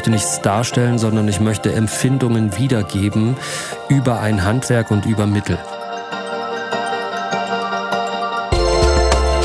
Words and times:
möchte 0.00 0.10
nichts 0.12 0.40
darstellen, 0.40 0.98
sondern 0.98 1.28
ich 1.28 1.40
möchte 1.40 1.74
Empfindungen 1.74 2.56
wiedergeben 2.56 3.36
über 3.90 4.18
ein 4.20 4.46
Handwerk 4.46 4.90
und 4.90 5.04
über 5.04 5.26
Mittel. 5.26 5.58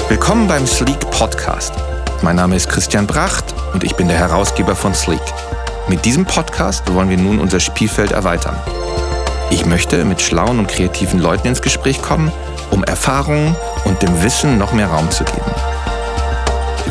Willkommen 0.07 0.47
beim 0.47 0.65
Sleek 0.65 1.11
Podcast. 1.11 1.73
Mein 2.21 2.37
Name 2.37 2.55
ist 2.55 2.69
Christian 2.69 3.05
Bracht 3.05 3.53
und 3.73 3.83
ich 3.83 3.97
bin 3.97 4.07
der 4.07 4.17
Herausgeber 4.17 4.77
von 4.77 4.93
Sleek. 4.93 5.19
Mit 5.89 6.05
diesem 6.05 6.23
Podcast 6.23 6.89
wollen 6.93 7.09
wir 7.09 7.17
nun 7.17 7.39
unser 7.39 7.59
Spielfeld 7.59 8.13
erweitern. 8.13 8.55
Ich 9.51 9.65
möchte 9.65 10.05
mit 10.05 10.21
schlauen 10.21 10.59
und 10.59 10.69
kreativen 10.69 11.19
Leuten 11.19 11.49
ins 11.49 11.61
Gespräch 11.61 12.01
kommen, 12.01 12.31
um 12.71 12.85
Erfahrungen 12.85 13.57
und 13.83 14.01
dem 14.01 14.23
Wissen 14.23 14.57
noch 14.57 14.71
mehr 14.71 14.87
Raum 14.87 15.11
zu 15.11 15.25
geben. 15.25 15.64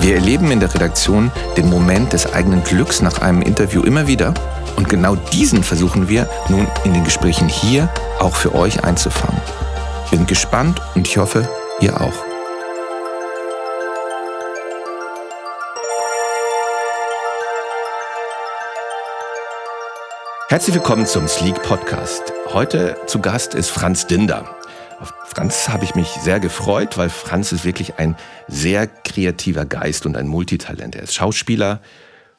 Wir 0.04 0.16
erleben 0.16 0.50
in 0.50 0.60
der 0.60 0.74
Redaktion 0.74 1.32
den 1.56 1.70
Moment 1.70 2.12
des 2.12 2.30
eigenen 2.30 2.62
Glücks 2.62 3.00
nach 3.00 3.22
einem 3.22 3.40
Interview 3.40 3.80
immer 3.80 4.06
wieder 4.06 4.34
und 4.76 4.90
genau 4.90 5.16
diesen 5.16 5.62
versuchen 5.62 6.10
wir 6.10 6.28
nun 6.50 6.66
in 6.84 6.92
den 6.92 7.04
Gesprächen 7.04 7.48
hier 7.48 7.88
auch 8.18 8.36
für 8.36 8.54
euch 8.54 8.84
einzufangen. 8.84 9.40
Bin 10.10 10.26
gespannt 10.26 10.78
und 10.94 11.08
ich 11.08 11.16
hoffe, 11.16 11.48
ihr 11.80 11.98
auch. 11.98 12.12
Herzlich 20.48 20.74
willkommen 20.74 21.06
zum 21.06 21.26
Sleek 21.28 21.62
Podcast. 21.62 22.34
Heute 22.52 22.98
zu 23.06 23.20
Gast 23.20 23.54
ist 23.54 23.70
Franz 23.70 24.06
Dinder. 24.06 24.44
Auf 25.00 25.12
Franz 25.26 25.68
habe 25.68 25.84
ich 25.84 25.94
mich 25.94 26.08
sehr 26.08 26.40
gefreut, 26.40 26.96
weil 26.96 27.10
Franz 27.10 27.52
ist 27.52 27.64
wirklich 27.64 27.98
ein 27.98 28.16
sehr 28.48 28.86
kreativer 28.86 29.64
Geist 29.64 30.06
und 30.06 30.16
ein 30.16 30.28
Multitalent. 30.28 30.94
Er 30.94 31.02
ist 31.02 31.14
Schauspieler, 31.14 31.80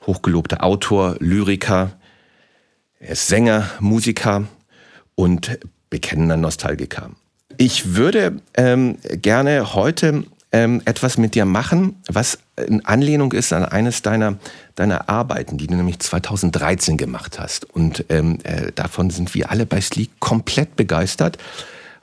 hochgelobter 0.06 0.64
Autor, 0.64 1.16
Lyriker, 1.20 1.92
er 3.00 3.12
ist 3.12 3.28
Sänger, 3.28 3.70
Musiker 3.80 4.46
und 5.16 5.60
bekennender 5.90 6.38
Nostalgiker. 6.38 7.12
Ich 7.58 7.96
würde 7.96 8.42
ähm, 8.56 8.98
gerne 9.04 9.76
heute 9.76 10.24
ähm, 10.52 10.82
etwas 10.86 11.18
mit 11.18 11.36
dir 11.36 11.46
machen, 11.46 12.02
was 12.08 12.40
in 12.56 12.86
Anlehnung 12.86 13.34
ist 13.34 13.52
an 13.52 13.66
eines 13.66 14.02
deiner, 14.02 14.38
deiner 14.76 15.10
Arbeiten, 15.10 15.58
die 15.58 15.68
du 15.68 15.76
nämlich 15.76 16.00
2013 16.00 16.98
gemacht 16.98 17.40
hast. 17.40 17.66
Und 17.66 18.06
ähm, 18.10 18.40
äh, 18.44 18.72
davon 18.74 19.10
sind 19.10 19.34
wir 19.36 19.52
alle 19.52 19.66
bei 19.66 19.82
Sleek 19.82 20.10
komplett 20.20 20.76
begeistert, 20.76 21.38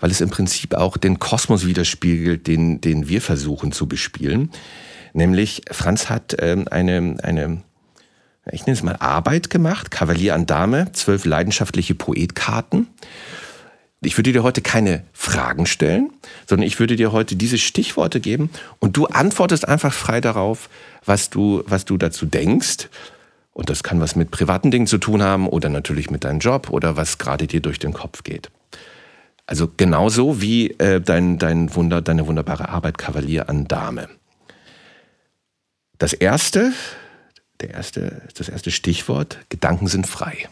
weil 0.03 0.11
es 0.11 0.21
im 0.21 0.31
Prinzip 0.31 0.75
auch 0.75 0.97
den 0.97 1.21
Kosmos 1.21 1.65
widerspiegelt, 1.65 2.49
den, 2.49 2.81
den 2.81 3.09
wir 3.09 3.23
versuchen 3.23 3.71
zu 3.71 3.87
bespielen. 3.87 4.51
Nämlich, 5.13 5.63
Franz 5.71 6.11
hat 6.11 6.35
ähm, 6.41 6.67
eine, 6.69 7.19
eine, 7.23 7.63
ich 8.51 8.67
nenne 8.67 8.77
es 8.77 8.83
mal 8.83 8.97
Arbeit 8.97 9.49
gemacht, 9.49 9.93
Kavalier 9.93 10.35
an 10.35 10.45
Dame, 10.45 10.91
zwölf 10.93 11.25
leidenschaftliche 11.25 11.95
Poetkarten. 11.95 12.89
Ich 14.01 14.19
würde 14.19 14.33
dir 14.33 14.43
heute 14.43 14.61
keine 14.61 15.05
Fragen 15.13 15.67
stellen, 15.67 16.11
sondern 16.49 16.67
ich 16.67 16.81
würde 16.81 16.97
dir 16.97 17.13
heute 17.13 17.37
diese 17.37 17.59
Stichworte 17.59 18.19
geben 18.19 18.51
und 18.81 18.97
du 18.97 19.07
antwortest 19.07 19.69
einfach 19.69 19.93
frei 19.93 20.21
darauf, 20.21 20.69
was 21.05 21.31
du, 21.31 21.63
was 21.67 21.85
du 21.85 21.97
dazu 21.97 22.27
denkst. 22.27 22.89
Und 23.53 23.71
das 23.71 23.85
kann 23.85 24.01
was 24.01 24.17
mit 24.17 24.33
privaten 24.33 24.73
Dingen 24.73 24.89
zu 24.89 24.99
tun 24.99 25.23
haben 25.23 25.47
oder 25.47 25.69
natürlich 25.69 26.11
mit 26.11 26.25
deinem 26.25 26.41
Job 26.41 26.71
oder 26.71 26.97
was 26.97 27.19
gerade 27.19 27.47
dir 27.47 27.61
durch 27.61 27.79
den 27.79 27.93
Kopf 27.93 28.25
geht. 28.25 28.51
Also 29.53 29.71
genauso 29.77 30.41
wie 30.41 30.71
äh, 30.79 30.99
dein, 30.99 31.37
dein 31.37 31.75
Wunder, 31.75 32.01
deine 32.01 32.27
wunderbare 32.27 32.71
Arbeit 32.71 32.97
Kavalier 32.97 33.51
an 33.51 33.69
Dame. 33.69 34.09
Das 35.99 36.15
erste, 36.15 36.73
der 37.61 37.73
erste, 37.73 38.23
das 38.35 38.49
erste 38.49 38.71
Stichwort, 38.71 39.41
Gedanken 39.51 39.89
sind 39.89 40.07
frei. 40.07 40.49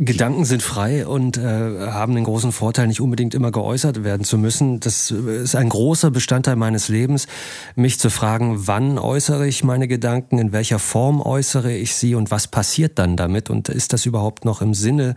Gedanken 0.00 0.44
sind 0.44 0.62
frei 0.62 1.06
und 1.06 1.38
äh, 1.38 1.42
haben 1.42 2.14
den 2.14 2.24
großen 2.24 2.52
Vorteil, 2.52 2.86
nicht 2.86 3.00
unbedingt 3.00 3.34
immer 3.34 3.50
geäußert 3.50 4.04
werden 4.04 4.22
zu 4.24 4.38
müssen. 4.38 4.78
Das 4.78 5.10
ist 5.10 5.56
ein 5.56 5.68
großer 5.68 6.10
Bestandteil 6.12 6.54
meines 6.54 6.88
Lebens, 6.88 7.26
mich 7.74 7.98
zu 7.98 8.08
fragen, 8.08 8.68
wann 8.68 8.98
äußere 8.98 9.46
ich 9.48 9.64
meine 9.64 9.88
Gedanken, 9.88 10.38
in 10.38 10.52
welcher 10.52 10.78
Form 10.78 11.20
äußere 11.20 11.72
ich 11.72 11.94
sie 11.94 12.14
und 12.14 12.30
was 12.30 12.46
passiert 12.46 12.98
dann 12.98 13.16
damit 13.16 13.50
und 13.50 13.68
ist 13.68 13.92
das 13.92 14.06
überhaupt 14.06 14.44
noch 14.44 14.62
im 14.62 14.72
Sinne 14.72 15.16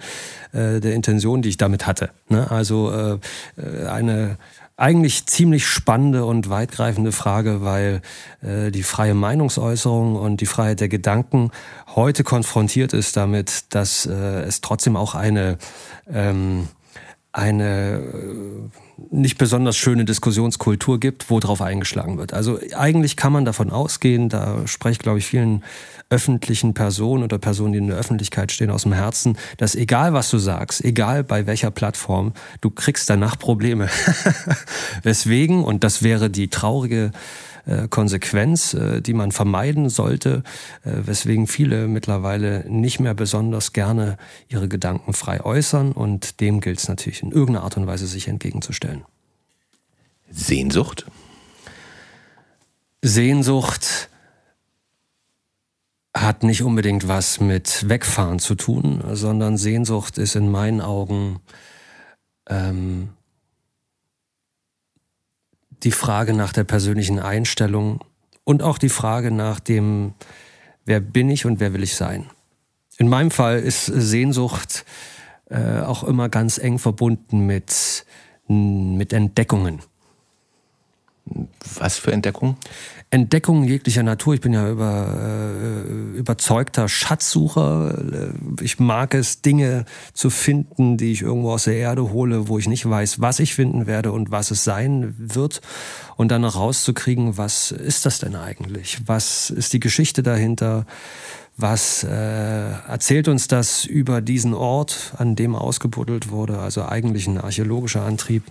äh, 0.52 0.80
der 0.80 0.96
Intention, 0.96 1.44
die 1.44 1.50
ich 1.50 1.58
damit 1.58 1.86
hatte. 1.86 2.10
Ne? 2.30 2.50
Also 2.50 2.92
äh, 2.92 3.20
äh 3.58 3.88
eine 3.88 4.38
eigentlich 4.82 5.28
ziemlich 5.28 5.68
spannende 5.68 6.26
und 6.26 6.50
weitgreifende 6.50 7.12
Frage, 7.12 7.62
weil 7.62 8.02
äh, 8.42 8.72
die 8.72 8.84
freie 8.84 9.14
Meinungsäußerung 9.14 10.16
und 10.16 10.42
die 10.42 10.48
Freiheit 10.48 10.80
der 10.80 10.90
Gedanken 10.90 11.52
heute 11.96 12.24
konfrontiert 12.24 12.94
ist 12.94 13.16
damit, 13.16 13.74
dass 13.76 14.08
äh, 14.08 14.12
es 14.42 14.62
trotzdem 14.62 14.96
auch 14.98 15.14
eine 15.14 15.58
ähm, 16.12 16.68
eine 17.32 18.00
äh, 18.00 18.91
nicht 19.10 19.38
besonders 19.38 19.78
schöne 19.78 20.06
Diskussionskultur 20.06 21.00
gibt, 21.00 21.30
wo 21.30 21.40
drauf 21.40 21.62
eingeschlagen 21.62 22.18
wird. 22.18 22.34
Also 22.34 22.60
eigentlich 22.76 23.16
kann 23.16 23.34
man 23.34 23.46
davon 23.46 23.72
ausgehen, 23.72 24.30
da 24.30 24.68
spreche 24.68 24.94
ich 24.94 25.00
glaube 25.00 25.20
ich 25.20 25.26
vielen 25.26 25.64
öffentlichen 26.10 26.74
Personen 26.74 27.24
oder 27.24 27.38
Personen, 27.38 27.74
die 27.74 27.80
in 27.80 27.88
der 27.88 27.98
Öffentlichkeit 27.98 28.52
stehen, 28.52 28.70
aus 28.70 28.84
dem 28.84 28.94
Herzen, 28.94 29.38
dass 29.58 29.76
egal 29.76 30.14
was 30.14 30.30
du 30.30 30.38
sagst, 30.38 30.84
egal 30.84 31.24
bei 31.24 31.48
welcher 31.48 31.72
Plattform, 31.72 32.34
du 32.60 32.70
kriegst 32.70 33.10
danach 33.10 33.40
Probleme. 33.40 33.90
Weswegen, 35.04 35.64
und 35.64 35.84
das 35.84 36.04
wäre 36.04 36.30
die 36.30 36.50
traurige 36.50 37.12
äh, 37.72 37.88
Konsequenz, 37.88 38.74
äh, 38.74 39.02
die 39.02 39.14
man 39.14 39.32
vermeiden 39.32 39.90
sollte, 39.90 40.44
äh, 40.84 40.92
weswegen 41.06 41.48
viele 41.48 41.88
mittlerweile 41.88 42.70
nicht 42.70 43.00
mehr 43.00 43.14
besonders 43.14 43.72
gerne 43.72 44.18
ihre 44.50 44.68
Gedanken 44.68 45.14
frei 45.14 45.42
äußern 45.42 45.94
und 45.94 46.42
dem 46.42 46.60
gilt 46.60 46.80
es 46.80 46.90
natürlich 46.90 47.24
in 47.24 47.32
irgendeiner 47.32 47.64
Art 47.64 47.78
und 47.78 47.88
Weise 47.88 48.08
sich 48.08 48.28
entgegenzustellen. 48.28 49.06
Sehnsucht? 50.30 51.06
Sehnsucht 53.02 54.10
hat 56.14 56.44
nicht 56.44 56.64
unbedingt 56.64 57.08
was 57.08 57.40
mit 57.40 57.88
Wegfahren 57.88 58.40
zu 58.40 58.56
tun, 58.56 59.02
sondern 59.14 59.58
Sehnsucht 59.58 60.18
ist 60.18 60.36
in 60.36 60.52
meinen 60.52 60.82
Augen 60.82 61.40
ähm, 62.50 63.10
die 65.84 65.92
Frage 65.92 66.34
nach 66.34 66.54
der 66.54 66.64
persönlichen 66.64 67.20
Einstellung 67.20 68.02
und 68.44 68.64
auch 68.64 68.78
die 68.78 68.90
Frage 68.90 69.32
nach 69.32 69.60
dem, 69.60 70.14
wer 70.86 71.00
bin 71.00 71.30
ich 71.30 71.46
und 71.46 71.60
wer 71.60 71.74
will 71.74 71.84
ich 71.84 71.96
sein. 71.96 72.30
In 72.98 73.08
meinem 73.08 73.32
Fall 73.32 73.60
ist 73.60 73.86
Sehnsucht 73.86 74.86
äh, 75.50 75.82
auch 75.82 76.04
immer 76.04 76.30
ganz 76.30 76.58
eng 76.58 76.80
verbunden 76.80 77.46
mit, 77.46 78.06
mit 78.48 79.14
Entdeckungen. 79.14 79.80
Was 81.76 81.98
für 81.98 82.12
Entdeckungen? 82.12 82.58
Entdeckungen 83.14 83.66
jeglicher 83.66 84.04
Natur. 84.04 84.36
Ich 84.36 84.42
bin 84.42 84.54
ja 84.54 84.70
über, 84.70 85.84
äh, 85.86 86.18
überzeugter 86.18 86.88
Schatzsucher. 86.88 88.34
Ich 88.62 88.80
mag 88.80 89.14
es, 89.14 89.42
Dinge 89.42 89.84
zu 90.14 90.30
finden, 90.30 90.96
die 90.96 91.12
ich 91.12 91.22
irgendwo 91.22 91.52
aus 91.52 91.66
der 91.66 91.76
Erde 91.76 92.12
hole, 92.12 92.48
wo 92.48 92.58
ich 92.58 92.70
nicht 92.70 92.90
weiß, 92.90 93.20
was 93.20 93.40
ich 93.40 93.54
finden 93.54 93.86
werde 93.86 94.14
und 94.14 94.32
was 94.32 94.50
es 94.50 94.64
sein 94.64 95.14
wird. 95.18 95.60
Und 96.16 96.30
dann 96.32 96.46
rauszukriegen, 96.46 97.38
was 97.38 97.72
ist 97.72 98.06
das 98.06 98.20
denn 98.20 98.36
eigentlich? 98.36 99.00
Was 99.06 99.50
ist 99.50 99.74
die 99.74 99.82
Geschichte 99.82 100.24
dahinter? 100.24 100.86
Was 101.58 102.04
äh, 102.04 102.10
erzählt 102.10 103.28
uns 103.28 103.50
das 103.50 103.84
über 103.84 104.22
diesen 104.22 104.54
Ort, 104.54 105.14
an 105.18 105.36
dem 105.36 105.54
ausgebuddelt 105.54 106.30
wurde? 106.30 106.60
Also 106.60 106.86
eigentlich 106.86 107.28
ein 107.28 107.38
archäologischer 107.38 108.04
Antrieb 108.04 108.44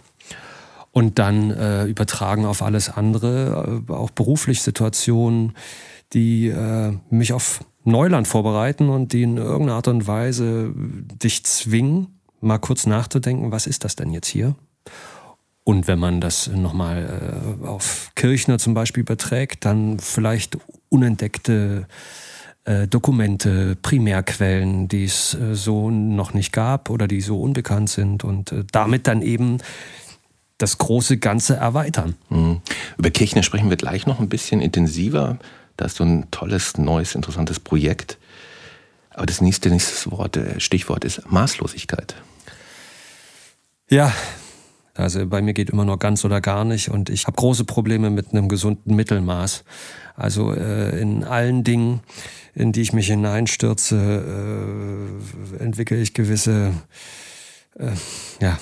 und 0.93 1.19
dann 1.19 1.51
äh, 1.51 1.85
übertragen 1.85 2.47
auf 2.47 2.63
alles 2.63 2.89
andere, 2.89 3.83
äh, 3.89 3.93
auch 3.93 4.11
beruflich 4.11 4.63
Situationen, 4.63 5.55
die 6.13 6.49
äh, 6.49 6.93
mich 7.11 7.33
auf 7.33 7.65
Neuland 7.85 8.27
vorbereiten 8.29 8.89
und 8.89 9.13
die 9.13 9.23
in 9.23 9.37
irgendeiner 9.37 9.75
Art 9.75 9.89
und 9.89 10.07
Weise 10.07 10.73
dich 10.75 11.45
zwingen, 11.45 12.19
mal 12.41 12.59
kurz 12.59 12.87
nachzudenken, 12.87 13.53
was 13.53 13.67
ist 13.67 13.85
das 13.85 13.97
denn 13.97 14.11
jetzt 14.13 14.29
hier? 14.29 14.55
Und 15.63 15.87
wenn 15.87 15.99
man 15.99 16.21
das 16.21 16.49
nochmal 16.49 17.55
äh, 17.63 17.67
auf 17.67 18.11
Kirchner 18.17 18.59
zum 18.59 18.75
Beispiel 18.75 19.03
überträgt, 19.03 19.65
dann 19.65 19.99
vielleicht 19.99 20.59
unentdeckte 20.89 21.87
äh, 22.65 22.89
Dokumente, 22.89 23.77
Primärquellen, 23.77 24.89
die 24.89 25.05
es 25.05 25.35
äh, 25.35 25.55
so 25.55 25.91
noch 25.91 26.35
nicht 26.35 26.53
gab 26.53 26.91
oder 26.91 27.07
die 27.09 27.21
so 27.21 27.41
unbekannt 27.41 27.91
sind 27.91 28.25
und 28.25 28.53
äh, 28.53 28.65
damit 28.71 29.07
dann 29.07 29.23
eben 29.23 29.59
das 30.63 30.79
große 30.79 31.19
Ganze 31.19 31.57
erweitern. 31.57 32.17
Mhm. 32.29 32.61
Über 32.99 33.11
Kirchner 33.11 33.43
sprechen 33.43 33.71
wir 33.71 33.77
gleich 33.77 34.07
noch 34.07 34.21
ein 34.21 34.29
bisschen 34.29 34.61
intensiver. 34.61 35.39
Da 35.77 35.87
ist 35.87 35.97
so 35.97 36.05
ein 36.05 36.31
tolles, 36.31 36.77
neues, 36.77 37.15
interessantes 37.15 37.61
Projekt. 37.61 38.19
Aber 39.11 39.27
das 39.27 39.41
nächste, 39.41 39.71
nächste 39.71 40.11
Wort, 40.11 40.37
äh, 40.37 40.61
Stichwort 40.61 41.05
ist 41.05 41.31
Maßlosigkeit. 41.31 42.15
Ja, 43.89 44.13
Also 44.95 45.25
bei 45.27 45.41
mir 45.41 45.55
geht 45.55 45.71
immer 45.71 45.85
nur 45.85 45.99
ganz 45.99 46.25
oder 46.25 46.41
gar 46.41 46.65
nicht 46.65 46.91
und 46.91 47.11
ich 47.11 47.27
habe 47.27 47.37
große 47.37 47.65
Probleme 47.65 48.11
mit 48.11 48.33
einem 48.33 48.49
gesunden 48.49 48.95
Mittelmaß. 48.97 49.65
Also 50.15 50.53
äh, 50.53 51.01
in 51.01 51.25
allen 51.25 51.65
Dingen, 51.65 52.01
in 52.55 52.73
die 52.73 52.83
ich 52.83 52.93
mich 52.93 53.07
hineinstürze, 53.07 55.07
äh, 55.59 55.63
entwickle 55.63 55.97
ich 55.97 56.13
gewisse, 56.13 56.73
äh, 57.79 57.93
ja, 58.41 58.59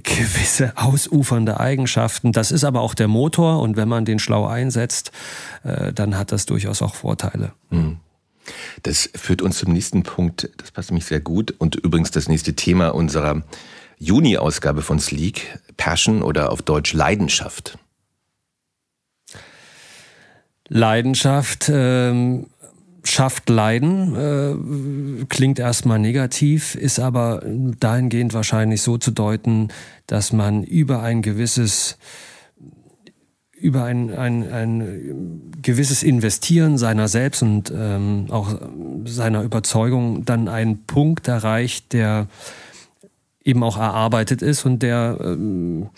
gewisse 0.00 0.72
ausufernde 0.76 1.60
Eigenschaften. 1.60 2.32
Das 2.32 2.52
ist 2.52 2.64
aber 2.64 2.80
auch 2.80 2.94
der 2.94 3.08
Motor 3.08 3.60
und 3.60 3.76
wenn 3.76 3.88
man 3.88 4.04
den 4.04 4.18
schlau 4.18 4.46
einsetzt, 4.46 5.12
äh, 5.62 5.92
dann 5.92 6.16
hat 6.16 6.32
das 6.32 6.46
durchaus 6.46 6.82
auch 6.82 6.94
Vorteile. 6.94 7.52
Mhm. 7.70 7.98
Das 8.82 9.08
führt 9.14 9.40
uns 9.40 9.58
zum 9.58 9.72
nächsten 9.72 10.02
Punkt, 10.02 10.50
das 10.58 10.70
passt 10.70 10.90
nämlich 10.90 11.06
sehr 11.06 11.20
gut 11.20 11.54
und 11.58 11.76
übrigens 11.76 12.10
das 12.10 12.28
nächste 12.28 12.54
Thema 12.54 12.94
unserer 12.94 13.42
Juni-Ausgabe 13.98 14.82
von 14.82 14.98
Sleek, 14.98 15.58
Passion 15.76 16.22
oder 16.22 16.52
auf 16.52 16.60
Deutsch 16.60 16.92
Leidenschaft. 16.92 17.78
Leidenschaft 20.68 21.70
ähm, 21.72 22.46
schafft 23.04 23.48
Leiden, 23.50 24.16
äh, 24.16 25.24
klingt 25.28 25.58
erstmal 25.58 25.98
negativ, 25.98 26.74
ist 26.74 26.98
aber 26.98 27.42
dahingehend 27.78 28.32
wahrscheinlich 28.32 28.82
so 28.82 28.98
zu 28.98 29.10
deuten, 29.10 29.68
dass 30.06 30.32
man 30.32 30.64
über 30.64 31.02
ein 31.02 31.22
gewisses 31.22 31.98
über 33.56 33.84
ein, 33.84 34.12
ein, 34.12 34.52
ein 34.52 35.52
gewisses 35.62 36.02
Investieren 36.02 36.76
seiner 36.76 37.08
selbst 37.08 37.42
und 37.42 37.72
ähm, 37.74 38.26
auch 38.28 38.58
seiner 39.06 39.42
Überzeugung 39.42 40.26
dann 40.26 40.48
einen 40.48 40.84
Punkt 40.84 41.28
erreicht, 41.28 41.94
der 41.94 42.26
eben 43.42 43.62
auch 43.62 43.78
erarbeitet 43.78 44.42
ist 44.42 44.66
und 44.66 44.82
der 44.82 45.16
ähm, 45.20 45.88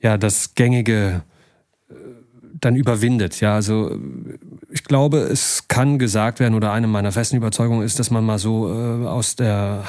ja 0.00 0.18
das 0.18 0.54
gängige 0.54 1.22
dann 2.64 2.76
überwindet. 2.76 3.40
Ja, 3.40 3.54
also 3.54 3.96
ich 4.70 4.84
glaube, 4.84 5.18
es 5.18 5.68
kann 5.68 5.98
gesagt 5.98 6.40
werden 6.40 6.54
oder 6.54 6.72
eine 6.72 6.86
meiner 6.86 7.12
festen 7.12 7.36
Überzeugungen 7.36 7.82
ist, 7.82 7.98
dass 7.98 8.10
man 8.10 8.24
mal 8.24 8.38
so 8.38 8.68
äh, 8.68 9.06
aus 9.06 9.36
der 9.36 9.84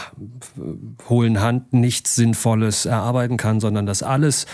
äh, 0.57 1.09
hohlen 1.09 1.41
Hand 1.41 1.73
nichts 1.73 2.15
Sinnvolles 2.15 2.85
erarbeiten 2.85 3.37
kann, 3.37 3.59
sondern 3.59 3.85
dass 3.85 4.03
alles, 4.03 4.45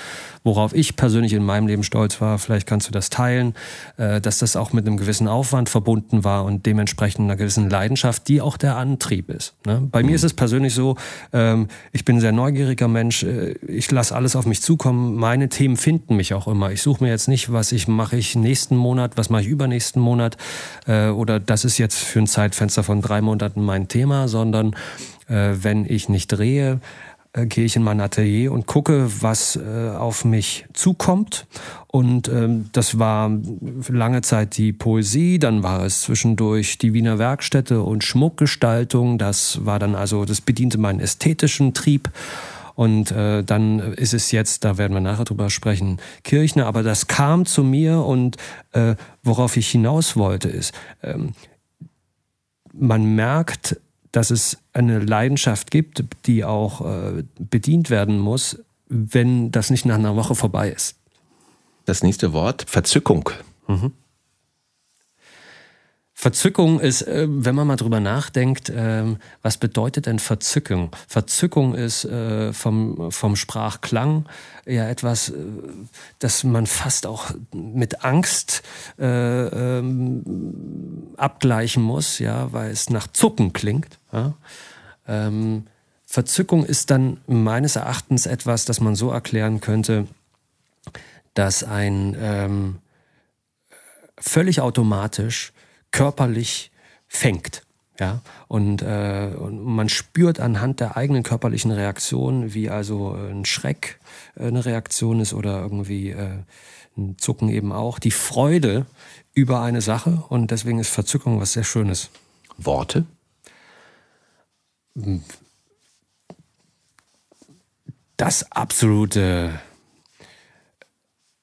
worauf 0.44 0.74
ich 0.74 0.96
persönlich 0.96 1.34
in 1.34 1.44
meinem 1.44 1.68
Leben 1.68 1.84
stolz 1.84 2.22
war, 2.22 2.40
vielleicht 2.40 2.66
kannst 2.68 2.88
du 2.88 2.92
das 2.92 3.10
teilen, 3.10 3.56
äh, 3.98 4.22
dass 4.22 4.40
das 4.40 4.56
auch 4.56 4.74
mit 4.74 4.88
einem 4.88 4.98
gewissen 4.98 5.28
Aufwand 5.28 5.70
verbunden 5.70 6.24
war 6.24 6.46
und 6.46 6.66
dementsprechend 6.66 7.26
einer 7.26 7.36
gewissen 7.36 7.70
Leidenschaft, 7.70 8.28
die 8.28 8.42
auch 8.42 8.58
der 8.58 8.78
Antrieb 8.78 9.30
ist. 9.30 9.54
Ne? 9.66 9.88
Bei 9.92 10.02
mhm. 10.02 10.10
mir 10.10 10.16
ist 10.16 10.24
es 10.24 10.34
persönlich 10.34 10.74
so, 10.74 10.96
ähm, 11.34 11.68
ich 11.92 12.06
bin 12.06 12.18
ein 12.18 12.22
sehr 12.22 12.32
neugieriger 12.32 12.88
Mensch, 12.88 13.24
äh, 13.24 13.54
ich 13.68 13.92
lasse 13.92 14.16
alles 14.16 14.36
auf 14.36 14.46
mich 14.46 14.62
zukommen, 14.62 15.16
meine 15.16 15.50
Themen 15.50 15.78
finden 15.78 16.16
mich 16.16 16.34
auch 16.34 16.48
immer. 16.48 16.72
Ich 16.72 16.82
suche 16.82 17.04
mir 17.04 17.10
jetzt 17.10 17.28
nicht, 17.28 17.52
was 17.52 17.72
ich 17.72 17.88
mache 17.88 18.11
ich 18.18 18.36
nächsten 18.36 18.78
Monat, 18.78 19.18
was 19.18 19.30
mache 19.30 19.42
ich 19.42 19.48
übernächsten 19.48 20.02
Monat, 20.02 20.12
Monat 20.12 20.38
äh, 20.88 21.10
oder 21.10 21.40
das 21.40 21.66
ist 21.66 21.78
jetzt 21.78 21.98
für 21.98 22.20
ein 22.20 22.28
Zeitfenster 22.28 22.84
von 22.84 23.02
drei 23.02 23.22
Monaten 23.22 23.64
mein 23.64 23.88
Thema, 23.88 24.28
sondern 24.28 24.76
äh, 25.28 25.54
wenn 25.62 25.86
ich 25.86 26.10
nicht 26.10 26.28
drehe, 26.28 26.80
äh, 27.34 27.46
gehe 27.46 27.66
ich 27.66 27.76
in 27.76 27.84
mein 27.84 28.02
Atelier 28.02 28.52
und 28.52 28.68
gucke, 28.68 29.10
was 29.22 29.56
äh, 29.56 29.90
auf 29.90 30.26
mich 30.26 30.66
zukommt. 30.74 31.48
Und 31.88 32.28
ähm, 32.28 32.70
das 32.74 33.00
war 33.00 33.32
lange 33.88 34.22
Zeit 34.22 34.58
die 34.58 34.74
Poesie, 34.74 35.40
dann 35.40 35.64
war 35.64 35.86
es 35.86 36.02
zwischendurch 36.02 36.78
die 36.78 36.94
Wiener 36.94 37.18
Werkstätte 37.18 37.82
und 37.82 38.04
Schmuckgestaltung. 38.04 39.18
Das 39.18 39.66
war 39.66 39.80
dann 39.80 39.96
also, 39.96 40.26
das 40.26 40.42
bediente 40.42 40.78
meinen 40.78 41.00
ästhetischen 41.00 41.74
Trieb. 41.74 42.10
Und 42.76 43.12
äh, 43.12 43.44
dann 43.44 43.80
ist 43.80 44.14
es 44.14 44.32
jetzt, 44.32 44.64
da 44.64 44.78
werden 44.78 44.94
wir 44.94 45.02
nachher 45.02 45.26
drüber 45.26 45.50
sprechen, 45.50 46.00
Kirchner. 46.24 46.66
Aber 46.66 46.84
das 46.84 47.08
kam 47.08 47.46
zu 47.46 47.64
mir 47.64 48.00
und 48.00 48.38
äh, 48.72 48.96
worauf 49.24 49.58
ich 49.58 49.70
hinaus 49.70 50.16
wollte, 50.16 50.50
ist, 50.50 50.74
ähm, 51.04 51.34
man 52.74 53.16
merkt, 53.16 53.78
dass 54.12 54.32
es 54.32 54.58
eine 54.74 55.00
Leidenschaft 55.00 55.72
gibt, 55.72 56.04
die 56.26 56.44
auch 56.44 56.82
äh, 56.82 57.24
bedient 57.38 57.90
werden 57.90 58.20
muss, 58.20 58.60
wenn 58.88 59.52
das 59.52 59.70
nicht 59.70 59.86
nach 59.86 59.96
einer 59.96 60.16
Woche 60.16 60.36
vorbei 60.36 60.70
ist. 60.70 60.96
Das 61.86 62.04
nächste 62.04 62.34
Wort, 62.34 62.66
Verzückung. 62.68 63.30
Mhm. 63.68 63.94
Verzückung 66.22 66.80
ist, 66.80 67.02
äh, 67.02 67.26
wenn 67.28 67.56
man 67.56 67.66
mal 67.66 67.78
drüber 67.78 68.00
nachdenkt, 68.00 68.72
ähm, 68.76 69.18
was 69.42 69.58
bedeutet 69.58 70.06
denn 70.06 70.20
Verzückung? 70.20 70.92
Verzückung 71.08 71.74
ist 71.74 72.06
äh, 72.06 72.54
vom, 72.54 73.12
vom 73.12 73.36
Sprachklang 73.36 74.28
ja 74.68 74.88
etwas, 74.88 75.30
äh, 75.30 75.34
das 76.20 76.44
man 76.44 76.68
fast 76.68 77.08
auch 77.08 77.32
mit 77.56 78.06
Angst 78.06 78.62
ähm, 79.00 80.22
abgleichen 81.18 81.82
muss, 81.82 82.20
ja, 82.20 82.54
weil 82.54 82.70
es 82.70 82.92
nach 82.92 83.08
Zucken 83.08 83.52
klingt. 83.52 83.98
Ähm, 85.08 85.66
Verzückung 86.06 86.64
ist 86.64 86.92
dann 86.92 87.18
meines 87.26 87.78
Erachtens 87.78 88.28
etwas, 88.28 88.66
das 88.66 88.80
man 88.80 88.94
so 88.94 89.10
erklären 89.10 89.60
könnte, 89.60 90.06
dass 91.34 91.64
ein 91.64 92.80
völlig 94.20 94.62
automatisch 94.62 95.52
körperlich 95.92 96.72
fängt. 97.08 97.64
Ja, 98.00 98.22
und, 98.48 98.82
äh, 98.82 99.32
und 99.38 99.64
man 99.64 99.88
spürt 99.88 100.40
anhand 100.40 100.80
der 100.80 100.98
eigenen 100.98 101.22
körperlichen 101.22 101.70
Reaktion, 101.70 102.54
wie 102.54 102.70
also 102.70 103.12
ein 103.14 103.46
Schreck 103.46 104.00
äh, 104.36 104.48
eine 104.48 104.66
Reaktion 104.66 105.20
ist 105.20 105.34
oder 105.34 105.62
irgendwie 105.62 106.10
äh, 106.10 106.40
ein 106.98 107.18
Zucken 107.20 107.50
eben 107.50 107.72
auch, 107.72 108.00
die 108.00 108.12
Freude 108.12 108.88
über 109.34 109.62
eine 109.62 109.82
Sache 109.82 110.24
und 110.30 110.50
deswegen 110.50 110.80
ist 110.80 110.90
Verzückung 110.90 111.40
was 111.40 111.54
sehr 111.54 111.64
Schönes. 111.64 112.10
Worte? 112.58 113.06
Das 118.18 118.52
absolute 118.52 119.60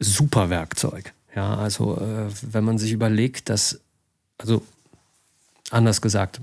Superwerkzeug. 0.00 1.12
Ja, 1.34 1.56
also 1.56 1.96
äh, 1.98 2.30
wenn 2.42 2.64
man 2.64 2.78
sich 2.78 2.92
überlegt, 2.92 3.48
dass 3.48 3.80
also 4.38 4.62
anders 5.70 6.00
gesagt, 6.00 6.40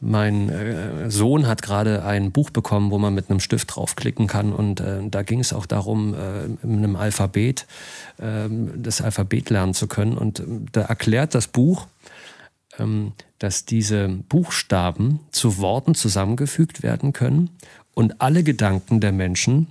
mein 0.00 0.48
äh, 0.48 1.10
Sohn 1.10 1.46
hat 1.48 1.62
gerade 1.62 2.04
ein 2.04 2.30
Buch 2.30 2.50
bekommen, 2.50 2.90
wo 2.92 2.98
man 2.98 3.14
mit 3.14 3.30
einem 3.30 3.40
Stift 3.40 3.74
draufklicken 3.74 4.28
kann. 4.28 4.52
Und 4.52 4.80
äh, 4.80 5.00
da 5.08 5.22
ging 5.22 5.40
es 5.40 5.52
auch 5.52 5.66
darum, 5.66 6.14
äh, 6.14 6.44
in 6.44 6.78
einem 6.78 6.94
Alphabet 6.94 7.66
ähm, 8.20 8.80
das 8.80 9.00
Alphabet 9.00 9.50
lernen 9.50 9.74
zu 9.74 9.88
können. 9.88 10.16
Und 10.16 10.38
ähm, 10.38 10.66
da 10.70 10.82
erklärt 10.82 11.34
das 11.34 11.48
Buch, 11.48 11.88
ähm, 12.78 13.12
dass 13.40 13.64
diese 13.64 14.08
Buchstaben 14.08 15.20
zu 15.32 15.58
Worten 15.58 15.96
zusammengefügt 15.96 16.84
werden 16.84 17.12
können 17.12 17.50
und 17.94 18.20
alle 18.20 18.44
Gedanken 18.44 19.00
der 19.00 19.12
Menschen 19.12 19.66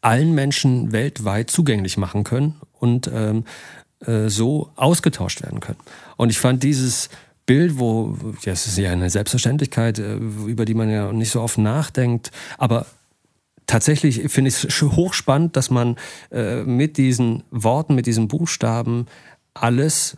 allen 0.00 0.34
Menschen 0.34 0.92
weltweit 0.92 1.50
zugänglich 1.50 1.96
machen 1.96 2.22
können. 2.22 2.60
Und 2.78 3.10
ähm, 3.12 3.44
äh, 4.06 4.28
so 4.28 4.70
ausgetauscht 4.76 5.42
werden 5.42 5.60
können. 5.60 5.78
Und 6.16 6.30
ich 6.30 6.38
fand 6.38 6.62
dieses 6.62 7.08
Bild, 7.46 7.78
wo, 7.78 8.16
ja, 8.42 8.52
es 8.52 8.66
ist 8.66 8.76
ja 8.76 8.90
eine 8.90 9.10
Selbstverständlichkeit, 9.10 9.98
äh, 9.98 10.16
über 10.16 10.64
die 10.64 10.74
man 10.74 10.90
ja 10.90 11.12
nicht 11.12 11.30
so 11.30 11.40
oft 11.40 11.58
nachdenkt, 11.58 12.30
aber 12.58 12.86
tatsächlich 13.66 14.22
finde 14.30 14.48
ich 14.48 14.64
es 14.64 14.82
hochspannend, 14.82 15.56
dass 15.56 15.70
man 15.70 15.96
äh, 16.30 16.62
mit 16.62 16.96
diesen 16.96 17.42
Worten, 17.50 17.94
mit 17.94 18.06
diesen 18.06 18.28
Buchstaben 18.28 19.06
alles 19.54 20.16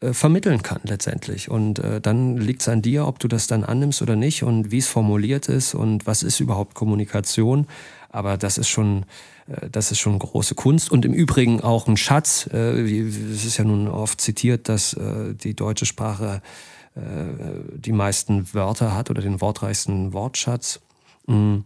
äh, 0.00 0.12
vermitteln 0.12 0.62
kann 0.62 0.80
letztendlich. 0.84 1.50
Und 1.50 1.78
äh, 1.78 2.00
dann 2.00 2.36
liegt 2.36 2.62
es 2.62 2.68
an 2.68 2.82
dir, 2.82 3.06
ob 3.06 3.18
du 3.18 3.28
das 3.28 3.46
dann 3.46 3.64
annimmst 3.64 4.02
oder 4.02 4.16
nicht 4.16 4.42
und 4.42 4.70
wie 4.70 4.78
es 4.78 4.88
formuliert 4.88 5.48
ist 5.48 5.74
und 5.74 6.06
was 6.06 6.22
ist 6.22 6.40
überhaupt 6.40 6.74
Kommunikation. 6.74 7.66
Aber 8.10 8.36
das 8.36 8.58
ist 8.58 8.68
schon 8.68 9.06
das 9.70 9.90
ist 9.90 9.98
schon 9.98 10.18
große 10.18 10.54
Kunst 10.54 10.90
und 10.90 11.04
im 11.04 11.12
Übrigen 11.12 11.60
auch 11.60 11.86
ein 11.86 11.96
Schatz. 11.96 12.48
Äh, 12.52 12.80
es 12.80 13.44
ist 13.44 13.58
ja 13.58 13.64
nun 13.64 13.88
oft 13.88 14.20
zitiert, 14.20 14.68
dass 14.68 14.94
äh, 14.94 15.34
die 15.34 15.54
deutsche 15.54 15.86
Sprache 15.86 16.42
die 16.96 17.90
meisten 17.90 18.54
Wörter 18.54 18.94
hat 18.94 19.10
oder 19.10 19.20
den 19.20 19.40
wortreichsten 19.40 20.12
Wortschatz. 20.12 20.78
Mm. 21.26 21.62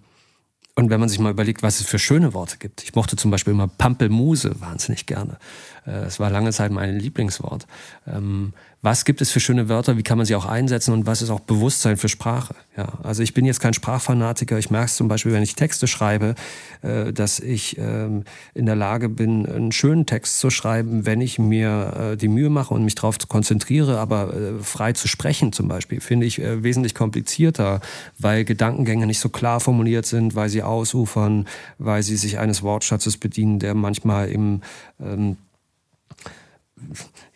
Und 0.79 0.91
wenn 0.91 1.01
man 1.01 1.09
sich 1.09 1.19
mal 1.19 1.33
überlegt, 1.33 1.65
was 1.65 1.81
es 1.81 1.87
für 1.87 1.99
schöne 1.99 2.35
Worte 2.35 2.57
gibt. 2.57 2.85
Ich 2.85 2.95
mochte 2.95 3.17
zum 3.17 3.33
Beispiel 3.33 3.53
immer 3.53 3.67
Pampelmuse 3.67 4.61
wahnsinnig 4.61 5.07
gerne. 5.07 5.37
Es 5.85 6.21
war 6.21 6.31
lange 6.31 6.53
Zeit 6.53 6.71
mein 6.71 7.01
Lieblingswort. 7.01 7.67
Ähm, 8.07 8.53
was 8.81 9.05
gibt 9.05 9.21
es 9.21 9.33
für 9.33 9.41
schöne 9.41 9.69
Wörter, 9.69 9.97
wie 9.97 10.05
kann 10.05 10.19
man 10.19 10.25
sie 10.25 10.37
auch 10.37 10.47
einsetzen 10.47 10.93
und 10.95 11.05
was 11.05 11.21
ist 11.21 11.31
auch 11.31 11.41
Bewusstsein 11.41 11.97
für 11.97 12.09
Sprache. 12.09 12.55
Ja, 12.77 12.87
also 13.03 13.25
ich 13.25 13.35
bin 13.35 13.45
jetzt 13.45 13.59
kein 13.59 13.75
Sprachfanatiker. 13.75 14.57
Ich 14.57 14.71
merke 14.71 14.87
es 14.87 14.95
zum 14.95 15.09
Beispiel, 15.09 15.33
wenn 15.33 15.43
ich 15.43 15.57
Texte 15.57 15.89
schreibe, 15.89 16.37
äh, 16.83 17.13
dass 17.13 17.41
ich 17.41 17.77
ähm, 17.77 18.23
in 18.55 18.67
der 18.67 18.77
Lage 18.77 19.09
bin, 19.09 19.47
einen 19.47 19.73
schönen 19.73 20.07
Text 20.07 20.39
zu 20.39 20.51
schreiben, 20.51 21.07
wenn 21.07 21.21
ich 21.21 21.41
mir 21.41 22.13
äh, 22.13 22.17
die 22.17 22.29
Mühe 22.29 22.51
mache 22.51 22.73
und 22.73 22.85
mich 22.85 22.95
darauf 22.95 23.19
konzentriere, 23.27 23.99
aber 23.99 24.33
äh, 24.33 24.63
frei 24.63 24.93
zu 24.93 25.09
sprechen 25.09 25.53
zum 25.53 25.67
Beispiel, 25.67 26.01
finde 26.01 26.27
ich 26.27 26.41
äh, 26.41 26.63
wesentlich 26.63 26.95
komplizierter, 26.95 27.81
weil 28.17 28.45
Gedankengänge 28.45 29.09
nicht 29.09 29.19
so 29.19 29.29
klar 29.29 29.59
formuliert 29.59 30.07
sind, 30.07 30.37
weil 30.37 30.51
sie 30.51 30.63
ausufern, 30.69 31.47
weil 31.79 32.03
sie 32.03 32.17
sich 32.17 32.39
eines 32.39 32.63
Wortschatzes 32.63 33.17
bedienen, 33.17 33.59
der 33.59 33.75
manchmal 33.75 34.29
im 34.29 34.63
ähm, 35.01 35.37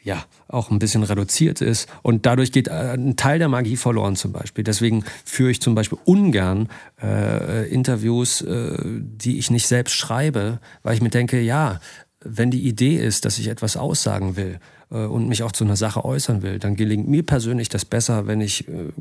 ja, 0.02 0.24
auch 0.48 0.70
ein 0.70 0.78
bisschen 0.78 1.02
reduziert 1.02 1.60
ist. 1.60 1.88
Und 2.02 2.26
dadurch 2.26 2.52
geht 2.52 2.68
äh, 2.68 2.94
ein 2.94 3.16
Teil 3.16 3.38
der 3.38 3.48
Magie 3.48 3.76
verloren 3.76 4.16
zum 4.16 4.32
Beispiel. 4.32 4.64
Deswegen 4.64 5.04
führe 5.24 5.50
ich 5.50 5.60
zum 5.60 5.74
Beispiel 5.74 5.98
ungern 6.04 6.68
äh, 7.02 7.68
Interviews, 7.68 8.42
äh, 8.42 8.76
die 8.84 9.38
ich 9.38 9.50
nicht 9.50 9.66
selbst 9.66 9.94
schreibe, 9.94 10.60
weil 10.82 10.94
ich 10.94 11.02
mir 11.02 11.10
denke, 11.10 11.40
ja, 11.40 11.80
wenn 12.24 12.50
die 12.50 12.66
Idee 12.66 12.96
ist, 12.96 13.24
dass 13.24 13.38
ich 13.38 13.48
etwas 13.48 13.76
aussagen 13.76 14.36
will 14.36 14.58
und 14.96 15.28
mich 15.28 15.42
auch 15.42 15.52
zu 15.52 15.64
einer 15.64 15.76
Sache 15.76 16.04
äußern 16.04 16.42
will, 16.42 16.58
dann 16.58 16.76
gelingt 16.76 17.08
mir 17.08 17.22
persönlich 17.22 17.68
das 17.68 17.84
besser, 17.84 18.26
wenn 18.26 18.40
ich 18.40 18.68
äh, 18.68 18.92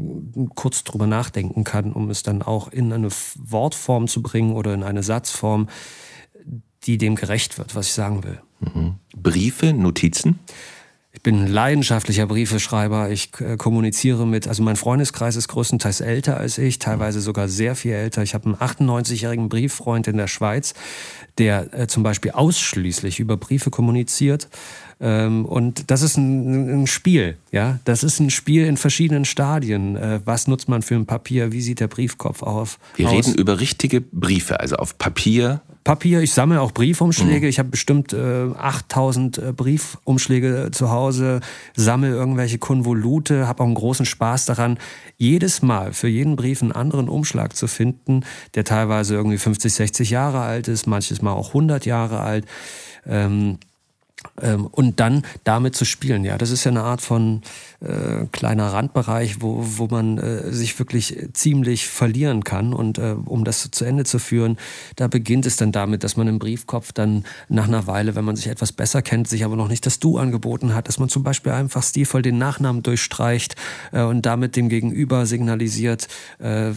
kurz 0.55 0.83
drüber 0.83 1.07
nachdenken 1.07 1.63
kann, 1.63 1.91
um 1.91 2.09
es 2.09 2.23
dann 2.23 2.41
auch 2.41 2.71
in 2.71 2.91
eine 2.93 3.09
Wortform 3.35 4.07
zu 4.07 4.21
bringen 4.21 4.53
oder 4.53 4.73
in 4.73 4.83
eine 4.83 5.03
Satzform, 5.03 5.67
die 6.83 6.97
dem 6.97 7.15
gerecht 7.15 7.57
wird, 7.57 7.75
was 7.75 7.87
ich 7.87 7.93
sagen 7.93 8.23
will. 8.23 8.41
Mhm. 8.59 8.95
Briefe, 9.15 9.73
Notizen? 9.73 10.39
Ich 11.21 11.23
bin 11.23 11.43
ein 11.43 11.47
leidenschaftlicher 11.47 12.25
Briefeschreiber. 12.25 13.11
Ich 13.11 13.29
äh, 13.41 13.55
kommuniziere 13.55 14.25
mit, 14.25 14.47
also 14.47 14.63
mein 14.63 14.75
Freundeskreis 14.75 15.35
ist 15.35 15.49
größtenteils 15.49 16.01
älter 16.01 16.37
als 16.37 16.57
ich, 16.57 16.79
teilweise 16.79 17.21
sogar 17.21 17.47
sehr 17.47 17.75
viel 17.75 17.91
älter. 17.91 18.23
Ich 18.23 18.33
habe 18.33 18.45
einen 18.45 18.55
98-jährigen 18.55 19.47
Brieffreund 19.47 20.07
in 20.07 20.17
der 20.17 20.25
Schweiz, 20.25 20.73
der 21.37 21.71
äh, 21.79 21.85
zum 21.85 22.01
Beispiel 22.01 22.31
ausschließlich 22.31 23.19
über 23.19 23.37
Briefe 23.37 23.69
kommuniziert. 23.69 24.49
Ähm, 24.99 25.45
und 25.45 25.91
das 25.91 26.01
ist 26.01 26.17
ein, 26.17 26.81
ein, 26.81 26.87
Spiel, 26.87 27.37
ja. 27.51 27.77
Das 27.85 28.03
ist 28.03 28.19
ein 28.19 28.31
Spiel 28.31 28.65
in 28.65 28.75
verschiedenen 28.75 29.25
Stadien. 29.25 29.97
Äh, 29.97 30.21
was 30.25 30.47
nutzt 30.47 30.69
man 30.69 30.81
für 30.81 30.95
ein 30.95 31.05
Papier? 31.05 31.51
Wie 31.51 31.61
sieht 31.61 31.81
der 31.81 31.87
Briefkopf 31.87 32.41
auf? 32.41 32.79
Wir 32.95 33.07
aus? 33.07 33.13
reden 33.13 33.35
über 33.35 33.59
richtige 33.59 34.01
Briefe, 34.01 34.59
also 34.59 34.77
auf 34.77 34.97
Papier, 34.97 35.61
Papier, 35.83 36.21
ich 36.21 36.33
sammle 36.33 36.61
auch 36.61 36.71
Briefumschläge. 36.71 37.45
Mhm. 37.45 37.49
Ich 37.49 37.59
habe 37.59 37.69
bestimmt 37.69 38.13
äh, 38.13 38.49
8000 38.55 39.37
äh, 39.37 39.53
Briefumschläge 39.53 40.69
zu 40.71 40.91
Hause, 40.91 41.39
sammle 41.75 42.09
irgendwelche 42.09 42.59
Konvolute, 42.59 43.47
habe 43.47 43.63
auch 43.63 43.67
einen 43.67 43.75
großen 43.75 44.05
Spaß 44.05 44.45
daran, 44.45 44.77
jedes 45.17 45.61
Mal 45.61 45.93
für 45.93 46.07
jeden 46.07 46.35
Brief 46.35 46.61
einen 46.61 46.71
anderen 46.71 47.09
Umschlag 47.09 47.55
zu 47.55 47.67
finden, 47.67 48.23
der 48.53 48.63
teilweise 48.63 49.15
irgendwie 49.15 49.39
50, 49.39 49.73
60 49.73 50.09
Jahre 50.11 50.41
alt 50.41 50.67
ist, 50.67 50.85
manches 50.85 51.21
Mal 51.21 51.33
auch 51.33 51.49
100 51.49 51.85
Jahre 51.85 52.19
alt. 52.19 52.45
Ähm, 53.07 53.57
ähm, 54.41 54.67
und 54.67 54.99
dann 54.99 55.23
damit 55.43 55.75
zu 55.75 55.85
spielen. 55.85 56.23
Ja, 56.23 56.37
das 56.37 56.51
ist 56.51 56.63
ja 56.63 56.71
eine 56.71 56.83
Art 56.83 57.01
von 57.01 57.41
äh, 57.81 58.25
kleiner 58.31 58.67
Randbereich, 58.67 59.41
wo, 59.41 59.63
wo 59.77 59.87
man 59.87 60.17
äh, 60.17 60.51
sich 60.51 60.77
wirklich 60.79 61.29
ziemlich 61.33 61.87
verlieren 61.87 62.43
kann. 62.43 62.73
Und 62.73 62.97
äh, 62.97 63.15
um 63.25 63.43
das 63.43 63.69
zu 63.71 63.85
Ende 63.85 64.03
zu 64.03 64.19
führen, 64.19 64.57
da 64.95 65.07
beginnt 65.07 65.45
es 65.45 65.55
dann 65.55 65.71
damit, 65.71 66.03
dass 66.03 66.17
man 66.17 66.27
im 66.27 66.39
Briefkopf 66.39 66.91
dann 66.91 67.25
nach 67.49 67.67
einer 67.67 67.87
Weile, 67.87 68.15
wenn 68.15 68.25
man 68.25 68.35
sich 68.35 68.47
etwas 68.47 68.71
besser 68.71 69.01
kennt, 69.01 69.27
sich 69.27 69.43
aber 69.43 69.55
noch 69.55 69.67
nicht 69.67 69.85
das 69.85 69.99
Du 69.99 70.17
angeboten 70.17 70.73
hat, 70.73 70.87
dass 70.87 70.99
man 70.99 71.09
zum 71.09 71.23
Beispiel 71.23 71.51
einfach 71.51 71.83
stilvoll 71.83 72.21
den 72.21 72.37
Nachnamen 72.37 72.83
durchstreicht 72.83 73.55
äh, 73.91 74.03
und 74.03 74.25
damit 74.25 74.55
dem 74.55 74.69
Gegenüber 74.69 75.25
signalisiert, 75.25 76.07
äh, 76.39 76.71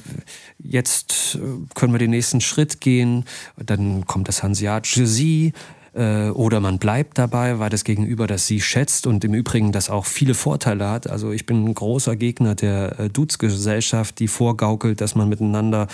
jetzt 0.59 1.37
äh, 1.37 1.39
können 1.75 1.93
wir 1.93 1.99
den 1.99 2.11
nächsten 2.11 2.41
Schritt 2.41 2.81
gehen. 2.81 3.25
Dann 3.57 4.07
kommt 4.07 4.29
das 4.29 4.43
hanseatische 4.43 5.07
Sie 5.07 5.53
äh, 5.95 6.29
oder 6.31 6.61
man 6.61 6.79
bleibt 6.79 7.19
dabei, 7.19 7.59
weil 7.59 7.71
das 7.71 7.85
Gegenüber 7.85 8.27
das 8.27 8.47
sie 8.47 8.61
schätzt 8.61 9.07
und 9.07 9.25
im 9.25 9.35
Übrigen 9.35 9.73
das 9.73 9.91
auch 9.91 10.07
viele 10.07 10.35
Vorteile 10.35 10.89
hat. 10.89 11.09
Also 11.09 11.33
ich 11.33 11.47
bin 11.47 11.65
ein 11.65 11.75
großer 11.75 12.17
Gegner 12.17 12.55
der 12.55 12.99
äh, 12.99 13.09
Dudes-Gesellschaft, 13.09 14.19
die 14.19 14.29
vorgaukelt, 14.29 15.01
dass 15.01 15.15
man 15.15 15.29
miteinander 15.29 15.87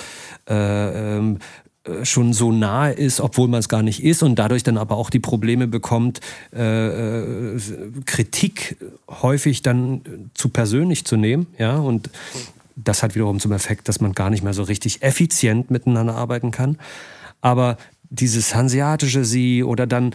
äh, 0.49 1.17
ähm, 1.19 1.39
äh, 1.85 2.05
schon 2.05 2.33
so 2.33 2.53
nahe 2.53 2.93
ist, 2.93 3.21
obwohl 3.21 3.49
man 3.49 3.61
es 3.61 3.69
gar 3.69 3.83
nicht 3.83 4.03
ist 4.03 4.23
und 4.23 4.39
dadurch 4.39 4.63
dann 4.63 4.79
aber 4.79 4.97
auch 4.97 5.11
die 5.11 5.21
Probleme 5.21 5.67
bekommt, 5.67 6.21
äh, 6.53 7.55
äh, 7.55 7.61
Kritik 8.07 8.77
häufig 9.09 9.63
dann 9.63 10.31
zu 10.35 10.49
persönlich 10.49 11.05
zu 11.05 11.17
nehmen, 11.17 11.47
ja 11.59 11.77
und 11.79 12.11
das 12.77 13.03
hat 13.03 13.15
wiederum 13.15 13.41
zum 13.41 13.53
Effekt, 13.53 13.89
dass 13.89 14.01
man 14.01 14.13
gar 14.13 14.31
nicht 14.31 14.43
mehr 14.43 14.55
so 14.55 14.63
richtig 14.63 15.03
effizient 15.03 15.71
miteinander 15.71 16.15
arbeiten 16.15 16.51
kann. 16.51 16.79
Aber 17.43 17.77
dieses 18.13 18.57
hanseatische 18.57 19.25
Sie 19.25 19.63
oder 19.63 19.87
dann, 19.87 20.13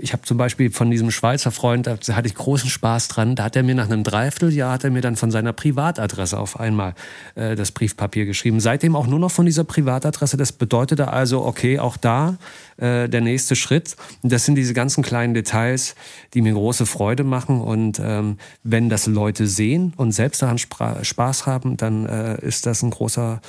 ich 0.00 0.14
habe 0.14 0.22
zum 0.22 0.38
Beispiel 0.38 0.70
von 0.70 0.90
diesem 0.90 1.10
Schweizer 1.10 1.50
Freund, 1.50 1.86
da 1.86 1.92
hatte 1.92 2.26
ich 2.26 2.34
großen 2.34 2.70
Spaß 2.70 3.08
dran, 3.08 3.36
da 3.36 3.44
hat 3.44 3.54
er 3.54 3.62
mir 3.62 3.74
nach 3.74 3.84
einem 3.84 4.02
Dreivierteljahr, 4.02 4.72
hat 4.72 4.84
er 4.84 4.90
mir 4.90 5.02
dann 5.02 5.16
von 5.16 5.30
seiner 5.30 5.52
Privatadresse 5.52 6.38
auf 6.38 6.58
einmal 6.58 6.94
äh, 7.34 7.54
das 7.54 7.70
Briefpapier 7.70 8.24
geschrieben. 8.24 8.60
Seitdem 8.60 8.96
auch 8.96 9.06
nur 9.06 9.18
noch 9.18 9.30
von 9.30 9.44
dieser 9.44 9.64
Privatadresse, 9.64 10.38
das 10.38 10.52
bedeutete 10.52 11.08
also, 11.08 11.44
okay, 11.44 11.78
auch 11.78 11.98
da 11.98 12.38
äh, 12.78 13.10
der 13.10 13.20
nächste 13.20 13.56
Schritt. 13.56 13.94
Das 14.22 14.46
sind 14.46 14.54
diese 14.54 14.72
ganzen 14.72 15.04
kleinen 15.04 15.34
Details, 15.34 15.96
die 16.32 16.40
mir 16.40 16.54
große 16.54 16.86
Freude 16.86 17.24
machen 17.24 17.60
und 17.60 18.00
ähm, 18.02 18.38
wenn 18.62 18.88
das 18.88 19.06
Leute 19.06 19.46
sehen 19.46 19.92
und 19.98 20.12
selbst 20.12 20.40
daran 20.40 20.56
Spaß 20.56 21.44
haben, 21.44 21.76
dann 21.76 22.06
äh, 22.06 22.40
ist 22.40 22.64
das 22.64 22.82
ein 22.82 22.88
großer, 22.88 23.42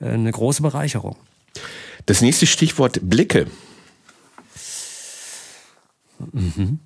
äh, 0.00 0.08
eine 0.08 0.32
große 0.32 0.62
Bereicherung. 0.62 1.16
Das 2.06 2.20
nächste 2.20 2.46
Stichwort 2.46 2.98
Blicke. 3.02 3.46
Mhm. 6.32 6.78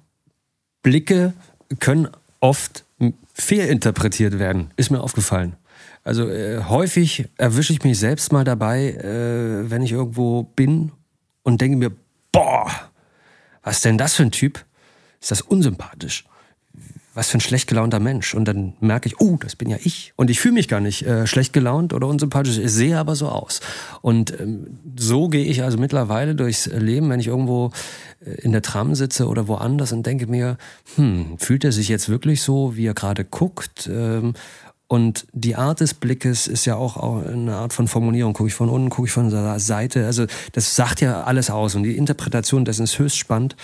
Blicke 0.83 1.35
können 1.79 2.09
oft 2.41 2.85
fehlinterpretiert 3.35 4.39
werden, 4.39 4.71
ist 4.77 4.91
mir 4.91 5.01
aufgefallen. 5.01 5.57
Also 6.05 6.29
äh, 6.29 6.63
häufig 6.65 7.29
erwische 7.37 7.73
ich 7.73 7.83
mich 7.83 7.99
selbst 7.99 8.33
mal 8.33 8.45
dabei, 8.45 8.93
äh, 8.93 9.71
wenn 9.71 9.83
ich 9.83 9.93
irgendwo 9.93 10.45
bin 10.45 10.93
und 11.43 11.61
denke 11.61 11.77
mir, 11.77 11.91
boah, 12.33 12.71
was 13.63 13.77
ist 13.77 13.85
denn 13.85 13.99
das 13.99 14.15
für 14.15 14.23
ein 14.23 14.31
Typ? 14.31 14.65
Ist 15.21 15.33
das 15.33 15.43
unsympathisch? 15.43 16.25
Was 17.17 17.31
für 17.31 17.39
ein 17.39 17.41
schlecht 17.41 17.67
gelaunter 17.67 17.99
Mensch. 17.99 18.35
Und 18.35 18.45
dann 18.45 18.75
merke 18.79 19.09
ich, 19.09 19.19
oh, 19.21 19.39
das 19.41 19.57
bin 19.57 19.71
ja 19.71 19.79
ich. 19.83 20.13
Und 20.17 20.29
ich 20.31 20.39
fühle 20.39 20.53
mich 20.53 20.69
gar 20.69 20.81
nicht 20.81 21.03
äh, 21.07 21.27
schlecht 21.27 21.55
gelaunt 21.55 21.95
oder 21.95 22.07
unsympathisch. 22.07 22.59
Ich 22.59 22.71
sehe 22.71 22.99
aber 22.99 23.17
so 23.17 23.29
aus. 23.29 23.61
Und 24.03 24.39
ähm, 24.39 24.79
so 24.99 25.29
gehe 25.29 25.47
ich 25.47 25.63
also 25.63 25.79
mittlerweile 25.79 26.35
durchs 26.35 26.67
Leben, 26.67 27.09
wenn 27.09 27.19
ich 27.19 27.29
irgendwo 27.29 27.73
äh, 28.21 28.33
in 28.43 28.53
der 28.53 28.61
Tram 28.61 28.95
sitze 28.95 29.29
oder 29.29 29.49
woanders 29.49 29.93
und 29.93 30.05
denke 30.05 30.27
mir, 30.27 30.59
hm, 30.97 31.39
fühlt 31.39 31.65
er 31.65 31.73
sich 31.73 31.89
jetzt 31.89 32.11
wirklich 32.11 32.43
so, 32.43 32.77
wie 32.77 32.87
er 32.87 32.95
gerade 32.95 33.25
guckt? 33.25 33.89
Ähm, 33.91 34.35
und 34.89 35.27
die 35.33 35.57
Art 35.57 35.81
des 35.81 35.95
Blickes 35.95 36.47
ist 36.47 36.65
ja 36.65 36.77
auch 36.77 36.97
eine 36.97 37.57
Art 37.57 37.73
von 37.73 37.89
Formulierung. 37.89 38.35
Gucke 38.35 38.49
ich 38.49 38.55
von 38.55 38.69
unten, 38.69 38.89
gucke 38.89 39.09
ich 39.09 39.13
von 39.13 39.31
der 39.31 39.59
Seite. 39.59 40.07
Also 40.07 40.27
das 40.53 40.77
sagt 40.77 41.01
ja 41.01 41.25
alles 41.25 41.51
aus. 41.51 41.75
Und 41.75 41.83
die 41.83 41.97
Interpretation 41.97 42.65
dessen 42.65 42.85
ist 42.85 42.99
höchst 43.01 43.19
spannend. 43.19 43.57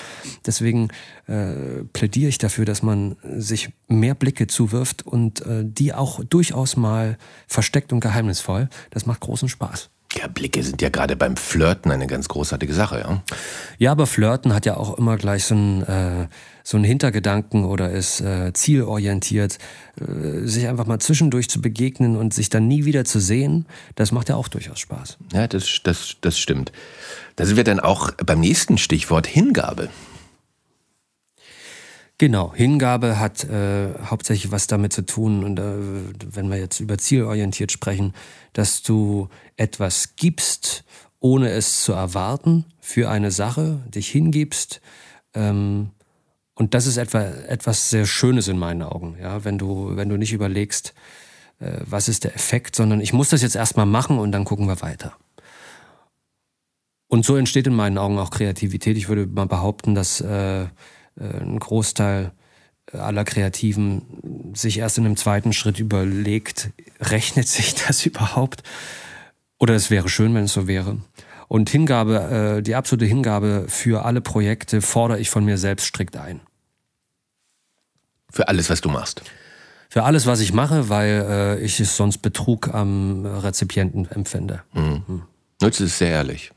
Deswegen 0.47 0.89
äh, 1.29 1.85
plädiere 1.93 2.29
ich 2.29 2.39
dafür, 2.39 2.65
dass 2.65 2.83
man 2.83 3.17
sich 3.37 3.71
mehr 3.87 4.17
Blicke 4.17 4.49
zuwirft 4.49 5.07
und 5.07 5.47
äh, 5.47 5.65
die 5.65 5.95
auch 5.95 6.25
durchaus 6.25 6.77
mal 6.77 7.17
versteckt 7.47 7.93
und 7.93 8.01
geheimnisvoll. 8.01 8.69
Das 8.91 9.07
macht 9.07 9.21
großen 9.21 9.49
Spaß. 9.49 9.91
Ja, 10.19 10.27
Blicke 10.27 10.63
sind 10.63 10.83
ja 10.83 10.91
gerade 10.91 11.17
beim 11.17 11.37
Flirten 11.37 11.91
eine 11.91 12.07
ganz 12.07 12.29
großartige 12.29 12.75
Sache, 12.75 13.01
ja. 13.01 13.23
Ja, 13.79 13.93
aber 13.93 14.07
Flirten 14.07 14.55
hat 14.55 14.67
ja 14.67 14.77
auch 14.77 14.99
immer 14.99 15.17
gleich 15.17 15.45
so 15.45 15.55
einen, 15.55 15.83
äh, 15.83 16.29
so 16.63 16.77
einen 16.77 16.85
Hintergedanken 16.85 17.65
oder 17.65 17.91
ist 17.91 18.21
äh, 18.21 18.53
zielorientiert. 18.53 19.59
Äh, 20.01 20.47
sich 20.47 20.69
einfach 20.69 20.87
mal 20.87 20.99
zwischendurch 20.99 21.49
zu 21.49 21.63
begegnen 21.63 22.17
und 22.17 22.35
sich 22.35 22.51
dann 22.51 22.69
nie 22.69 22.85
wieder 22.85 23.05
zu 23.05 23.21
sehen, 23.21 23.67
das 23.95 24.13
macht 24.13 24.29
ja 24.29 24.37
auch 24.37 24.49
durchaus 24.49 24.81
Spaß. 24.81 25.19
Ja, 25.33 25.47
das, 25.47 25.81
das, 25.83 26.17
das 26.21 26.39
stimmt. 26.39 26.73
Da 27.37 27.47
sind 27.47 27.57
wir 27.57 27.65
dann 27.65 27.81
auch 27.81 28.11
beim 28.25 28.41
nächsten 28.41 28.77
Stichwort 28.79 29.27
Hingabe. 29.27 29.89
Genau, 32.23 32.55
Hingabe 32.55 33.19
hat 33.19 33.43
äh, 33.43 33.89
hauptsächlich 34.07 34.53
was 34.53 34.69
damit 34.69 34.93
zu 34.93 35.05
tun, 35.05 35.43
und 35.43 35.59
äh, 35.59 35.75
wenn 36.33 36.51
wir 36.51 36.57
jetzt 36.57 36.79
über 36.79 36.97
zielorientiert 36.97 37.73
sprechen, 37.73 38.15
dass 38.53 38.85
du 38.85 39.29
etwas 39.57 40.15
gibst, 40.15 40.85
ohne 41.19 41.51
es 41.51 41.83
zu 41.83 41.93
erwarten, 41.93 42.65
für 42.79 43.11
eine 43.11 43.33
Sache, 43.33 43.81
dich 43.93 44.09
hingibst. 44.09 44.81
Ähm, 45.35 45.91
und 46.55 46.75
das 46.75 46.87
ist 46.87 46.97
etwa, 46.97 47.25
etwas 47.25 47.91
sehr 47.91 48.07
Schönes 48.07 48.47
in 48.47 48.57
meinen 48.57 48.83
Augen, 48.83 49.17
ja, 49.21 49.45
wenn 49.45 49.59
du, 49.59 49.97
wenn 49.97 50.09
du 50.09 50.17
nicht 50.17 50.33
überlegst, 50.33 50.95
äh, 51.59 51.79
was 51.85 52.07
ist 52.07 52.23
der 52.23 52.37
Effekt, 52.37 52.77
sondern 52.77 53.01
ich 53.01 53.13
muss 53.13 53.31
das 53.31 53.43
jetzt 53.43 53.57
erstmal 53.57 53.87
machen 53.87 54.21
und 54.21 54.31
dann 54.31 54.45
gucken 54.45 54.69
wir 54.69 54.81
weiter. 54.81 55.17
Und 57.09 57.25
so 57.25 57.35
entsteht 57.35 57.67
in 57.67 57.75
meinen 57.75 57.99
Augen 57.99 58.21
auch 58.21 58.31
Kreativität. 58.31 58.97
Ich 58.97 59.09
würde 59.09 59.27
mal 59.27 59.49
behaupten, 59.49 59.97
dass 59.97 60.21
äh, 60.21 60.67
ein 61.17 61.59
Großteil 61.59 62.33
aller 62.93 63.25
Kreativen 63.25 64.53
sich 64.55 64.79
erst 64.79 64.99
in 64.99 65.07
einem 65.07 65.17
zweiten 65.17 65.53
Schritt 65.53 65.79
überlegt, 65.79 66.71
rechnet 67.01 67.49
sich 67.49 67.75
das 67.87 68.05
überhaupt? 68.05 68.63
Oder 69.59 69.75
es 69.75 69.91
wäre 69.91 70.09
schön, 70.09 70.35
wenn 70.35 70.45
es 70.45 70.53
so 70.53 70.67
wäre. 70.67 70.99
Und 71.49 71.71
Hingabe, 71.71 72.57
äh, 72.59 72.63
die 72.63 72.75
absolute 72.75 73.05
Hingabe 73.05 73.67
für 73.69 74.05
alle 74.05 74.21
Projekte 74.21 74.81
fordere 74.81 75.21
ich 75.21 75.31
von 75.31 75.45
mir 75.45 75.59
selbst 75.59 75.87
strikt 75.87 76.17
ein. 76.17 76.41
Für 78.33 78.49
alles, 78.49 78.71
was 78.71 78.81
du 78.81 78.89
machst. 78.89 79.23
Für 79.91 80.05
alles, 80.05 80.25
was 80.27 80.41
ich 80.41 80.55
mache, 80.55 80.89
weil 80.89 81.27
äh, 81.29 81.61
ich 81.61 81.79
es 81.79 81.97
sonst 81.97 82.19
Betrug 82.19 82.73
am 82.73 83.27
Rezipienten 83.27 84.11
empfinde. 84.11 84.63
Mhm. 84.73 85.03
Mhm. 85.07 85.23
Das 85.59 85.81
ist 85.81 85.99
sehr 85.99 86.11
ehrlich. 86.11 86.53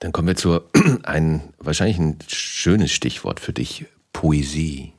Dann 0.00 0.12
kommen 0.12 0.28
wir 0.28 0.36
zu 0.36 0.60
ein 1.04 1.42
wahrscheinlich 1.58 1.98
ein 1.98 2.18
schönes 2.26 2.90
Stichwort 2.90 3.38
für 3.38 3.52
dich, 3.52 3.84
Poesie. 4.12 4.92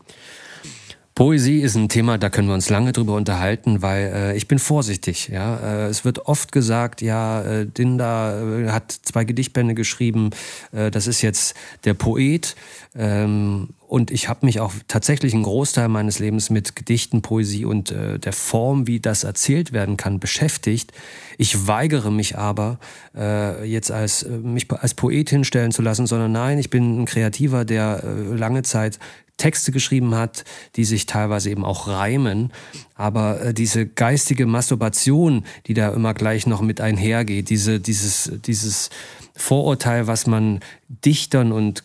Poesie 1.16 1.62
ist 1.62 1.76
ein 1.76 1.90
Thema, 1.90 2.18
da 2.18 2.30
können 2.30 2.48
wir 2.48 2.54
uns 2.54 2.70
lange 2.70 2.94
drüber 2.94 3.16
unterhalten, 3.16 3.82
weil 3.82 4.12
äh, 4.14 4.38
ich 4.38 4.48
bin 4.48 4.60
vorsichtig. 4.60 5.28
Ja, 5.28 5.58
äh, 5.58 5.88
es 5.88 6.06
wird 6.06 6.26
oft 6.26 6.52
gesagt, 6.52 7.02
ja, 7.02 7.42
äh, 7.42 7.66
Dinda 7.66 8.42
äh, 8.42 8.70
hat 8.70 8.92
zwei 8.92 9.26
Gedichtbände 9.26 9.76
geschrieben. 9.76 10.30
Äh, 10.72 10.90
das 10.90 11.08
ist 11.08 11.22
jetzt 11.22 11.56
der 11.84 11.96
Poet. 11.96 12.56
Ähm, 12.96 13.70
und 13.92 14.10
ich 14.10 14.30
habe 14.30 14.46
mich 14.46 14.62
auch 14.62 14.72
tatsächlich 14.88 15.34
einen 15.34 15.44
Großteil 15.44 15.90
meines 15.90 16.20
Lebens 16.20 16.50
mit 16.50 16.78
Gedichten, 16.78 17.22
Poesie 17.22 17.66
und 17.66 17.92
äh, 17.92 18.20
der 18.20 18.32
Form, 18.32 18.88
wie 18.88 19.02
das 19.02 19.26
erzählt 19.26 19.74
werden 19.74 19.98
kann, 19.98 20.18
beschäftigt. 20.18 20.94
Ich 21.38 21.68
weigere 21.68 22.10
mich 22.10 22.38
aber, 22.38 22.80
äh, 23.14 23.66
jetzt 23.66 23.92
als, 23.92 24.24
äh, 24.24 24.30
mich 24.30 24.72
als 24.72 24.94
Poet 24.94 25.30
hinstellen 25.30 25.74
zu 25.74 25.82
lassen, 25.82 26.08
sondern 26.08 26.32
nein, 26.32 26.58
ich 26.58 26.70
bin 26.70 27.02
ein 27.02 27.06
Kreativer, 27.06 27.66
der 27.66 28.02
äh, 28.06 28.34
lange 28.34 28.64
Zeit 28.64 28.98
Texte 29.36 29.74
geschrieben 29.74 30.16
hat, 30.16 30.46
die 30.78 30.86
sich 30.86 31.06
teilweise 31.06 31.50
eben 31.50 31.66
auch 31.66 31.90
reimen. 31.90 32.54
Aber 32.96 33.42
äh, 33.42 33.54
diese 33.54 33.86
geistige 33.86 34.46
Masturbation, 34.46 35.44
die 35.68 35.74
da 35.74 35.90
immer 35.90 36.14
gleich 36.14 36.48
noch 36.48 36.62
mit 36.62 36.80
einhergeht, 36.80 37.50
diese, 37.50 37.82
dieses, 37.82 38.32
dieses 38.46 38.90
Vorurteil, 39.36 40.08
was 40.08 40.28
man 40.28 40.62
Dichtern 40.88 41.52
und 41.52 41.84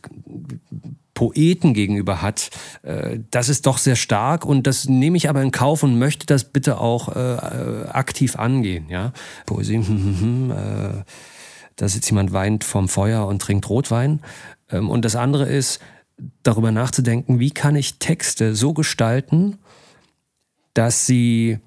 Poeten 1.16 1.74
gegenüber 1.74 2.22
hat, 2.22 2.50
äh, 2.82 3.18
das 3.32 3.48
ist 3.48 3.66
doch 3.66 3.78
sehr 3.78 3.96
stark 3.96 4.44
und 4.44 4.68
das 4.68 4.88
nehme 4.88 5.16
ich 5.16 5.28
aber 5.28 5.42
in 5.42 5.50
Kauf 5.50 5.82
und 5.82 5.98
möchte 5.98 6.26
das 6.26 6.44
bitte 6.44 6.78
auch 6.78 7.16
äh, 7.16 7.34
äh 7.34 7.88
aktiv 7.88 8.36
angehen. 8.36 8.88
Ja? 8.88 9.12
Poesie, 9.46 9.78
hm, 9.78 9.86
hm, 9.86 10.20
hm, 10.20 10.50
äh, 10.52 11.02
da 11.74 11.88
sitzt 11.88 12.10
jemand 12.10 12.32
weint 12.32 12.64
vorm 12.64 12.88
Feuer 12.88 13.26
und 13.26 13.40
trinkt 13.40 13.68
Rotwein. 13.68 14.20
Ähm, 14.70 14.90
und 14.90 15.04
das 15.04 15.16
andere 15.16 15.46
ist, 15.46 15.80
darüber 16.42 16.70
nachzudenken, 16.70 17.40
wie 17.40 17.50
kann 17.50 17.76
ich 17.76 17.98
Texte 17.98 18.54
so 18.54 18.72
gestalten, 18.72 19.58
dass 20.74 21.06
sie 21.06 21.58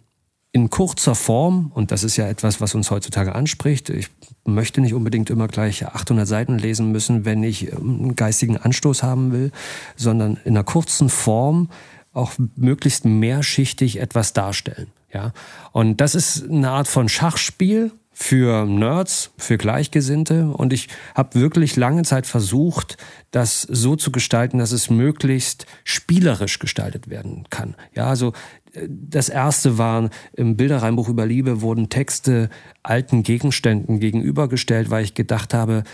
in 0.51 0.69
kurzer 0.69 1.15
Form, 1.15 1.71
und 1.75 1.91
das 1.91 2.03
ist 2.03 2.17
ja 2.17 2.27
etwas, 2.27 2.59
was 2.59 2.73
uns 2.73 2.89
heutzutage 2.89 3.35
anspricht, 3.35 3.89
ich 3.89 4.07
möchte 4.45 4.81
nicht 4.81 4.93
unbedingt 4.93 5.29
immer 5.29 5.47
gleich 5.47 5.85
800 5.85 6.27
Seiten 6.27 6.57
lesen 6.57 6.91
müssen, 6.91 7.23
wenn 7.25 7.43
ich 7.43 7.71
ähm, 7.71 7.99
einen 8.01 8.15
geistigen 8.15 8.57
Anstoß 8.57 9.03
haben 9.03 9.31
will, 9.31 9.51
sondern 9.95 10.37
in 10.45 10.55
einer 10.55 10.63
kurzen 10.63 11.09
Form 11.09 11.69
auch 12.13 12.33
möglichst 12.55 13.05
mehrschichtig 13.05 13.99
etwas 13.99 14.33
darstellen. 14.33 14.87
Ja? 15.13 15.33
Und 15.71 16.01
das 16.01 16.15
ist 16.15 16.49
eine 16.49 16.71
Art 16.71 16.87
von 16.87 17.09
Schachspiel, 17.09 17.91
für 18.21 18.65
Nerds, 18.65 19.31
für 19.37 19.57
Gleichgesinnte. 19.57 20.49
Und 20.49 20.73
ich 20.73 20.89
habe 21.15 21.39
wirklich 21.39 21.77
lange 21.77 22.03
Zeit 22.03 22.27
versucht, 22.27 22.97
das 23.31 23.61
so 23.61 23.95
zu 23.95 24.11
gestalten, 24.11 24.57
dass 24.57 24.73
es 24.73 24.89
möglichst 24.89 25.65
spielerisch 25.85 26.59
gestaltet 26.59 27.09
werden 27.09 27.45
kann. 27.49 27.75
Ja, 27.95 28.07
also 28.07 28.33
äh, 28.73 28.87
das 28.89 29.29
erste 29.29 29.77
war 29.77 30.09
im 30.33 30.57
Bilderreinbuch 30.57 31.07
über 31.07 31.25
Liebe 31.25 31.61
wurden 31.61 31.87
Texte 31.87 32.49
alten 32.83 33.23
Gegenständen 33.23 34.01
gegenübergestellt, 34.01 34.89
weil 34.89 35.05
ich 35.05 35.13
gedacht 35.13 35.53
habe, 35.53 35.85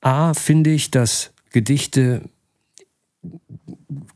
a 0.00 0.32
finde 0.32 0.70
ich, 0.70 0.90
dass 0.90 1.32
Gedichte 1.50 2.22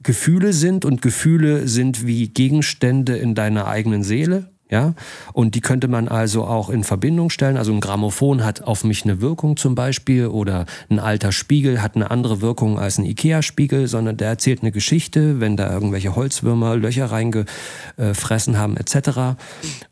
Gefühle 0.03 0.55
sind 0.55 0.87
und 0.87 1.03
Gefühle 1.03 1.69
sind 1.69 2.07
wie 2.07 2.29
Gegenstände 2.29 3.17
in 3.19 3.35
deiner 3.35 3.67
eigenen 3.67 4.03
Seele. 4.03 4.52
Ja? 4.73 4.95
Und 5.35 5.55
die 5.55 5.61
könnte 5.61 5.87
man 5.87 6.09
also 6.09 6.47
auch 6.47 6.71
in 6.71 6.83
Verbindung 6.83 7.29
stellen. 7.29 7.59
Also 7.59 7.73
ein 7.73 7.81
Grammophon 7.81 8.43
hat 8.43 8.63
auf 8.63 8.85
mich 8.85 9.05
eine 9.05 9.21
Wirkung 9.21 9.59
zum 9.59 9.75
Beispiel 9.75 10.29
oder 10.29 10.65
ein 10.89 10.99
alter 10.99 11.31
Spiegel 11.31 11.83
hat 11.83 11.95
eine 11.95 12.11
andere 12.11 12.41
Wirkung 12.41 12.79
als 12.79 12.97
ein 12.97 13.05
Ikea-Spiegel, 13.05 13.87
sondern 13.87 14.17
der 14.17 14.29
erzählt 14.29 14.63
eine 14.63 14.73
Geschichte, 14.73 15.41
wenn 15.41 15.59
da 15.59 15.71
irgendwelche 15.71 16.17
Holzwürmer 16.17 16.77
Löcher 16.77 17.11
reingefressen 17.11 18.57
haben 18.57 18.79
etc. 18.79 19.37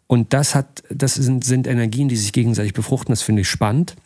Und 0.06 0.32
das 0.32 0.54
hat, 0.54 0.82
das 0.88 1.14
sind, 1.14 1.44
sind 1.44 1.66
Energien, 1.66 2.08
die 2.08 2.16
sich 2.16 2.32
gegenseitig 2.32 2.72
befruchten. 2.72 3.12
Das 3.12 3.20
finde 3.20 3.42
ich 3.42 3.50
spannend. 3.50 3.96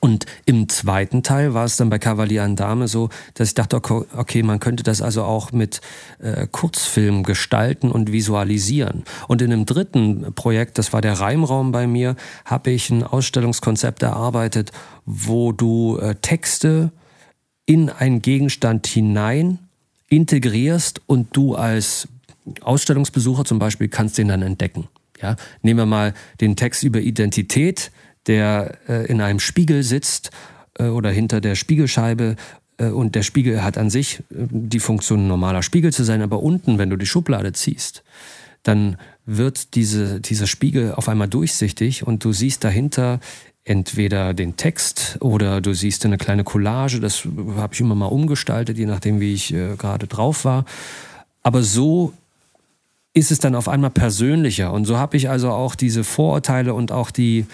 Und 0.00 0.24
im 0.46 0.70
zweiten 0.70 1.22
Teil 1.22 1.52
war 1.52 1.66
es 1.66 1.76
dann 1.76 1.90
bei 1.90 1.98
Cavalier 1.98 2.42
an 2.42 2.56
Dame 2.56 2.88
so, 2.88 3.10
dass 3.34 3.48
ich 3.48 3.54
dachte, 3.54 3.76
okay, 3.76 4.42
man 4.42 4.58
könnte 4.58 4.82
das 4.82 5.02
also 5.02 5.24
auch 5.24 5.52
mit 5.52 5.82
äh, 6.20 6.46
Kurzfilm 6.50 7.22
gestalten 7.22 7.90
und 7.90 8.10
visualisieren. 8.10 9.04
Und 9.28 9.42
in 9.42 9.52
einem 9.52 9.66
dritten 9.66 10.32
Projekt, 10.34 10.78
das 10.78 10.94
war 10.94 11.02
der 11.02 11.20
Reimraum 11.20 11.70
bei 11.70 11.86
mir, 11.86 12.16
habe 12.46 12.70
ich 12.70 12.88
ein 12.88 13.02
Ausstellungskonzept 13.02 14.02
erarbeitet, 14.02 14.72
wo 15.04 15.52
du 15.52 15.98
äh, 15.98 16.14
Texte 16.14 16.92
in 17.66 17.90
einen 17.90 18.22
Gegenstand 18.22 18.86
hinein 18.86 19.58
integrierst 20.08 21.02
und 21.06 21.36
du 21.36 21.54
als 21.54 22.08
Ausstellungsbesucher 22.62 23.44
zum 23.44 23.58
Beispiel 23.58 23.88
kannst 23.88 24.16
den 24.16 24.28
dann 24.28 24.42
entdecken. 24.42 24.88
Ja, 25.20 25.36
nehmen 25.62 25.78
wir 25.78 25.86
mal 25.86 26.14
den 26.40 26.56
Text 26.56 26.82
über 26.82 27.00
Identität 27.00 27.92
der 28.26 28.78
äh, 28.88 29.06
in 29.06 29.20
einem 29.20 29.40
Spiegel 29.40 29.82
sitzt 29.82 30.30
äh, 30.78 30.84
oder 30.84 31.10
hinter 31.10 31.40
der 31.40 31.54
Spiegelscheibe 31.54 32.36
äh, 32.78 32.86
und 32.86 33.14
der 33.14 33.22
Spiegel 33.22 33.62
hat 33.62 33.78
an 33.78 33.90
sich 33.90 34.20
äh, 34.30 34.46
die 34.50 34.80
Funktion, 34.80 35.24
ein 35.24 35.28
normaler 35.28 35.62
Spiegel 35.62 35.92
zu 35.92 36.04
sein, 36.04 36.22
aber 36.22 36.42
unten, 36.42 36.78
wenn 36.78 36.90
du 36.90 36.96
die 36.96 37.06
Schublade 37.06 37.52
ziehst, 37.52 38.02
dann 38.62 38.96
wird 39.24 39.74
diese, 39.74 40.20
dieser 40.20 40.46
Spiegel 40.46 40.92
auf 40.94 41.08
einmal 41.08 41.28
durchsichtig 41.28 42.06
und 42.06 42.24
du 42.24 42.32
siehst 42.32 42.64
dahinter 42.64 43.20
entweder 43.64 44.34
den 44.34 44.56
Text 44.56 45.18
oder 45.20 45.60
du 45.60 45.74
siehst 45.74 46.04
eine 46.04 46.18
kleine 46.18 46.44
Collage, 46.44 47.00
das 47.00 47.26
habe 47.56 47.74
ich 47.74 47.80
immer 47.80 47.94
mal 47.94 48.06
umgestaltet, 48.06 48.78
je 48.78 48.86
nachdem, 48.86 49.20
wie 49.20 49.34
ich 49.34 49.52
äh, 49.54 49.76
gerade 49.76 50.06
drauf 50.06 50.44
war. 50.44 50.64
Aber 51.42 51.62
so 51.62 52.12
ist 53.12 53.30
es 53.30 53.38
dann 53.38 53.54
auf 53.54 53.68
einmal 53.68 53.90
persönlicher. 53.90 54.72
Und 54.72 54.84
so 54.84 54.96
habe 54.96 55.16
ich 55.16 55.28
also 55.28 55.50
auch 55.50 55.74
diese 55.74 56.04
Vorurteile 56.04 56.74
und 56.74 56.92
auch 56.92 57.10
die, 57.10 57.46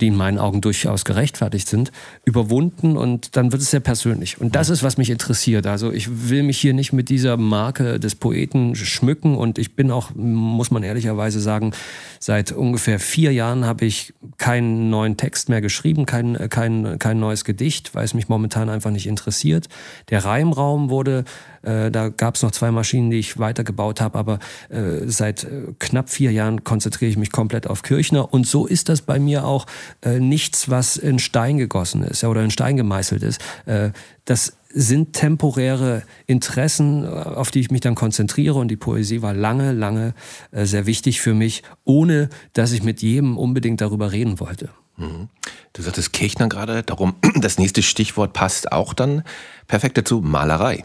die 0.00 0.06
in 0.08 0.16
meinen 0.16 0.38
Augen 0.38 0.60
durchaus 0.60 1.04
gerechtfertigt 1.04 1.68
sind, 1.68 1.92
überwunden 2.24 2.96
und 2.96 3.36
dann 3.36 3.52
wird 3.52 3.62
es 3.62 3.70
sehr 3.70 3.80
persönlich. 3.80 4.40
Und 4.40 4.56
das 4.56 4.70
ist, 4.70 4.82
was 4.82 4.96
mich 4.96 5.10
interessiert. 5.10 5.66
Also 5.66 5.92
ich 5.92 6.28
will 6.28 6.42
mich 6.42 6.58
hier 6.58 6.72
nicht 6.72 6.92
mit 6.92 7.08
dieser 7.08 7.36
Marke 7.36 8.00
des 8.00 8.14
Poeten 8.14 8.74
schmücken 8.74 9.36
und 9.36 9.58
ich 9.58 9.76
bin 9.76 9.90
auch, 9.90 10.14
muss 10.14 10.70
man 10.70 10.82
ehrlicherweise 10.82 11.40
sagen, 11.40 11.72
seit 12.18 12.52
ungefähr 12.52 12.98
vier 12.98 13.32
Jahren 13.32 13.66
habe 13.66 13.84
ich 13.84 14.14
keinen 14.38 14.88
neuen 14.88 15.16
Text 15.16 15.48
mehr 15.48 15.60
geschrieben, 15.60 16.06
kein, 16.06 16.48
kein, 16.48 16.98
kein 16.98 17.20
neues 17.20 17.44
Gedicht, 17.44 17.94
weil 17.94 18.04
es 18.04 18.14
mich 18.14 18.28
momentan 18.28 18.70
einfach 18.70 18.90
nicht 18.90 19.06
interessiert. 19.06 19.68
Der 20.10 20.24
Reimraum 20.24 20.88
wurde 20.88 21.24
äh, 21.62 21.90
da 21.90 22.08
gab 22.08 22.34
es 22.34 22.42
noch 22.42 22.50
zwei 22.50 22.70
Maschinen, 22.70 23.10
die 23.10 23.18
ich 23.18 23.38
weitergebaut 23.38 24.00
habe, 24.00 24.18
aber 24.18 24.38
äh, 24.68 25.06
seit 25.06 25.44
äh, 25.44 25.62
knapp 25.78 26.10
vier 26.10 26.32
Jahren 26.32 26.64
konzentriere 26.64 27.10
ich 27.10 27.16
mich 27.16 27.32
komplett 27.32 27.66
auf 27.66 27.82
Kirchner. 27.82 28.32
Und 28.32 28.46
so 28.46 28.66
ist 28.66 28.88
das 28.88 29.02
bei 29.02 29.18
mir 29.18 29.44
auch 29.44 29.66
äh, 30.02 30.20
nichts, 30.20 30.68
was 30.68 30.96
in 30.96 31.18
Stein 31.18 31.58
gegossen 31.58 32.02
ist 32.02 32.22
ja, 32.22 32.28
oder 32.28 32.42
in 32.42 32.50
Stein 32.50 32.76
gemeißelt 32.76 33.22
ist. 33.22 33.40
Äh, 33.66 33.90
das 34.24 34.56
sind 34.74 35.12
temporäre 35.12 36.02
Interessen, 36.26 37.04
äh, 37.04 37.08
auf 37.08 37.50
die 37.50 37.60
ich 37.60 37.70
mich 37.70 37.80
dann 37.80 37.94
konzentriere. 37.94 38.58
Und 38.58 38.68
die 38.68 38.76
Poesie 38.76 39.22
war 39.22 39.34
lange, 39.34 39.72
lange 39.72 40.14
sehr 40.52 40.86
wichtig 40.86 41.20
für 41.20 41.34
mich, 41.34 41.62
ohne 41.84 42.28
dass 42.52 42.72
ich 42.72 42.82
mit 42.82 43.02
jedem 43.02 43.38
unbedingt 43.38 43.80
darüber 43.80 44.12
reden 44.12 44.40
wollte. 44.40 44.70
Mhm. 44.96 45.28
Du 45.72 45.82
sagtest 45.82 46.12
Kirchner 46.12 46.48
gerade, 46.48 46.82
darum 46.82 47.14
das 47.40 47.58
nächste 47.58 47.82
Stichwort 47.82 48.32
passt 48.32 48.72
auch 48.72 48.94
dann 48.94 49.22
perfekt 49.66 49.98
dazu, 49.98 50.20
Malerei. 50.20 50.84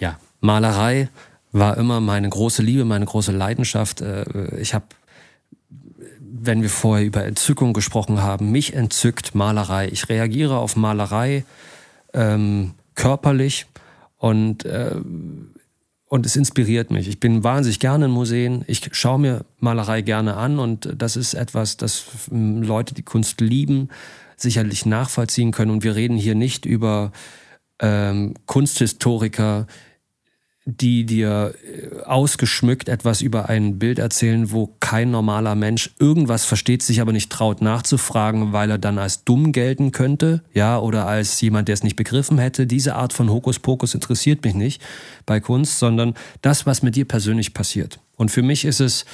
Ja, 0.00 0.18
Malerei 0.40 1.08
war 1.52 1.76
immer 1.76 2.00
meine 2.00 2.28
große 2.28 2.62
Liebe, 2.62 2.84
meine 2.84 3.06
große 3.06 3.32
Leidenschaft. 3.32 4.00
Äh, 4.00 4.24
ich 4.60 4.74
habe, 4.74 4.86
wenn 6.20 6.62
wir 6.62 6.70
vorher 6.70 7.06
über 7.06 7.24
Entzückung 7.24 7.72
gesprochen 7.72 8.22
haben, 8.22 8.52
mich 8.52 8.74
entzückt 8.74 9.34
Malerei. 9.34 9.88
Ich 9.88 10.08
reagiere 10.08 10.58
auf 10.58 10.76
Malerei 10.76 11.44
ähm, 12.12 12.74
körperlich 12.94 13.66
und, 14.18 14.64
äh, 14.64 14.96
und 16.08 16.26
es 16.26 16.36
inspiriert 16.36 16.90
mich. 16.90 17.08
Ich 17.08 17.20
bin 17.20 17.42
wahnsinnig 17.42 17.80
gerne 17.80 18.06
in 18.06 18.10
Museen. 18.10 18.64
Ich 18.66 18.88
schaue 18.92 19.18
mir 19.18 19.44
Malerei 19.58 20.02
gerne 20.02 20.36
an 20.36 20.58
und 20.58 20.92
das 20.96 21.16
ist 21.16 21.34
etwas, 21.34 21.76
das 21.76 22.04
Leute, 22.30 22.94
die 22.94 23.02
Kunst 23.02 23.40
lieben, 23.40 23.88
sicherlich 24.36 24.84
nachvollziehen 24.84 25.52
können. 25.52 25.70
Und 25.70 25.84
wir 25.84 25.94
reden 25.94 26.16
hier 26.16 26.34
nicht 26.34 26.66
über 26.66 27.12
ähm, 27.80 28.34
Kunsthistoriker, 28.46 29.66
die 30.68 31.06
dir 31.06 31.54
äh, 31.64 32.02
ausgeschmückt 32.02 32.88
etwas 32.88 33.22
über 33.22 33.48
ein 33.48 33.78
Bild 33.78 34.00
erzählen, 34.00 34.50
wo 34.50 34.74
kein 34.80 35.12
normaler 35.12 35.54
Mensch 35.54 35.94
irgendwas 36.00 36.44
versteht, 36.44 36.82
sich 36.82 37.00
aber 37.00 37.12
nicht 37.12 37.30
traut 37.30 37.62
nachzufragen, 37.62 38.52
weil 38.52 38.72
er 38.72 38.78
dann 38.78 38.98
als 38.98 39.22
dumm 39.22 39.52
gelten 39.52 39.92
könnte, 39.92 40.42
ja, 40.52 40.78
oder 40.78 41.06
als 41.06 41.40
jemand, 41.40 41.68
der 41.68 41.74
es 41.74 41.84
nicht 41.84 41.94
begriffen 41.94 42.38
hätte. 42.38 42.66
Diese 42.66 42.96
Art 42.96 43.12
von 43.12 43.30
Hokuspokus 43.30 43.94
interessiert 43.94 44.44
mich 44.44 44.54
nicht 44.54 44.82
bei 45.24 45.38
Kunst, 45.38 45.78
sondern 45.78 46.14
das, 46.42 46.66
was 46.66 46.82
mit 46.82 46.96
dir 46.96 47.06
persönlich 47.06 47.54
passiert. 47.54 48.00
Und 48.16 48.32
für 48.32 48.42
mich 48.42 48.64
ist 48.64 48.80
es 48.80 49.04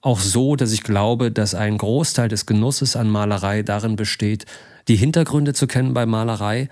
auch 0.00 0.20
so, 0.20 0.56
dass 0.56 0.72
ich 0.72 0.84
glaube, 0.84 1.30
dass 1.30 1.54
ein 1.54 1.76
Großteil 1.76 2.28
des 2.28 2.46
Genusses 2.46 2.96
an 2.96 3.10
Malerei 3.10 3.62
darin 3.62 3.96
besteht, 3.96 4.46
die 4.88 4.96
Hintergründe 4.96 5.52
zu 5.52 5.66
kennen 5.66 5.92
bei 5.92 6.06
Malerei 6.06 6.68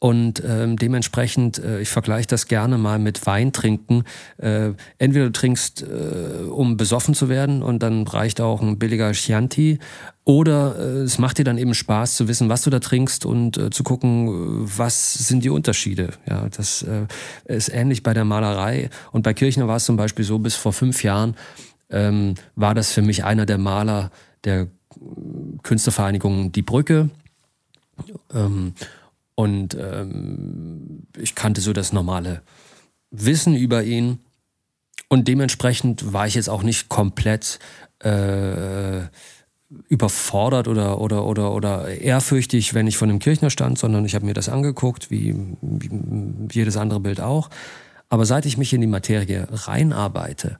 und 0.00 0.42
ähm, 0.46 0.76
dementsprechend, 0.76 1.58
äh, 1.58 1.80
ich 1.80 1.88
vergleiche 1.88 2.28
das 2.28 2.46
gerne 2.46 2.78
mal 2.78 3.00
mit 3.00 3.26
Wein 3.26 3.52
trinken. 3.52 4.04
Äh, 4.36 4.70
entweder 4.98 5.26
du 5.26 5.32
trinkst, 5.32 5.82
äh, 5.82 6.44
um 6.48 6.76
besoffen 6.76 7.14
zu 7.14 7.28
werden 7.28 7.62
und 7.62 7.82
dann 7.82 8.06
reicht 8.06 8.40
auch 8.40 8.62
ein 8.62 8.78
billiger 8.78 9.10
Chianti. 9.12 9.80
Oder 10.22 10.76
äh, 10.78 10.82
es 11.00 11.18
macht 11.18 11.38
dir 11.38 11.44
dann 11.44 11.58
eben 11.58 11.74
Spaß 11.74 12.14
zu 12.14 12.28
wissen, 12.28 12.48
was 12.48 12.62
du 12.62 12.70
da 12.70 12.78
trinkst 12.78 13.26
und 13.26 13.58
äh, 13.58 13.70
zu 13.70 13.82
gucken, 13.82 14.68
was 14.76 15.14
sind 15.14 15.42
die 15.42 15.50
Unterschiede. 15.50 16.10
Ja, 16.28 16.48
das 16.48 16.82
äh, 16.82 17.06
ist 17.46 17.68
ähnlich 17.68 18.04
bei 18.04 18.14
der 18.14 18.24
Malerei. 18.24 18.90
Und 19.10 19.22
bei 19.22 19.34
Kirchner 19.34 19.66
war 19.66 19.76
es 19.76 19.84
zum 19.84 19.96
Beispiel 19.96 20.24
so, 20.24 20.38
bis 20.38 20.54
vor 20.54 20.72
fünf 20.72 21.02
Jahren 21.02 21.34
ähm, 21.90 22.34
war 22.54 22.74
das 22.74 22.92
für 22.92 23.02
mich 23.02 23.24
einer 23.24 23.46
der 23.46 23.58
Maler 23.58 24.12
der 24.44 24.68
Künstlervereinigung 25.64 26.52
Die 26.52 26.62
Brücke. 26.62 27.10
Ähm, 28.32 28.74
und 29.38 29.76
ähm, 29.80 31.06
ich 31.16 31.36
kannte 31.36 31.60
so 31.60 31.72
das 31.72 31.92
normale 31.92 32.42
Wissen 33.12 33.54
über 33.54 33.84
ihn. 33.84 34.18
Und 35.06 35.28
dementsprechend 35.28 36.12
war 36.12 36.26
ich 36.26 36.34
jetzt 36.34 36.50
auch 36.50 36.64
nicht 36.64 36.88
komplett 36.88 37.60
äh, 38.00 39.02
überfordert 39.88 40.66
oder, 40.66 41.00
oder, 41.00 41.24
oder, 41.24 41.52
oder 41.52 41.86
ehrfürchtig, 41.86 42.74
wenn 42.74 42.88
ich 42.88 42.96
von 42.96 43.08
dem 43.08 43.20
Kirchner 43.20 43.50
stand, 43.50 43.78
sondern 43.78 44.04
ich 44.04 44.16
habe 44.16 44.26
mir 44.26 44.34
das 44.34 44.48
angeguckt, 44.48 45.08
wie, 45.08 45.36
wie 45.60 45.90
jedes 46.50 46.76
andere 46.76 46.98
Bild 46.98 47.20
auch. 47.20 47.48
Aber 48.08 48.26
seit 48.26 48.44
ich 48.44 48.58
mich 48.58 48.72
in 48.72 48.80
die 48.80 48.88
Materie 48.88 49.46
reinarbeite, 49.52 50.58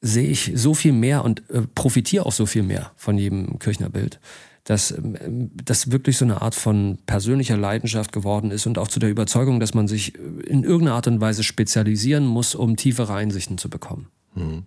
sehe 0.00 0.28
ich 0.28 0.52
so 0.54 0.72
viel 0.72 0.92
mehr 0.92 1.22
und 1.22 1.42
äh, 1.50 1.66
profitiere 1.74 2.24
auch 2.24 2.32
so 2.32 2.46
viel 2.46 2.62
mehr 2.62 2.92
von 2.96 3.18
jedem 3.18 3.58
Kirchnerbild 3.58 4.20
dass 4.64 4.90
ähm, 4.90 5.50
das 5.64 5.90
wirklich 5.90 6.16
so 6.16 6.24
eine 6.24 6.42
Art 6.42 6.54
von 6.54 6.98
persönlicher 7.06 7.56
Leidenschaft 7.56 8.12
geworden 8.12 8.50
ist 8.50 8.66
und 8.66 8.78
auch 8.78 8.88
zu 8.88 9.00
der 9.00 9.10
Überzeugung, 9.10 9.60
dass 9.60 9.74
man 9.74 9.88
sich 9.88 10.14
in 10.16 10.64
irgendeiner 10.64 10.96
Art 10.96 11.06
und 11.06 11.20
Weise 11.20 11.42
spezialisieren 11.42 12.26
muss, 12.26 12.54
um 12.54 12.76
tiefere 12.76 13.14
Einsichten 13.14 13.58
zu 13.58 13.68
bekommen. 13.68 14.08
Mhm. 14.34 14.64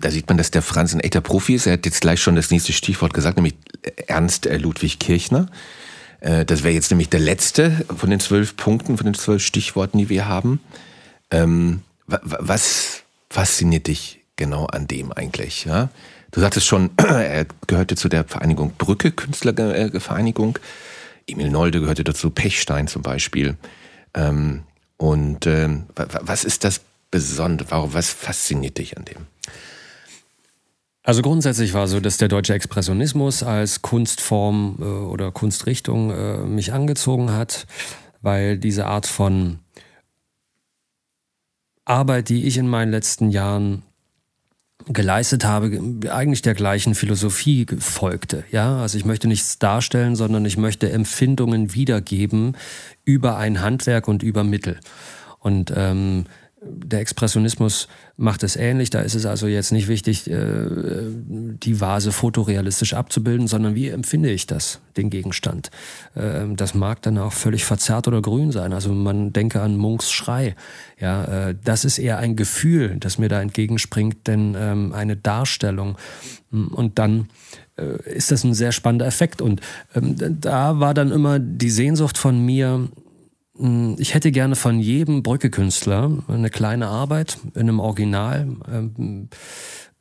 Da 0.00 0.10
sieht 0.10 0.28
man, 0.28 0.36
dass 0.36 0.50
der 0.50 0.62
Franz 0.62 0.94
ein 0.94 1.00
echter 1.00 1.20
Profi 1.20 1.54
ist. 1.54 1.66
Er 1.66 1.74
hat 1.74 1.86
jetzt 1.86 2.00
gleich 2.00 2.20
schon 2.20 2.36
das 2.36 2.50
nächste 2.50 2.72
Stichwort 2.72 3.14
gesagt, 3.14 3.36
nämlich 3.36 3.54
Ernst 4.08 4.46
äh, 4.46 4.56
Ludwig 4.56 4.98
Kirchner. 4.98 5.46
Äh, 6.20 6.44
das 6.44 6.62
wäre 6.62 6.74
jetzt 6.74 6.90
nämlich 6.90 7.08
der 7.08 7.20
letzte 7.20 7.84
von 7.96 8.10
den 8.10 8.20
zwölf 8.20 8.56
Punkten, 8.56 8.96
von 8.96 9.06
den 9.06 9.14
zwölf 9.14 9.44
Stichworten, 9.44 9.98
die 9.98 10.08
wir 10.08 10.26
haben. 10.26 10.60
Ähm, 11.30 11.82
was 12.06 13.02
fasziniert 13.30 13.86
dich 13.86 14.20
genau 14.36 14.66
an 14.66 14.88
dem 14.88 15.12
eigentlich? 15.12 15.66
Du 16.30 16.40
sagtest 16.40 16.66
schon, 16.66 16.90
er 16.96 17.46
gehörte 17.66 17.96
zu 17.96 18.08
der 18.08 18.24
Vereinigung 18.24 18.72
Brücke, 18.76 19.10
Künstlervereinigung. 19.10 20.58
Emil 21.26 21.50
Nolde 21.50 21.80
gehörte 21.80 22.04
dazu, 22.04 22.30
Pechstein 22.30 22.88
zum 22.88 23.02
Beispiel. 23.02 23.56
Ähm, 24.14 24.62
und 24.96 25.46
ähm, 25.46 25.84
was 25.94 26.44
ist 26.44 26.64
das 26.64 26.80
Besondere? 27.10 27.92
Was 27.94 28.10
fasziniert 28.10 28.78
dich 28.78 28.96
an 28.96 29.04
dem? 29.04 29.26
Also 31.02 31.22
grundsätzlich 31.22 31.72
war 31.72 31.88
so, 31.88 31.98
dass 31.98 32.18
der 32.18 32.28
deutsche 32.28 32.54
Expressionismus 32.54 33.42
als 33.42 33.82
Kunstform 33.82 34.76
äh, 34.80 34.84
oder 34.84 35.32
Kunstrichtung 35.32 36.10
äh, 36.10 36.38
mich 36.38 36.72
angezogen 36.72 37.32
hat, 37.32 37.66
weil 38.20 38.58
diese 38.58 38.86
Art 38.86 39.06
von 39.06 39.60
Arbeit, 41.84 42.28
die 42.28 42.44
ich 42.44 42.58
in 42.58 42.68
meinen 42.68 42.92
letzten 42.92 43.30
Jahren 43.30 43.82
geleistet 44.92 45.44
habe, 45.44 45.80
eigentlich 46.10 46.42
der 46.42 46.54
gleichen 46.54 46.94
Philosophie 46.94 47.66
folgte. 47.78 48.44
Ja, 48.50 48.80
also 48.80 48.98
ich 48.98 49.04
möchte 49.04 49.28
nichts 49.28 49.58
darstellen, 49.58 50.16
sondern 50.16 50.44
ich 50.44 50.56
möchte 50.56 50.90
Empfindungen 50.90 51.74
wiedergeben 51.74 52.56
über 53.04 53.36
ein 53.36 53.60
Handwerk 53.60 54.08
und 54.08 54.22
über 54.22 54.44
Mittel. 54.44 54.80
Und 55.38 55.72
ähm, 55.74 56.24
der 56.62 57.00
Expressionismus 57.00 57.88
macht 58.16 58.42
es 58.42 58.54
ähnlich. 58.54 58.90
Da 58.90 59.00
ist 59.00 59.14
es 59.14 59.24
also 59.24 59.46
jetzt 59.46 59.72
nicht 59.72 59.88
wichtig, 59.88 60.30
äh, 60.30 60.66
die 60.68 61.80
Vase 61.80 62.12
fotorealistisch 62.12 62.92
abzubilden, 62.92 63.46
sondern 63.46 63.74
wie 63.74 63.88
empfinde 63.88 64.30
ich 64.30 64.46
das, 64.46 64.80
den 64.96 65.08
Gegenstand. 65.08 65.70
Ähm, 66.14 66.56
das 66.56 66.74
mag 66.74 67.00
dann 67.02 67.16
auch 67.16 67.32
völlig 67.32 67.64
verzerrt 67.64 68.08
oder 68.08 68.20
grün 68.20 68.52
sein. 68.52 68.74
Also 68.74 68.92
man 68.92 69.32
denke 69.32 69.62
an 69.62 69.76
Munks 69.76 70.10
Schrei. 70.10 70.54
Ja, 70.98 71.48
äh, 71.48 71.54
das 71.64 71.86
ist 71.86 71.98
eher 71.98 72.18
ein 72.18 72.36
Gefühl, 72.36 72.96
das 73.00 73.18
mir 73.18 73.30
da 73.30 73.40
entgegenspringt, 73.40 74.26
denn 74.26 74.54
ähm, 74.58 74.92
eine 74.92 75.16
Darstellung. 75.16 75.96
Und 76.50 76.98
dann 76.98 77.28
äh, 77.76 78.12
ist 78.12 78.30
das 78.30 78.44
ein 78.44 78.52
sehr 78.52 78.72
spannender 78.72 79.06
Effekt. 79.06 79.40
Und 79.40 79.62
ähm, 79.94 80.16
da 80.40 80.78
war 80.78 80.92
dann 80.92 81.10
immer 81.10 81.38
die 81.38 81.70
Sehnsucht 81.70 82.18
von 82.18 82.44
mir, 82.44 82.88
ich 83.98 84.14
hätte 84.14 84.32
gerne 84.32 84.56
von 84.56 84.80
jedem 84.80 85.22
Brückekünstler 85.22 86.10
eine 86.28 86.50
kleine 86.50 86.88
Arbeit 86.88 87.38
in 87.54 87.62
einem 87.62 87.80
Original, 87.80 88.48
ähm, 88.72 89.28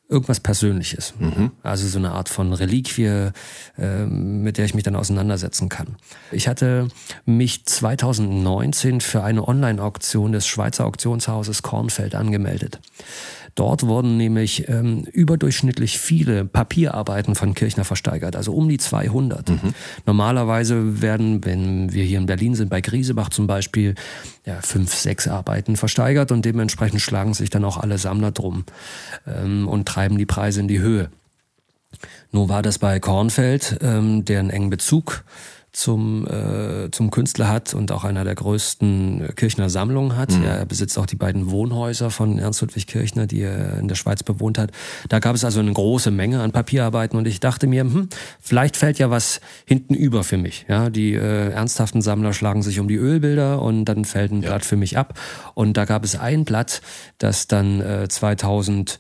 irgendwas 0.10 0.40
Persönliches. 0.40 1.14
Mhm. 1.20 1.52
Also 1.62 1.88
so 1.88 2.00
eine 2.00 2.12
Art 2.12 2.30
von 2.30 2.52
Reliquie, 2.52 3.32
äh, 3.78 4.06
mit 4.06 4.58
der 4.58 4.66
ich 4.66 4.74
mich 4.74 4.84
dann 4.84 4.96
auseinandersetzen 4.96 5.70
kann. 5.70 5.98
Ich 6.32 6.48
hatte 6.48 6.88
mich 7.26 7.66
2019 7.66 9.02
für 9.02 9.24
eine 9.24 9.48
Online-Auktion 9.48 10.32
des 10.32 10.48
Schweizer 10.48 10.86
Auktionshauses 10.86 11.62
Kornfeld 11.62 12.16
angemeldet. 12.16 12.80
Dort 13.56 13.84
wurden 13.84 14.18
nämlich 14.18 14.68
ähm, 14.70 15.04
überdurchschnittlich 15.12 16.00
viele 16.00 16.46
Papierarbeiten 16.46 17.36
von 17.36 17.54
Kirchner 17.54 17.84
versteigert, 17.84 18.36
also 18.36 18.54
um 18.54 18.70
die 18.70 18.78
200. 18.78 19.50
Mhm. 19.50 19.60
Normalerweise 20.06 21.02
werden, 21.02 21.46
wenn 21.46 21.94
wir 21.94 22.04
hier 22.04 22.20
in 22.20 22.26
Berlin 22.26 22.56
sind, 22.56 22.70
bei 22.70 22.82
Griesebach 22.82 23.30
zum 23.30 23.48
Beispiel, 23.48 23.96
ja, 24.46 24.60
fünf, 24.62 24.94
sechs 24.94 25.28
Arbeiten 25.28 25.76
versteigert 25.76 26.32
und 26.32 26.46
dementsprechend 26.46 27.02
schlagen 27.02 27.34
sich 27.34 27.50
dann 27.50 27.66
auch 27.66 27.78
alle 27.78 27.98
Sammler 27.98 28.32
drum 28.32 28.66
ähm, 29.28 29.68
und 29.68 29.88
treiben 29.88 30.18
die 30.18 30.26
Preise 30.26 30.60
in 30.60 30.68
die 30.68 30.80
Höhe. 30.80 31.10
Nur 32.32 32.50
war 32.50 32.62
das 32.62 32.78
bei 32.78 33.00
Kornfeld, 33.00 33.80
ähm, 33.82 34.24
der 34.26 34.40
einen 34.40 34.50
engen 34.50 34.70
Bezug 34.70 35.24
zum, 35.72 36.28
äh, 36.28 36.90
zum 36.92 37.12
Künstler 37.12 37.48
hat 37.48 37.74
und 37.74 37.92
auch 37.92 38.04
einer 38.04 38.24
der 38.24 38.36
größten 38.36 39.30
Kirchner 39.36 39.70
Sammlungen 39.70 40.18
hat. 40.18 40.32
Mhm. 40.32 40.44
Er 40.44 40.66
besitzt 40.66 40.98
auch 40.98 41.06
die 41.06 41.16
beiden 41.16 41.52
Wohnhäuser 41.52 42.10
von 42.10 42.40
Ernst 42.40 42.62
Ludwig 42.62 42.88
Kirchner, 42.88 43.28
die 43.28 43.42
er 43.42 43.78
in 43.78 43.88
der 43.88 43.96
Schweiz 43.96 44.24
bewohnt 44.24 44.58
hat. 44.58 44.72
Da 45.10 45.20
gab 45.20 45.36
es 45.36 45.46
also 45.46 45.60
eine 45.60 45.72
große 45.72 46.12
Menge 46.12 46.42
an 46.42 46.52
Papierarbeiten 46.52 47.18
und 47.18 47.28
ich 47.28 47.40
dachte 47.40 47.68
mir, 47.68 47.82
hm, 47.82 48.10
vielleicht 48.40 48.78
fällt 48.78 49.00
ja 49.00 49.10
was 49.10 49.42
hinten 49.66 49.94
über 49.94 50.24
für 50.24 50.38
mich. 50.38 50.66
Ja, 50.68 50.90
die 50.90 51.14
äh, 51.14 51.50
ernsthaften 51.50 52.02
Sammler 52.02 52.34
schlagen 52.34 52.64
sich 52.64 52.80
um 52.80 52.88
die 52.88 52.96
Ölbilder 52.96 53.62
und 53.62 53.86
dann 53.86 54.06
fällt 54.06 54.32
ein 54.32 54.42
ja. 54.42 54.50
Blatt 54.50 54.66
für 54.66 54.76
mich 54.76 54.98
ab. 54.98 55.20
Und 55.54 55.78
da 55.78 55.86
gab 55.86 56.04
es 56.04 56.16
ein 56.16 56.46
Blatt, 56.46 56.82
das 57.18 57.48
dann 57.48 57.82
äh, 57.82 58.08
2000 58.08 59.00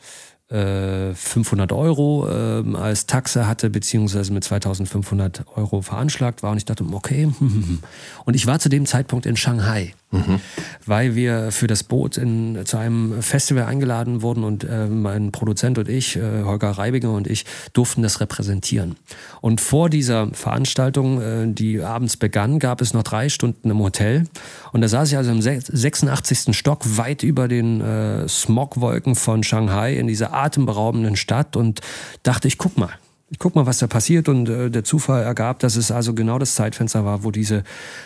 500 0.52 1.72
äh, 1.72 1.74
Euro 1.76 2.28
äh, 2.28 2.76
als 2.76 3.06
Taxe 3.06 3.46
hatte, 3.46 3.70
beziehungsweise 3.70 4.34
mit 4.34 4.44
2500 4.44 5.46
Euro 5.56 5.84
veranschlagt 5.84 6.42
war. 6.42 6.52
Und 6.52 6.58
ich 6.58 6.66
dachte, 6.66 6.84
okay. 6.92 7.32
Und 8.26 8.34
ich 8.34 8.48
war 8.48 8.60
zu 8.60 8.68
dem 8.68 8.88
Zeitpunkt 8.88 9.28
in 9.28 9.38
Shanghai, 9.38 9.94
mhm. 10.12 10.40
weil 10.86 11.16
wir 11.16 11.52
für 11.52 11.68
das 11.68 11.84
Boot 11.84 12.18
in, 12.18 12.60
zu 12.66 12.78
einem 12.78 13.22
Festival 13.22 13.66
eingeladen 13.66 14.22
wurden 14.22 14.44
und 14.44 14.64
äh, 14.64 14.88
mein 14.88 15.32
Produzent 15.32 15.78
und 15.78 15.90
ich, 15.90 16.16
äh, 16.16 16.44
Holger 16.44 16.72
Reibinger 16.72 17.12
und 17.14 17.28
ich, 17.28 17.46
durften 17.74 18.02
das 18.02 18.20
repräsentieren. 18.20 18.96
Und 19.42 19.62
vor 19.62 19.90
dieser 19.90 20.28
Veranstaltung, 20.34 21.22
äh, 21.22 21.48
die 21.48 21.82
abends 21.82 22.18
begann, 22.18 22.60
gab 22.60 22.82
es 22.82 22.94
noch 22.94 23.04
drei 23.04 23.30
Stunden 23.30 23.70
im 23.70 23.80
Hotel. 23.80 24.24
Und 24.72 24.82
da 24.82 24.88
saß 24.88 25.12
ich 25.12 25.18
also 25.18 25.32
im 25.32 25.42
86. 25.42 26.56
Stock, 26.56 26.98
weit 26.98 27.24
über 27.24 27.48
den 27.48 27.82
äh, 27.82 28.28
Smogwolken 28.28 29.16
von 29.16 29.44
Shanghai 29.44 29.94
in 29.94 30.08
dieser 30.08 30.34
atemberaubenden 30.34 31.16
Stadt 31.16 31.56
und 31.56 31.82
dachte, 32.24 32.48
ich 32.48 32.58
guck 32.58 32.78
mal. 32.78 32.92
Ich 33.32 33.38
guck 33.38 33.56
mal, 33.56 33.66
was 33.66 33.78
da 33.78 33.88
passiert 33.88 34.28
und 34.28 34.50
äh, 34.50 34.72
der 34.72 34.84
Zufall 34.84 35.24
ergab, 35.24 35.60
dass 35.60 35.76
es 35.76 35.92
also 35.92 36.14
genau 36.14 36.40
das 36.40 36.56
Zeitfenster 36.56 37.06
war, 37.06 37.24
wo 37.24 37.32
diese 37.32 37.64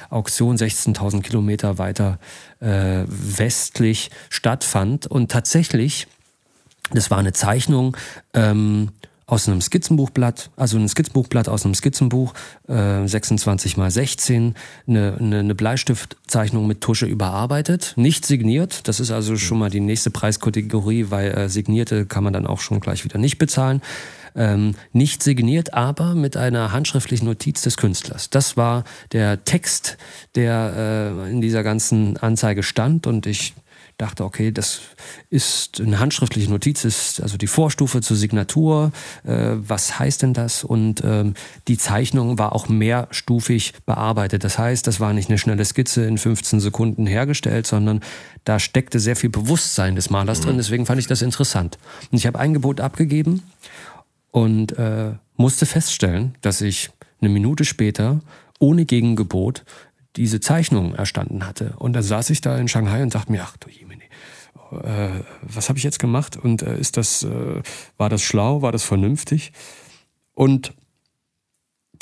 Auktion 0.09 0.57
16.000 0.57 1.21
Kilometer 1.21 1.77
weiter 1.77 2.19
äh, 2.59 3.05
westlich 3.07 4.11
stattfand 4.29 5.07
und 5.07 5.31
tatsächlich, 5.31 6.07
das 6.91 7.09
war 7.09 7.19
eine 7.19 7.31
Zeichnung 7.31 7.95
ähm, 8.33 8.89
aus 9.25 9.47
einem 9.47 9.61
Skizzenbuchblatt, 9.61 10.51
also 10.57 10.77
ein 10.77 10.87
Skizzenbuchblatt 10.89 11.47
aus 11.47 11.63
einem 11.63 11.73
Skizzenbuch, 11.73 12.33
äh, 12.67 13.07
26 13.07 13.77
mal 13.77 13.89
16, 13.89 14.55
eine, 14.87 15.17
eine, 15.19 15.39
eine 15.39 15.55
Bleistiftzeichnung 15.55 16.67
mit 16.67 16.81
Tusche 16.81 17.05
überarbeitet, 17.05 17.93
nicht 17.95 18.25
signiert. 18.25 18.87
Das 18.87 18.99
ist 18.99 19.11
also 19.11 19.37
schon 19.37 19.59
mal 19.59 19.69
die 19.69 19.79
nächste 19.79 20.11
Preiskategorie, 20.11 21.07
weil 21.09 21.31
äh, 21.31 21.49
signierte 21.49 22.05
kann 22.05 22.25
man 22.25 22.33
dann 22.33 22.45
auch 22.45 22.59
schon 22.59 22.81
gleich 22.81 23.05
wieder 23.05 23.17
nicht 23.17 23.37
bezahlen. 23.37 23.81
Ähm, 24.35 24.75
nicht 24.91 25.23
signiert, 25.23 25.73
aber 25.73 26.15
mit 26.15 26.37
einer 26.37 26.71
handschriftlichen 26.71 27.27
Notiz 27.27 27.61
des 27.61 27.77
Künstlers. 27.77 28.29
Das 28.29 28.57
war 28.57 28.83
der 29.11 29.43
Text, 29.43 29.97
der 30.35 31.13
äh, 31.25 31.31
in 31.31 31.41
dieser 31.41 31.63
ganzen 31.63 32.17
Anzeige 32.17 32.63
stand 32.63 33.07
und 33.07 33.25
ich 33.25 33.53
dachte, 33.97 34.23
okay, 34.23 34.51
das 34.51 34.81
ist 35.29 35.79
eine 35.79 35.99
handschriftliche 35.99 36.49
Notiz, 36.49 36.83
ist 36.83 37.21
also 37.21 37.37
die 37.37 37.47
Vorstufe 37.47 38.01
zur 38.01 38.17
Signatur. 38.17 38.91
Äh, 39.23 39.55
was 39.55 39.99
heißt 39.99 40.23
denn 40.23 40.33
das? 40.33 40.63
Und 40.63 41.03
ähm, 41.05 41.35
die 41.67 41.77
Zeichnung 41.77 42.39
war 42.39 42.53
auch 42.53 42.69
mehrstufig 42.69 43.73
bearbeitet. 43.85 44.43
Das 44.43 44.57
heißt, 44.57 44.87
das 44.87 44.99
war 44.99 45.13
nicht 45.13 45.29
eine 45.29 45.37
schnelle 45.37 45.63
Skizze 45.63 46.05
in 46.05 46.17
15 46.17 46.59
Sekunden 46.59 47.05
hergestellt, 47.05 47.67
sondern 47.67 48.01
da 48.45 48.59
steckte 48.59 48.99
sehr 48.99 49.15
viel 49.15 49.29
Bewusstsein 49.29 49.95
des 49.95 50.09
Malers 50.09 50.39
mhm. 50.39 50.45
drin. 50.45 50.57
Deswegen 50.57 50.85
fand 50.85 50.99
ich 50.99 51.07
das 51.07 51.21
interessant. 51.21 51.77
Und 52.11 52.17
ich 52.17 52.25
habe 52.25 52.39
ein 52.39 52.53
Gebot 52.53 52.81
abgegeben 52.81 53.43
und 54.33 54.77
äh, 54.79 55.13
musste 55.37 55.67
feststellen, 55.67 56.35
dass 56.41 56.59
ich 56.59 56.89
eine 57.21 57.29
Minute 57.29 57.65
später 57.65 58.19
ohne 58.59 58.83
Gegengebot 58.83 59.63
diese 60.15 60.39
Zeichnung 60.39 60.95
erstanden 60.95 61.45
hatte. 61.45 61.75
Und 61.77 61.93
dann 61.93 62.03
saß 62.03 62.31
ich 62.31 62.41
da 62.41 62.57
in 62.57 62.67
Shanghai 62.67 63.03
und 63.03 63.13
dachte 63.13 63.31
mir, 63.31 63.43
ach 63.43 63.57
du 63.57 63.69
Jemini, 63.69 64.03
äh, 64.71 65.21
was 65.43 65.69
habe 65.69 65.77
ich 65.77 65.83
jetzt 65.83 65.99
gemacht? 65.99 66.35
Und 66.35 66.63
äh, 66.63 66.77
ist 66.79 66.97
das, 66.97 67.23
äh, 67.23 67.61
war 67.97 68.09
das 68.09 68.23
schlau, 68.23 68.63
war 68.63 68.71
das 68.71 68.83
vernünftig? 68.83 69.53
Und 70.33 70.73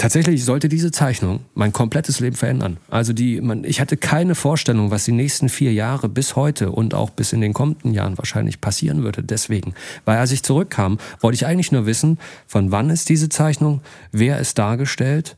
tatsächlich 0.01 0.43
sollte 0.43 0.67
diese 0.67 0.91
Zeichnung 0.91 1.41
mein 1.53 1.73
komplettes 1.73 2.19
Leben 2.19 2.35
verändern. 2.35 2.77
Also 2.89 3.13
die, 3.13 3.39
man, 3.39 3.63
ich 3.63 3.79
hatte 3.79 3.97
keine 3.97 4.33
Vorstellung, 4.33 4.89
was 4.89 5.05
die 5.05 5.11
nächsten 5.11 5.47
vier 5.47 5.73
Jahre 5.73 6.09
bis 6.09 6.35
heute 6.35 6.71
und 6.71 6.95
auch 6.95 7.11
bis 7.11 7.33
in 7.33 7.41
den 7.41 7.53
kommenden 7.53 7.93
Jahren 7.93 8.17
wahrscheinlich 8.17 8.61
passieren 8.61 9.03
würde. 9.03 9.21
Deswegen, 9.21 9.75
weil 10.03 10.17
als 10.17 10.31
ich 10.31 10.41
zurückkam, 10.41 10.97
wollte 11.19 11.35
ich 11.35 11.45
eigentlich 11.45 11.71
nur 11.71 11.85
wissen, 11.85 12.17
von 12.47 12.71
wann 12.71 12.89
ist 12.89 13.09
diese 13.09 13.29
Zeichnung, 13.29 13.81
wer 14.11 14.39
ist 14.39 14.57
dargestellt 14.57 15.37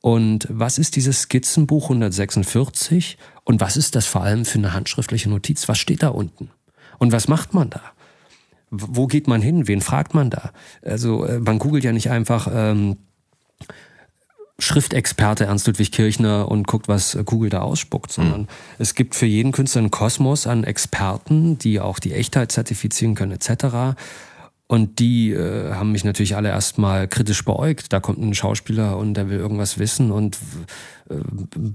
und 0.00 0.46
was 0.48 0.78
ist 0.78 0.94
dieses 0.94 1.22
Skizzenbuch 1.22 1.84
146? 1.84 3.18
Und 3.42 3.60
was 3.60 3.76
ist 3.76 3.96
das 3.96 4.06
vor 4.06 4.22
allem 4.22 4.44
für 4.44 4.58
eine 4.58 4.72
handschriftliche 4.72 5.28
Notiz? 5.28 5.68
Was 5.68 5.78
steht 5.78 6.04
da 6.04 6.08
unten? 6.08 6.50
Und 6.98 7.10
was 7.10 7.26
macht 7.26 7.52
man 7.52 7.70
da? 7.70 7.80
Wo 8.70 9.08
geht 9.08 9.26
man 9.26 9.42
hin? 9.42 9.66
Wen 9.66 9.80
fragt 9.80 10.14
man 10.14 10.30
da? 10.30 10.52
Also 10.82 11.24
äh, 11.24 11.40
man 11.40 11.58
googelt 11.58 11.82
ja 11.82 11.92
nicht 11.92 12.10
einfach 12.10 12.48
ähm, 12.52 12.96
Schriftexperte 14.64 15.44
Ernst 15.44 15.66
Ludwig 15.66 15.92
Kirchner 15.92 16.48
und 16.48 16.66
guckt, 16.66 16.88
was 16.88 17.18
Google 17.24 17.50
da 17.50 17.60
ausspuckt, 17.60 18.10
sondern 18.10 18.42
mhm. 18.42 18.48
es 18.78 18.94
gibt 18.94 19.14
für 19.14 19.26
jeden 19.26 19.52
Künstler 19.52 19.80
einen 19.80 19.90
Kosmos 19.90 20.46
an 20.46 20.64
Experten, 20.64 21.58
die 21.58 21.80
auch 21.80 21.98
die 21.98 22.14
Echtheit 22.14 22.50
zertifizieren 22.50 23.14
können 23.14 23.32
etc. 23.32 23.96
Und 24.66 24.98
die 24.98 25.32
äh, 25.32 25.72
haben 25.74 25.92
mich 25.92 26.04
natürlich 26.04 26.36
alle 26.36 26.48
erstmal 26.48 27.06
kritisch 27.06 27.44
beäugt. 27.44 27.92
Da 27.92 28.00
kommt 28.00 28.18
ein 28.18 28.34
Schauspieler 28.34 28.96
und 28.96 29.14
der 29.14 29.28
will 29.28 29.38
irgendwas 29.38 29.78
wissen 29.78 30.10
und 30.10 30.38
äh, 31.10 31.16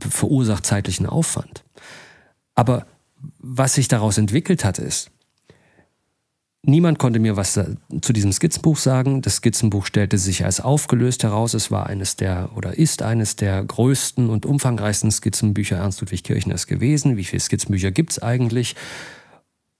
verursacht 0.09 0.65
zeitlichen 0.65 1.05
Aufwand. 1.05 1.63
Aber 2.55 2.87
was 3.37 3.75
sich 3.75 3.87
daraus 3.87 4.17
entwickelt 4.17 4.65
hat, 4.65 4.79
ist, 4.79 5.11
Niemand 6.63 6.99
konnte 6.99 7.19
mir 7.19 7.37
was 7.37 7.53
zu 7.53 8.13
diesem 8.13 8.33
Skizzenbuch 8.33 8.77
sagen. 8.77 9.21
Das 9.21 9.37
Skizzenbuch 9.37 9.85
stellte 9.85 10.17
sich 10.17 10.43
als 10.43 10.59
aufgelöst 10.59 11.23
heraus. 11.23 11.53
Es 11.53 11.71
war 11.71 11.87
eines 11.87 12.17
der 12.17 12.49
oder 12.55 12.77
ist 12.77 13.01
eines 13.01 13.37
der 13.37 13.63
größten 13.63 14.29
und 14.29 14.45
umfangreichsten 14.45 15.09
Skizzenbücher 15.09 15.77
Ernst 15.77 16.01
Ludwig 16.01 16.23
Kirchners 16.23 16.67
gewesen. 16.67 17.15
Wie 17.15 17.23
viele 17.23 17.39
Skizzenbücher 17.39 17.91
gibt 17.91 18.11
es 18.11 18.21
eigentlich? 18.21 18.75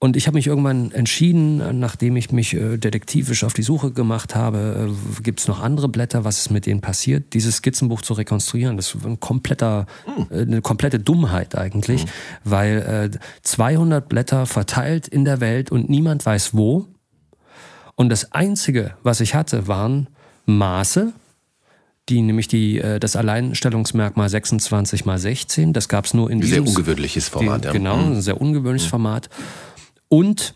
Und 0.01 0.15
ich 0.15 0.27
habe 0.27 0.35
mich 0.35 0.47
irgendwann 0.47 0.93
entschieden, 0.93 1.77
nachdem 1.77 2.15
ich 2.15 2.31
mich 2.31 2.53
äh, 2.53 2.77
detektivisch 2.77 3.43
auf 3.43 3.51
die 3.51 3.63
Suche 3.63 3.91
gemacht 3.91 4.33
habe, 4.33 4.89
äh, 4.89 5.21
gibt 5.21 5.41
es 5.41 5.49
noch 5.49 5.61
andere 5.61 5.89
Blätter, 5.89 6.23
was 6.23 6.39
ist 6.39 6.51
mit 6.51 6.65
denen 6.65 6.79
passiert, 6.79 7.33
dieses 7.33 7.57
Skizzenbuch 7.57 8.01
zu 8.01 8.13
rekonstruieren. 8.13 8.77
Das 8.77 8.95
ist 8.95 9.05
ein 9.05 9.19
kompletter, 9.19 9.87
äh, 10.31 10.43
eine 10.43 10.61
komplette 10.61 10.99
Dummheit 10.99 11.57
eigentlich, 11.57 12.05
mhm. 12.05 12.09
weil 12.45 13.11
äh, 13.13 13.19
200 13.43 14.07
Blätter 14.07 14.45
verteilt 14.45 15.09
in 15.09 15.25
der 15.25 15.41
Welt 15.41 15.69
und 15.69 15.89
niemand 15.89 16.25
weiß 16.25 16.53
wo. 16.53 16.87
Und 17.95 18.07
das 18.07 18.31
Einzige, 18.31 18.93
was 19.03 19.19
ich 19.19 19.35
hatte, 19.35 19.67
waren 19.67 20.07
Maße, 20.45 21.11
die 22.07 22.21
nämlich 22.21 22.47
die, 22.47 22.79
äh, 22.79 22.99
das 22.99 23.17
Alleinstellungsmerkmal 23.17 24.29
26 24.29 25.03
mal 25.03 25.17
16, 25.17 25.73
das 25.73 25.89
gab 25.89 26.05
es 26.05 26.13
nur 26.13 26.31
in 26.31 26.39
diesem... 26.39 26.65
Sehr 26.65 26.67
ungewöhnliches 26.69 27.27
Format. 27.27 27.63
Die, 27.63 27.67
ja. 27.67 27.73
Genau, 27.73 27.97
mhm. 27.97 28.13
ein 28.13 28.21
sehr 28.21 28.39
ungewöhnliches 28.39 28.87
mhm. 28.87 28.91
Format 28.91 29.29
und 30.09 30.53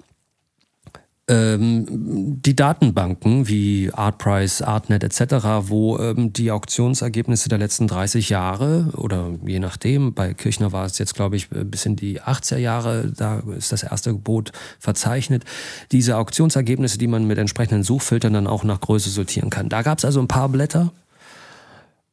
ähm, 1.30 2.42
die 2.42 2.54
Datenbanken 2.54 3.48
wie 3.48 3.90
Artprice, 3.94 4.62
Artnet 4.62 5.06
etc., 5.06 5.70
wo 5.70 5.98
ähm, 5.98 6.34
die 6.34 6.52
Auktionsergebnisse 6.52 7.48
der 7.48 7.60
letzten 7.60 7.88
30 7.88 8.28
Jahre 8.28 8.90
oder 8.98 9.32
je 9.46 9.60
nachdem, 9.60 10.14
bei 10.14 10.34
Kirchner 10.34 10.74
war 10.74 10.86
es 10.86 10.98
jetzt, 10.98 11.16
glaube 11.16 11.38
ich, 11.38 11.48
bis 11.50 11.86
in 11.86 11.96
die 11.96 12.22
80er 12.22 12.58
Jahre, 12.58 13.14
da 13.16 13.42
ist 13.56 13.72
das 13.72 13.84
erste 13.84 14.12
Gebot 14.12 14.52
verzeichnet, 14.80 15.46
diese 15.94 16.18
Auktionsergebnisse, 16.18 16.98
die 16.98 17.08
man 17.08 17.26
mit 17.26 17.38
entsprechenden 17.38 17.84
Suchfiltern 17.84 18.34
dann 18.34 18.48
auch 18.48 18.66
nach 18.66 18.82
Größe 18.82 19.10
sortieren 19.10 19.50
kann. 19.50 19.70
Da 19.70 19.82
gab 19.82 20.00
es 20.00 20.06
also 20.06 20.20
ein 20.20 20.28
paar 20.28 20.50
Blätter 20.50 20.92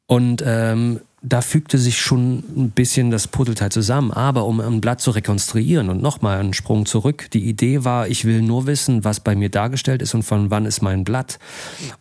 und 0.07 0.41
ähm, 0.47 1.01
da 1.23 1.43
fügte 1.43 1.77
sich 1.77 2.01
schon 2.01 2.43
ein 2.57 2.71
bisschen 2.71 3.11
das 3.11 3.29
Puzzleteil 3.29 3.71
zusammen. 3.71 4.11
Aber 4.11 4.47
um 4.47 4.61
ein 4.61 4.81
Blatt 4.81 5.01
zu 5.01 5.11
rekonstruieren 5.11 5.91
und 5.91 6.01
nochmal 6.01 6.39
einen 6.39 6.55
Sprung 6.55 6.87
zurück, 6.87 7.31
die 7.33 7.49
Idee 7.49 7.85
war, 7.85 8.09
ich 8.09 8.25
will 8.25 8.41
nur 8.41 8.67
wissen, 8.67 9.05
was 9.05 9.21
bei 9.21 9.37
mir 9.37 9.51
dargestellt 9.51 10.01
ist 10.01 10.15
und 10.15 10.23
von 10.23 10.51
wann 10.51 10.65
ist 10.65 10.81
mein 10.81 11.05
Blatt. 11.05 11.39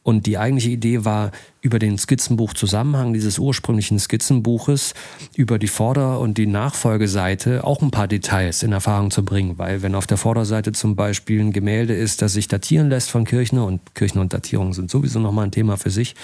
Und 0.03 0.25
die 0.25 0.37
eigentliche 0.37 0.69
Idee 0.69 1.03
war, 1.03 1.31
über 1.61 1.79
den 1.79 1.97
Skizzenbuchzusammenhang 1.97 3.13
dieses 3.13 3.37
ursprünglichen 3.37 3.99
Skizzenbuches, 3.99 4.93
über 5.35 5.59
die 5.59 5.67
Vorder- 5.67 6.19
und 6.19 6.37
die 6.37 6.47
Nachfolgeseite 6.47 7.65
auch 7.65 7.81
ein 7.81 7.91
paar 7.91 8.07
Details 8.07 8.63
in 8.63 8.71
Erfahrung 8.71 9.11
zu 9.11 9.25
bringen. 9.25 9.57
Weil 9.57 9.81
wenn 9.81 9.95
auf 9.95 10.07
der 10.07 10.17
Vorderseite 10.17 10.71
zum 10.71 10.95
Beispiel 10.95 11.41
ein 11.41 11.51
Gemälde 11.51 11.93
ist, 11.93 12.21
das 12.21 12.33
sich 12.33 12.47
datieren 12.47 12.89
lässt 12.89 13.09
von 13.09 13.25
Kirchner, 13.25 13.65
und 13.65 13.93
Kirchner 13.93 14.21
und 14.21 14.33
Datierung 14.33 14.73
sind 14.73 14.89
sowieso 14.89 15.19
nochmal 15.19 15.45
ein 15.45 15.51
Thema 15.51 15.75
für 15.77 15.89
sich, 15.89 16.15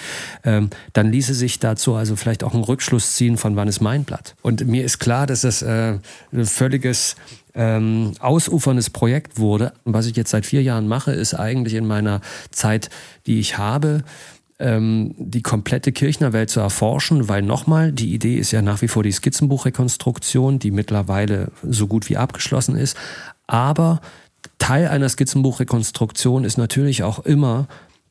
ähm, 0.44 0.70
dann 0.94 1.12
ließe 1.12 1.34
sich 1.34 1.58
dazu 1.58 1.94
also 1.94 2.16
vielleicht 2.16 2.42
auch 2.42 2.54
ein 2.54 2.62
Rückschluss 2.86 3.16
ziehen, 3.16 3.36
von 3.36 3.56
wann 3.56 3.68
ist 3.68 3.80
mein 3.80 4.04
Blatt. 4.04 4.36
Und 4.42 4.66
mir 4.66 4.84
ist 4.84 4.98
klar, 4.98 5.26
dass 5.26 5.40
das 5.40 5.62
äh, 5.62 5.98
ein 6.32 6.44
völliges 6.44 7.16
ähm, 7.54 8.12
ausuferndes 8.20 8.90
Projekt 8.90 9.38
wurde. 9.38 9.72
Was 9.84 10.06
ich 10.06 10.16
jetzt 10.16 10.30
seit 10.30 10.46
vier 10.46 10.62
Jahren 10.62 10.86
mache, 10.86 11.12
ist 11.12 11.34
eigentlich 11.34 11.74
in 11.74 11.86
meiner 11.86 12.20
Zeit, 12.50 12.90
die 13.26 13.40
ich 13.40 13.58
habe, 13.58 14.04
ähm, 14.60 15.14
die 15.18 15.42
komplette 15.42 15.90
Kirchnerwelt 15.90 16.48
zu 16.48 16.60
erforschen, 16.60 17.28
weil 17.28 17.42
nochmal, 17.42 17.90
die 17.92 18.14
Idee 18.14 18.36
ist 18.36 18.52
ja 18.52 18.62
nach 18.62 18.82
wie 18.82 18.88
vor 18.88 19.02
die 19.02 19.12
Skizzenbuchrekonstruktion, 19.12 20.60
die 20.60 20.70
mittlerweile 20.70 21.50
so 21.68 21.88
gut 21.88 22.08
wie 22.08 22.16
abgeschlossen 22.16 22.76
ist. 22.76 22.96
Aber 23.48 24.00
Teil 24.58 24.88
einer 24.88 25.08
Skizzenbuchrekonstruktion 25.08 26.44
ist 26.44 26.56
natürlich 26.56 27.02
auch 27.02 27.18
immer 27.20 27.66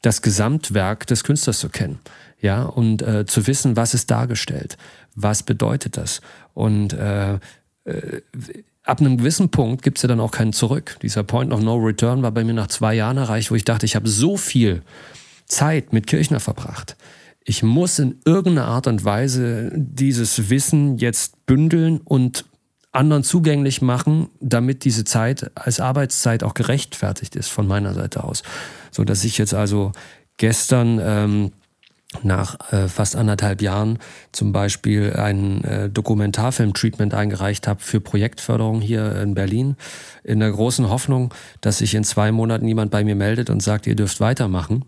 das 0.05 0.21
Gesamtwerk 0.21 1.07
des 1.07 1.23
Künstlers 1.23 1.59
zu 1.59 1.69
kennen. 1.69 1.99
Ja, 2.39 2.63
und 2.63 3.01
äh, 3.01 3.25
zu 3.25 3.47
wissen, 3.47 3.75
was 3.75 3.93
ist 3.93 4.11
dargestellt, 4.11 4.77
was 5.15 5.41
bedeutet 5.43 5.97
das. 5.97 6.21
Und 6.53 6.93
äh, 6.93 7.35
äh, 7.85 8.21
ab 8.83 8.99
einem 8.99 9.17
gewissen 9.17 9.49
Punkt 9.49 9.81
gibt 9.81 9.97
es 9.97 10.03
ja 10.03 10.09
dann 10.09 10.19
auch 10.19 10.31
keinen 10.31 10.53
Zurück. 10.53 10.97
Dieser 11.01 11.23
Point 11.23 11.51
of 11.51 11.61
No 11.61 11.75
Return 11.77 12.21
war 12.21 12.31
bei 12.31 12.43
mir 12.43 12.53
nach 12.53 12.67
zwei 12.67 12.93
Jahren 12.93 13.17
erreicht, 13.17 13.49
wo 13.49 13.55
ich 13.55 13.65
dachte, 13.65 13.85
ich 13.85 13.95
habe 13.95 14.07
so 14.07 14.37
viel 14.37 14.83
Zeit 15.47 15.93
mit 15.93 16.07
Kirchner 16.07 16.39
verbracht. 16.39 16.95
Ich 17.43 17.63
muss 17.63 17.99
in 17.99 18.19
irgendeiner 18.25 18.67
Art 18.67 18.87
und 18.87 19.05
Weise 19.05 19.71
dieses 19.75 20.49
Wissen 20.49 20.97
jetzt 20.97 21.45
bündeln 21.45 21.99
und 22.03 22.45
anderen 22.91 23.23
zugänglich 23.23 23.81
machen, 23.81 24.29
damit 24.39 24.83
diese 24.85 25.03
Zeit 25.03 25.51
als 25.55 25.79
Arbeitszeit 25.79 26.43
auch 26.43 26.53
gerechtfertigt 26.53 27.35
ist 27.35 27.49
von 27.49 27.67
meiner 27.67 27.93
Seite 27.93 28.23
aus. 28.23 28.41
So 28.95 29.03
dass 29.03 29.25
ich 29.25 29.37
jetzt 29.37 29.53
also 29.53 29.91
gestern 30.37 31.01
ähm, 31.03 31.51
nach 32.23 32.71
äh, 32.71 32.87
fast 32.87 33.17
anderthalb 33.17 33.61
Jahren 33.61 33.99
zum 34.31 34.53
Beispiel 34.53 35.13
ein 35.17 35.65
äh, 35.65 35.89
Dokumentarfilm-Treatment 35.89 37.13
eingereicht 37.13 37.67
habe 37.67 37.81
für 37.81 37.99
Projektförderung 37.99 38.79
hier 38.79 39.21
in 39.21 39.33
Berlin, 39.33 39.75
in 40.23 40.39
der 40.39 40.49
großen 40.49 40.89
Hoffnung, 40.89 41.33
dass 41.59 41.79
sich 41.79 41.93
in 41.93 42.05
zwei 42.05 42.31
Monaten 42.31 42.65
jemand 42.69 42.89
bei 42.89 43.03
mir 43.03 43.15
meldet 43.15 43.49
und 43.49 43.61
sagt, 43.61 43.85
ihr 43.85 43.97
dürft 43.97 44.21
weitermachen, 44.21 44.85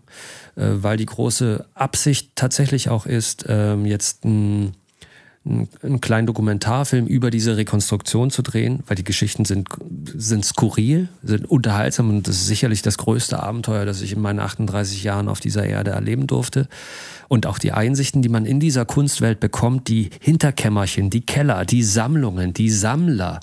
äh, 0.56 0.62
weil 0.76 0.96
die 0.96 1.04
große 1.04 1.66
Absicht 1.74 2.30
tatsächlich 2.34 2.88
auch 2.88 3.04
ist, 3.04 3.44
ähm, 3.46 3.84
jetzt 3.84 4.24
ein 4.24 4.72
einen 5.44 6.00
kleinen 6.00 6.26
Dokumentarfilm 6.26 7.06
über 7.06 7.30
diese 7.30 7.56
Rekonstruktion 7.56 8.30
zu 8.30 8.42
drehen, 8.42 8.82
weil 8.86 8.96
die 8.96 9.04
Geschichten 9.04 9.44
sind, 9.44 9.68
sind 10.14 10.44
skurril, 10.44 11.08
sind 11.22 11.48
unterhaltsam 11.48 12.10
und 12.10 12.28
das 12.28 12.36
ist 12.36 12.46
sicherlich 12.46 12.82
das 12.82 12.98
größte 12.98 13.42
Abenteuer, 13.42 13.86
das 13.86 14.02
ich 14.02 14.12
in 14.12 14.20
meinen 14.20 14.40
38 14.40 15.02
Jahren 15.04 15.28
auf 15.28 15.40
dieser 15.40 15.64
Erde 15.64 15.92
erleben 15.92 16.26
durfte. 16.26 16.68
Und 17.28 17.46
auch 17.46 17.58
die 17.58 17.72
Einsichten, 17.72 18.20
die 18.22 18.28
man 18.28 18.46
in 18.46 18.60
dieser 18.60 18.84
Kunstwelt 18.84 19.40
bekommt, 19.40 19.88
die 19.88 20.10
Hinterkämmerchen, 20.20 21.10
die 21.10 21.22
Keller, 21.22 21.64
die 21.64 21.82
Sammlungen, 21.82 22.52
die 22.52 22.70
Sammler, 22.70 23.40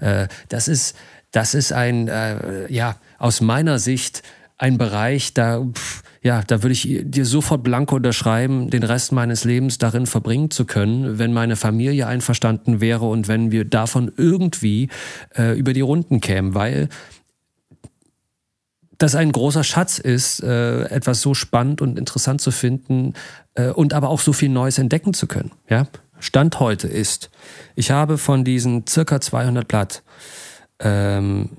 äh, 0.00 0.28
das 0.48 0.68
ist, 0.68 0.96
das 1.32 1.54
ist 1.54 1.72
ein, 1.72 2.08
äh, 2.08 2.70
ja, 2.72 2.96
aus 3.18 3.40
meiner 3.40 3.78
Sicht 3.78 4.22
ein 4.58 4.78
Bereich, 4.78 5.34
da, 5.34 5.62
pff, 5.62 6.02
ja, 6.22 6.42
da 6.42 6.62
würde 6.62 6.72
ich 6.72 7.02
dir 7.04 7.26
sofort 7.26 7.62
blanko 7.62 7.96
unterschreiben, 7.96 8.70
den 8.70 8.82
Rest 8.82 9.12
meines 9.12 9.44
Lebens 9.44 9.78
darin 9.78 10.06
verbringen 10.06 10.50
zu 10.50 10.64
können, 10.64 11.18
wenn 11.18 11.32
meine 11.32 11.56
Familie 11.56 12.06
einverstanden 12.06 12.80
wäre 12.80 13.06
und 13.06 13.28
wenn 13.28 13.50
wir 13.50 13.64
davon 13.64 14.10
irgendwie 14.16 14.88
äh, 15.36 15.58
über 15.58 15.72
die 15.72 15.82
Runden 15.82 16.20
kämen, 16.20 16.54
weil 16.54 16.88
das 18.98 19.14
ein 19.14 19.30
großer 19.30 19.62
Schatz 19.62 19.98
ist, 19.98 20.42
äh, 20.42 20.84
etwas 20.84 21.20
so 21.20 21.34
spannend 21.34 21.82
und 21.82 21.98
interessant 21.98 22.40
zu 22.40 22.50
finden 22.50 23.12
äh, 23.54 23.68
und 23.68 23.92
aber 23.92 24.08
auch 24.08 24.20
so 24.20 24.32
viel 24.32 24.48
Neues 24.48 24.78
entdecken 24.78 25.12
zu 25.12 25.26
können. 25.26 25.52
Ja? 25.68 25.86
Stand 26.18 26.60
heute 26.60 26.88
ist, 26.88 27.30
ich 27.74 27.90
habe 27.90 28.16
von 28.16 28.42
diesen 28.42 28.86
circa 28.86 29.20
200 29.20 29.68
Blatt 29.68 30.02
ähm, 30.80 31.50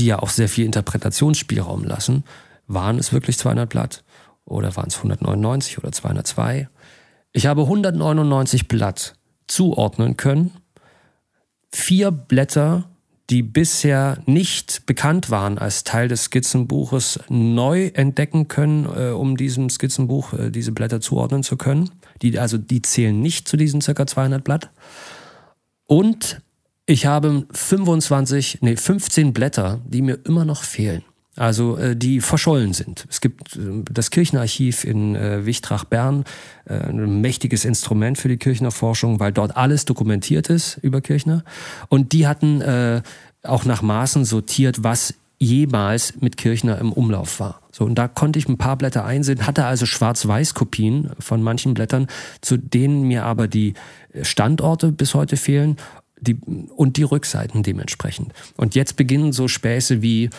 die 0.00 0.06
ja 0.06 0.18
auch 0.18 0.30
sehr 0.30 0.48
viel 0.48 0.64
Interpretationsspielraum 0.64 1.84
lassen. 1.84 2.24
Waren 2.66 2.98
es 2.98 3.12
wirklich 3.12 3.38
200 3.38 3.68
Blatt 3.68 4.02
oder 4.44 4.74
waren 4.76 4.88
es 4.88 4.96
199 4.96 5.78
oder 5.78 5.92
202? 5.92 6.68
Ich 7.32 7.46
habe 7.46 7.62
199 7.62 8.66
Blatt 8.66 9.14
zuordnen 9.46 10.16
können. 10.16 10.52
Vier 11.70 12.10
Blätter, 12.10 12.88
die 13.28 13.42
bisher 13.42 14.18
nicht 14.26 14.86
bekannt 14.86 15.30
waren 15.30 15.58
als 15.58 15.84
Teil 15.84 16.08
des 16.08 16.24
Skizzenbuches, 16.24 17.20
neu 17.28 17.90
entdecken 17.94 18.48
können, 18.48 18.86
äh, 18.86 19.10
um 19.10 19.36
diesem 19.36 19.68
Skizzenbuch 19.68 20.32
äh, 20.32 20.50
diese 20.50 20.72
Blätter 20.72 21.00
zuordnen 21.00 21.42
zu 21.42 21.56
können. 21.56 21.90
Die, 22.22 22.38
also 22.38 22.58
die 22.58 22.82
zählen 22.82 23.20
nicht 23.20 23.46
zu 23.46 23.56
diesen 23.56 23.80
ca. 23.80 24.06
200 24.06 24.42
Blatt. 24.42 24.70
Und 25.86 26.40
ich 26.90 27.06
habe 27.06 27.46
25, 27.52 28.58
nee, 28.62 28.74
15 28.74 29.32
Blätter, 29.32 29.80
die 29.86 30.02
mir 30.02 30.18
immer 30.24 30.44
noch 30.44 30.64
fehlen. 30.64 31.02
Also 31.36 31.76
äh, 31.76 31.94
die 31.94 32.20
verschollen 32.20 32.72
sind. 32.72 33.06
Es 33.08 33.20
gibt 33.20 33.56
äh, 33.56 33.84
das 33.88 34.10
Kirchenarchiv 34.10 34.82
in 34.82 35.14
äh, 35.14 35.46
Wichtrach-Bern, 35.46 36.24
äh, 36.64 36.74
ein 36.74 37.20
mächtiges 37.20 37.64
Instrument 37.64 38.18
für 38.18 38.28
die 38.28 38.38
Kirchnerforschung, 38.38 39.20
weil 39.20 39.30
dort 39.30 39.56
alles 39.56 39.84
dokumentiert 39.84 40.50
ist 40.50 40.78
über 40.82 41.00
Kirchner. 41.00 41.44
Und 41.88 42.12
die 42.12 42.26
hatten 42.26 42.60
äh, 42.60 43.02
auch 43.44 43.64
nach 43.64 43.82
Maßen 43.82 44.24
sortiert, 44.24 44.82
was 44.82 45.14
jemals 45.38 46.20
mit 46.20 46.36
Kirchner 46.36 46.78
im 46.78 46.92
Umlauf 46.92 47.38
war. 47.38 47.62
So, 47.70 47.84
und 47.84 47.94
da 47.94 48.08
konnte 48.08 48.38
ich 48.38 48.48
ein 48.48 48.58
paar 48.58 48.76
Blätter 48.76 49.04
einsehen, 49.04 49.46
hatte 49.46 49.64
also 49.64 49.86
Schwarz-Weiß-Kopien 49.86 51.12
von 51.20 51.40
manchen 51.40 51.72
Blättern, 51.72 52.08
zu 52.40 52.56
denen 52.56 53.04
mir 53.04 53.24
aber 53.24 53.46
die 53.46 53.74
Standorte 54.22 54.90
bis 54.90 55.14
heute 55.14 55.36
fehlen 55.36 55.76
die, 56.20 56.38
und 56.76 56.96
die 56.96 57.02
Rückseiten 57.02 57.62
dementsprechend. 57.62 58.32
Und 58.56 58.74
jetzt 58.74 58.96
beginnen 58.96 59.32
so 59.32 59.48
Späße 59.48 60.02
wie 60.02 60.30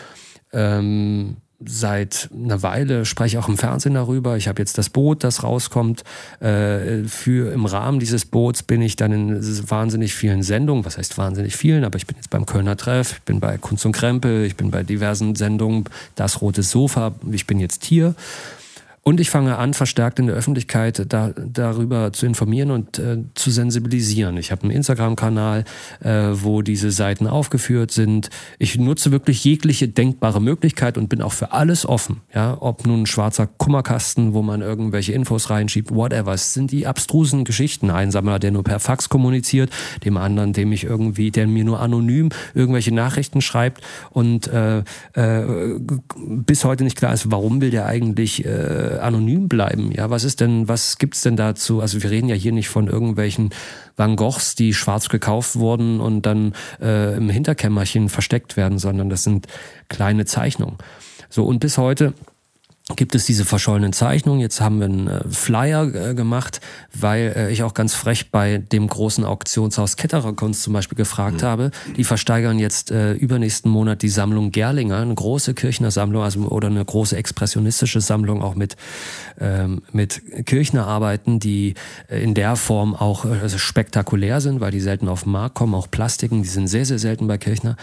ähm, 0.53 1.37
seit 1.65 2.29
einer 2.33 2.63
Weile 2.63 3.05
spreche 3.05 3.37
ich 3.37 3.43
auch 3.43 3.49
im 3.49 3.57
Fernsehen 3.57 3.93
darüber. 3.93 4.37
Ich 4.37 4.47
habe 4.47 4.61
jetzt 4.61 4.77
das 4.77 4.89
Boot, 4.89 5.23
das 5.23 5.43
rauskommt. 5.43 6.03
Äh, 6.39 7.03
für 7.05 7.53
im 7.53 7.65
Rahmen 7.65 7.99
dieses 7.99 8.25
Boots 8.25 8.63
bin 8.63 8.81
ich 8.81 8.95
dann 8.95 9.11
in 9.11 9.69
wahnsinnig 9.69 10.13
vielen 10.13 10.43
Sendungen. 10.43 10.85
Was 10.85 10.97
heißt 10.97 11.17
wahnsinnig 11.17 11.55
vielen? 11.55 11.83
Aber 11.83 11.97
ich 11.97 12.07
bin 12.07 12.15
jetzt 12.17 12.29
beim 12.29 12.45
Kölner 12.45 12.77
Treff, 12.77 13.13
ich 13.13 13.21
bin 13.23 13.39
bei 13.39 13.57
Kunst 13.57 13.85
und 13.85 13.91
Krempel, 13.91 14.45
ich 14.45 14.55
bin 14.55 14.71
bei 14.71 14.83
diversen 14.83 15.35
Sendungen. 15.35 15.85
Das 16.15 16.41
rote 16.41 16.63
Sofa. 16.63 17.13
Ich 17.31 17.47
bin 17.47 17.59
jetzt 17.59 17.85
hier. 17.85 18.15
Und 19.03 19.19
ich 19.19 19.31
fange 19.31 19.57
an, 19.57 19.73
verstärkt 19.73 20.19
in 20.19 20.27
der 20.27 20.35
Öffentlichkeit 20.35 21.11
da, 21.11 21.29
darüber 21.29 22.13
zu 22.13 22.27
informieren 22.27 22.69
und 22.69 22.99
äh, 22.99 23.17
zu 23.33 23.49
sensibilisieren. 23.49 24.37
Ich 24.37 24.51
habe 24.51 24.61
einen 24.61 24.71
Instagram-Kanal, 24.71 25.63
äh, 26.01 26.09
wo 26.33 26.61
diese 26.61 26.91
Seiten 26.91 27.25
aufgeführt 27.25 27.89
sind. 27.89 28.29
Ich 28.59 28.77
nutze 28.77 29.11
wirklich 29.11 29.43
jegliche 29.43 29.87
denkbare 29.87 30.39
Möglichkeit 30.39 30.99
und 30.99 31.09
bin 31.09 31.23
auch 31.23 31.31
für 31.31 31.51
alles 31.51 31.83
offen. 31.87 32.21
Ja, 32.31 32.55
ob 32.59 32.85
nun 32.85 33.01
ein 33.01 33.05
schwarzer 33.07 33.47
Kummerkasten, 33.47 34.35
wo 34.35 34.43
man 34.43 34.61
irgendwelche 34.61 35.13
Infos 35.13 35.49
reinschiebt, 35.49 35.89
whatever. 35.89 36.33
Es 36.33 36.53
sind 36.53 36.71
die 36.71 36.85
abstrusen 36.85 37.43
Geschichten. 37.43 37.89
Ein 37.89 38.11
Sammler, 38.11 38.37
der 38.37 38.51
nur 38.51 38.63
per 38.63 38.79
Fax 38.79 39.09
kommuniziert, 39.09 39.71
dem 40.05 40.15
anderen, 40.15 40.53
dem 40.53 40.71
ich 40.71 40.83
irgendwie, 40.83 41.31
der 41.31 41.47
mir 41.47 41.63
nur 41.63 41.79
anonym 41.79 42.29
irgendwelche 42.53 42.93
Nachrichten 42.93 43.41
schreibt 43.41 43.81
und 44.11 44.47
äh, 44.47 44.83
äh, 45.13 45.79
bis 46.19 46.65
heute 46.65 46.83
nicht 46.83 46.97
klar 46.97 47.15
ist, 47.15 47.31
warum 47.31 47.61
will 47.61 47.71
der 47.71 47.87
eigentlich 47.87 48.45
äh, 48.95 48.99
anonym 48.99 49.47
bleiben. 49.47 49.91
Ja, 49.91 50.09
was 50.09 50.23
ist 50.23 50.41
denn, 50.41 50.67
was 50.67 50.97
gibt's 50.97 51.21
denn 51.21 51.35
dazu? 51.35 51.81
Also 51.81 52.01
wir 52.03 52.09
reden 52.09 52.29
ja 52.29 52.35
hier 52.35 52.51
nicht 52.51 52.69
von 52.69 52.87
irgendwelchen 52.87 53.49
Van 53.95 54.15
Goghs, 54.15 54.55
die 54.55 54.73
schwarz 54.73 55.09
gekauft 55.09 55.55
wurden 55.55 55.99
und 55.99 56.25
dann 56.25 56.53
äh, 56.81 57.15
im 57.15 57.29
Hinterkämmerchen 57.29 58.09
versteckt 58.09 58.57
werden, 58.57 58.77
sondern 58.77 59.09
das 59.09 59.23
sind 59.23 59.47
kleine 59.89 60.25
Zeichnungen. 60.25 60.77
So 61.29 61.45
und 61.45 61.59
bis 61.59 61.77
heute 61.77 62.13
gibt 62.95 63.15
es 63.15 63.25
diese 63.25 63.45
verschollenen 63.45 63.93
Zeichnungen. 63.93 64.41
Jetzt 64.41 64.61
haben 64.61 64.79
wir 64.79 64.85
einen 64.85 65.07
äh, 65.07 65.21
Flyer 65.29 66.09
äh, 66.09 66.13
gemacht, 66.13 66.61
weil 66.93 67.33
äh, 67.35 67.51
ich 67.51 67.63
auch 67.63 67.73
ganz 67.73 67.93
frech 67.93 68.31
bei 68.31 68.57
dem 68.57 68.87
großen 68.87 69.23
Auktionshaus 69.23 69.95
Ketterer 69.97 70.33
Kunst 70.33 70.63
zum 70.63 70.73
Beispiel 70.73 70.95
gefragt 70.95 71.41
mhm. 71.41 71.45
habe. 71.45 71.71
Die 71.97 72.03
versteigern 72.03 72.59
jetzt 72.59 72.91
äh, 72.91 73.13
übernächsten 73.13 73.71
Monat 73.71 74.01
die 74.01 74.09
Sammlung 74.09 74.51
Gerlinger, 74.51 74.97
eine 74.97 75.15
große 75.15 75.53
Kirchner 75.53 75.91
Sammlung, 75.91 76.23
also 76.23 76.41
oder 76.41 76.67
eine 76.67 76.83
große 76.83 77.15
expressionistische 77.15 78.01
Sammlung 78.01 78.41
auch 78.41 78.55
mit 78.55 78.75
ähm, 79.39 79.81
mit 79.91 80.21
Kirchnerarbeiten, 80.45 81.39
die 81.39 81.75
äh, 82.09 82.21
in 82.21 82.33
der 82.33 82.55
Form 82.55 82.95
auch 82.95 83.25
also 83.25 83.57
spektakulär 83.57 84.41
sind, 84.41 84.59
weil 84.61 84.71
die 84.71 84.79
selten 84.79 85.07
auf 85.07 85.23
den 85.23 85.31
Markt 85.31 85.55
kommen. 85.55 85.73
Auch 85.75 85.89
Plastiken, 85.89 86.43
die 86.43 86.49
sind 86.49 86.67
sehr 86.67 86.85
sehr 86.85 86.99
selten 86.99 87.27
bei 87.27 87.37
Kirchner. 87.37 87.75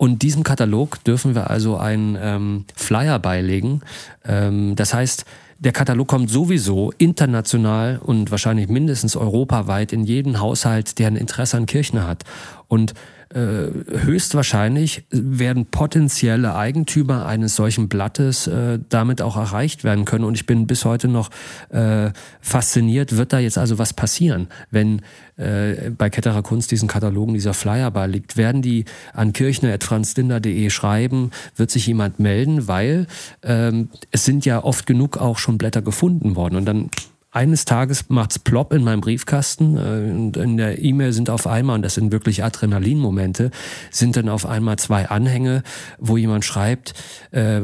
Und 0.00 0.22
diesem 0.22 0.44
Katalog 0.44 1.04
dürfen 1.04 1.34
wir 1.34 1.50
also 1.50 1.76
einen 1.76 2.16
ähm, 2.18 2.64
Flyer 2.74 3.18
beilegen. 3.18 3.82
Ähm, 4.24 4.74
das 4.74 4.94
heißt, 4.94 5.26
der 5.58 5.72
Katalog 5.72 6.08
kommt 6.08 6.30
sowieso 6.30 6.90
international 6.96 8.00
und 8.02 8.30
wahrscheinlich 8.30 8.70
mindestens 8.70 9.14
europaweit 9.14 9.92
in 9.92 10.04
jeden 10.04 10.40
Haushalt, 10.40 10.98
der 10.98 11.08
ein 11.08 11.16
Interesse 11.16 11.58
an 11.58 11.66
Kirchen 11.66 12.06
hat. 12.06 12.24
Und 12.66 12.94
höchstwahrscheinlich 13.32 15.04
werden 15.10 15.66
potenzielle 15.66 16.56
Eigentümer 16.56 17.26
eines 17.26 17.54
solchen 17.54 17.88
Blattes 17.88 18.48
äh, 18.48 18.80
damit 18.88 19.22
auch 19.22 19.36
erreicht 19.36 19.84
werden 19.84 20.04
können. 20.04 20.24
Und 20.24 20.34
ich 20.34 20.46
bin 20.46 20.66
bis 20.66 20.84
heute 20.84 21.06
noch 21.06 21.30
äh, 21.68 22.10
fasziniert, 22.40 23.16
wird 23.16 23.32
da 23.32 23.38
jetzt 23.38 23.56
also 23.56 23.78
was 23.78 23.92
passieren, 23.92 24.48
wenn 24.72 25.02
äh, 25.36 25.90
bei 25.96 26.10
Ketterer 26.10 26.42
Kunst 26.42 26.70
diesen 26.70 26.88
Katalogen 26.88 27.34
dieser 27.34 27.54
Flyer 27.54 27.90
beiliegt? 27.90 28.36
Werden 28.36 28.62
die 28.62 28.84
an 29.14 29.32
kirchner.franzdinder.de 29.32 30.68
schreiben? 30.70 31.30
Wird 31.56 31.70
sich 31.70 31.86
jemand 31.86 32.18
melden? 32.18 32.68
Weil 32.68 33.06
ähm, 33.42 33.90
es 34.10 34.24
sind 34.24 34.44
ja 34.44 34.62
oft 34.64 34.86
genug 34.86 35.16
auch 35.18 35.38
schon 35.38 35.56
Blätter 35.56 35.82
gefunden 35.82 36.36
worden. 36.36 36.56
Und 36.56 36.64
dann 36.64 36.90
eines 37.32 37.64
Tages 37.64 38.08
macht's 38.08 38.40
plopp 38.40 38.72
in 38.72 38.82
meinem 38.82 39.00
Briefkasten 39.00 39.76
äh, 39.76 40.10
und 40.10 40.36
in 40.36 40.56
der 40.56 40.82
E-Mail 40.82 41.12
sind 41.12 41.30
auf 41.30 41.46
einmal, 41.46 41.76
und 41.76 41.82
das 41.82 41.94
sind 41.94 42.10
wirklich 42.10 42.42
Adrenalinmomente, 42.42 43.50
sind 43.90 44.16
dann 44.16 44.28
auf 44.28 44.46
einmal 44.46 44.78
zwei 44.78 45.08
Anhänge, 45.08 45.62
wo 45.98 46.16
jemand 46.16 46.44
schreibt, 46.44 46.94
äh, 47.30 47.60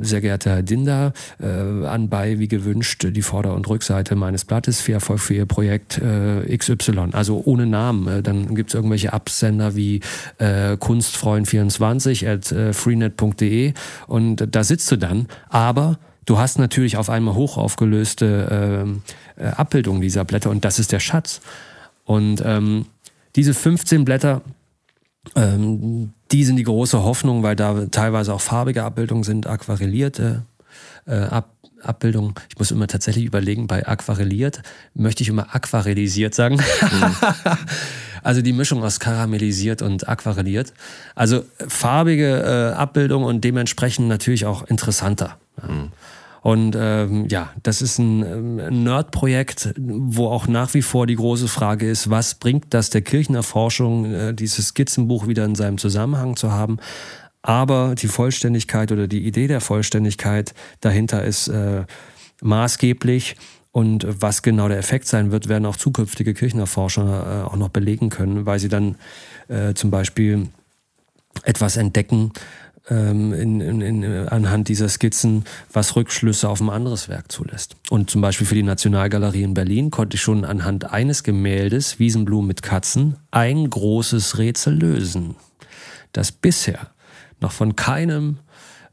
sehr 0.00 0.22
geehrter 0.22 0.50
Herr 0.50 0.62
Dinder, 0.62 1.12
äh, 1.40 1.86
anbei 1.86 2.38
wie 2.38 2.48
gewünscht 2.48 3.06
die 3.10 3.22
Vorder- 3.22 3.54
und 3.54 3.68
Rückseite 3.68 4.16
meines 4.16 4.46
Blattes, 4.46 4.80
viel 4.80 4.94
Erfolg 4.94 5.20
für 5.20 5.34
Ihr 5.34 5.46
Projekt 5.46 5.98
äh, 5.98 6.56
XY, 6.56 7.10
also 7.12 7.42
ohne 7.44 7.66
Namen. 7.66 8.08
Äh, 8.08 8.22
dann 8.22 8.54
gibt's 8.54 8.72
irgendwelche 8.72 9.12
Absender 9.12 9.76
wie 9.76 10.00
äh, 10.38 10.72
kunstfreund24 10.72 12.32
at 12.32 12.50
äh, 12.50 12.72
freenet.de 12.72 13.74
und 14.06 14.46
da 14.50 14.64
sitzt 14.64 14.90
du 14.90 14.96
dann, 14.96 15.26
aber 15.50 15.98
Du 16.24 16.38
hast 16.38 16.58
natürlich 16.58 16.96
auf 16.96 17.10
einmal 17.10 17.34
hoch 17.34 17.56
aufgelöste 17.56 18.86
äh, 19.38 19.42
äh, 19.42 19.48
Abbildungen 19.48 20.00
dieser 20.00 20.24
Blätter 20.24 20.50
und 20.50 20.64
das 20.64 20.78
ist 20.78 20.92
der 20.92 21.00
Schatz. 21.00 21.40
Und 22.04 22.42
ähm, 22.44 22.86
diese 23.34 23.54
15 23.54 24.04
Blätter, 24.04 24.42
ähm, 25.34 26.12
die 26.30 26.44
sind 26.44 26.56
die 26.56 26.64
große 26.64 27.02
Hoffnung, 27.02 27.42
weil 27.42 27.56
da 27.56 27.86
teilweise 27.86 28.34
auch 28.34 28.40
farbige 28.40 28.84
Abbildungen 28.84 29.24
sind, 29.24 29.46
aquarellierte 29.46 30.42
äh, 31.06 31.14
Ab 31.14 31.48
Abbildungen. 31.82 32.34
Ich 32.48 32.58
muss 32.58 32.70
immer 32.70 32.86
tatsächlich 32.86 33.24
überlegen, 33.24 33.66
bei 33.66 33.86
aquarelliert 33.86 34.62
möchte 34.94 35.24
ich 35.24 35.28
immer 35.28 35.52
aquarellisiert 35.52 36.32
sagen. 36.32 36.56
Mhm. 36.56 37.16
also 38.22 38.40
die 38.40 38.52
Mischung 38.52 38.84
aus 38.84 39.00
karamellisiert 39.00 39.82
und 39.82 40.08
aquarelliert. 40.08 40.72
Also 41.16 41.44
farbige 41.66 42.72
äh, 42.74 42.76
Abbildungen 42.76 43.26
und 43.26 43.42
dementsprechend 43.42 44.06
natürlich 44.06 44.46
auch 44.46 44.62
interessanter. 44.62 45.38
Mhm. 45.66 45.90
Und 46.42 46.76
ähm, 46.76 47.26
ja, 47.28 47.52
das 47.62 47.80
ist 47.82 47.98
ein, 47.98 48.24
ähm, 48.24 48.82
Nerd-Projekt, 48.82 49.74
wo 49.78 50.26
auch 50.26 50.48
nach 50.48 50.74
wie 50.74 50.82
vor 50.82 51.06
die 51.06 51.14
große 51.14 51.46
Frage 51.46 51.88
ist, 51.88 52.10
was 52.10 52.34
bringt 52.34 52.74
das 52.74 52.90
der 52.90 53.02
Kirchenerforschung, 53.02 54.12
äh, 54.12 54.34
dieses 54.34 54.68
Skizzenbuch 54.68 55.28
wieder 55.28 55.44
in 55.44 55.54
seinem 55.54 55.78
Zusammenhang 55.78 56.34
zu 56.36 56.50
haben. 56.50 56.78
Aber 57.42 57.94
die 57.94 58.08
Vollständigkeit 58.08 58.90
oder 58.90 59.06
die 59.06 59.24
Idee 59.24 59.46
der 59.46 59.60
Vollständigkeit 59.60 60.52
dahinter 60.80 61.24
ist 61.24 61.46
äh, 61.46 61.84
maßgeblich. 62.42 63.36
Und 63.70 64.04
was 64.08 64.42
genau 64.42 64.68
der 64.68 64.78
Effekt 64.78 65.06
sein 65.06 65.30
wird, 65.30 65.48
werden 65.48 65.64
auch 65.64 65.76
zukünftige 65.76 66.34
Kirchenerforscher 66.34 67.44
äh, 67.44 67.48
auch 67.48 67.56
noch 67.56 67.68
belegen 67.68 68.10
können, 68.10 68.46
weil 68.46 68.58
sie 68.58 68.68
dann 68.68 68.96
äh, 69.46 69.74
zum 69.74 69.92
Beispiel 69.92 70.48
etwas 71.44 71.76
entdecken, 71.76 72.32
ähm, 72.90 73.32
in, 73.32 73.60
in, 73.60 73.80
in, 73.80 74.28
anhand 74.28 74.68
dieser 74.68 74.88
Skizzen, 74.88 75.44
was 75.72 75.94
Rückschlüsse 75.96 76.48
auf 76.48 76.60
ein 76.60 76.70
anderes 76.70 77.08
Werk 77.08 77.30
zulässt. 77.30 77.76
Und 77.90 78.10
zum 78.10 78.20
Beispiel 78.20 78.46
für 78.46 78.54
die 78.54 78.62
Nationalgalerie 78.62 79.42
in 79.42 79.54
Berlin 79.54 79.90
konnte 79.90 80.16
ich 80.16 80.22
schon 80.22 80.44
anhand 80.44 80.90
eines 80.90 81.22
Gemäldes, 81.22 81.98
Wiesenblumen 81.98 82.48
mit 82.48 82.62
Katzen, 82.62 83.16
ein 83.30 83.68
großes 83.68 84.38
Rätsel 84.38 84.74
lösen, 84.74 85.36
das 86.12 86.32
bisher 86.32 86.90
noch 87.40 87.52
von 87.52 87.76
keinem 87.76 88.38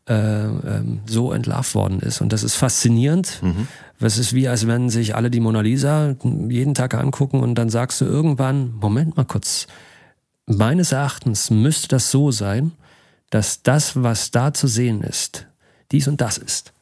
äh, 0.07 0.13
ähm, 0.13 1.01
so 1.05 1.31
entlarvt 1.31 1.75
worden 1.75 1.99
ist. 1.99 2.21
Und 2.21 2.33
das 2.33 2.43
ist 2.43 2.55
faszinierend. 2.55 3.39
Mhm. 3.41 3.67
Es 3.99 4.17
ist 4.17 4.33
wie, 4.33 4.47
als 4.47 4.65
wenn 4.65 4.89
sich 4.89 5.15
alle 5.15 5.29
die 5.29 5.39
Mona 5.39 5.61
Lisa 5.61 6.15
jeden 6.23 6.73
Tag 6.73 6.95
angucken 6.95 7.41
und 7.41 7.55
dann 7.55 7.69
sagst 7.69 8.01
du 8.01 8.05
irgendwann, 8.05 8.73
Moment 8.73 9.17
mal 9.17 9.25
kurz, 9.25 9.67
meines 10.45 10.91
Erachtens 10.91 11.51
müsste 11.51 11.89
das 11.89 12.09
so 12.09 12.31
sein, 12.31 12.71
dass 13.29 13.63
das, 13.63 14.01
was 14.01 14.31
da 14.31 14.53
zu 14.53 14.67
sehen 14.67 15.01
ist, 15.01 15.47
dies 15.91 16.07
und 16.07 16.21
das 16.21 16.37
ist. 16.37 16.73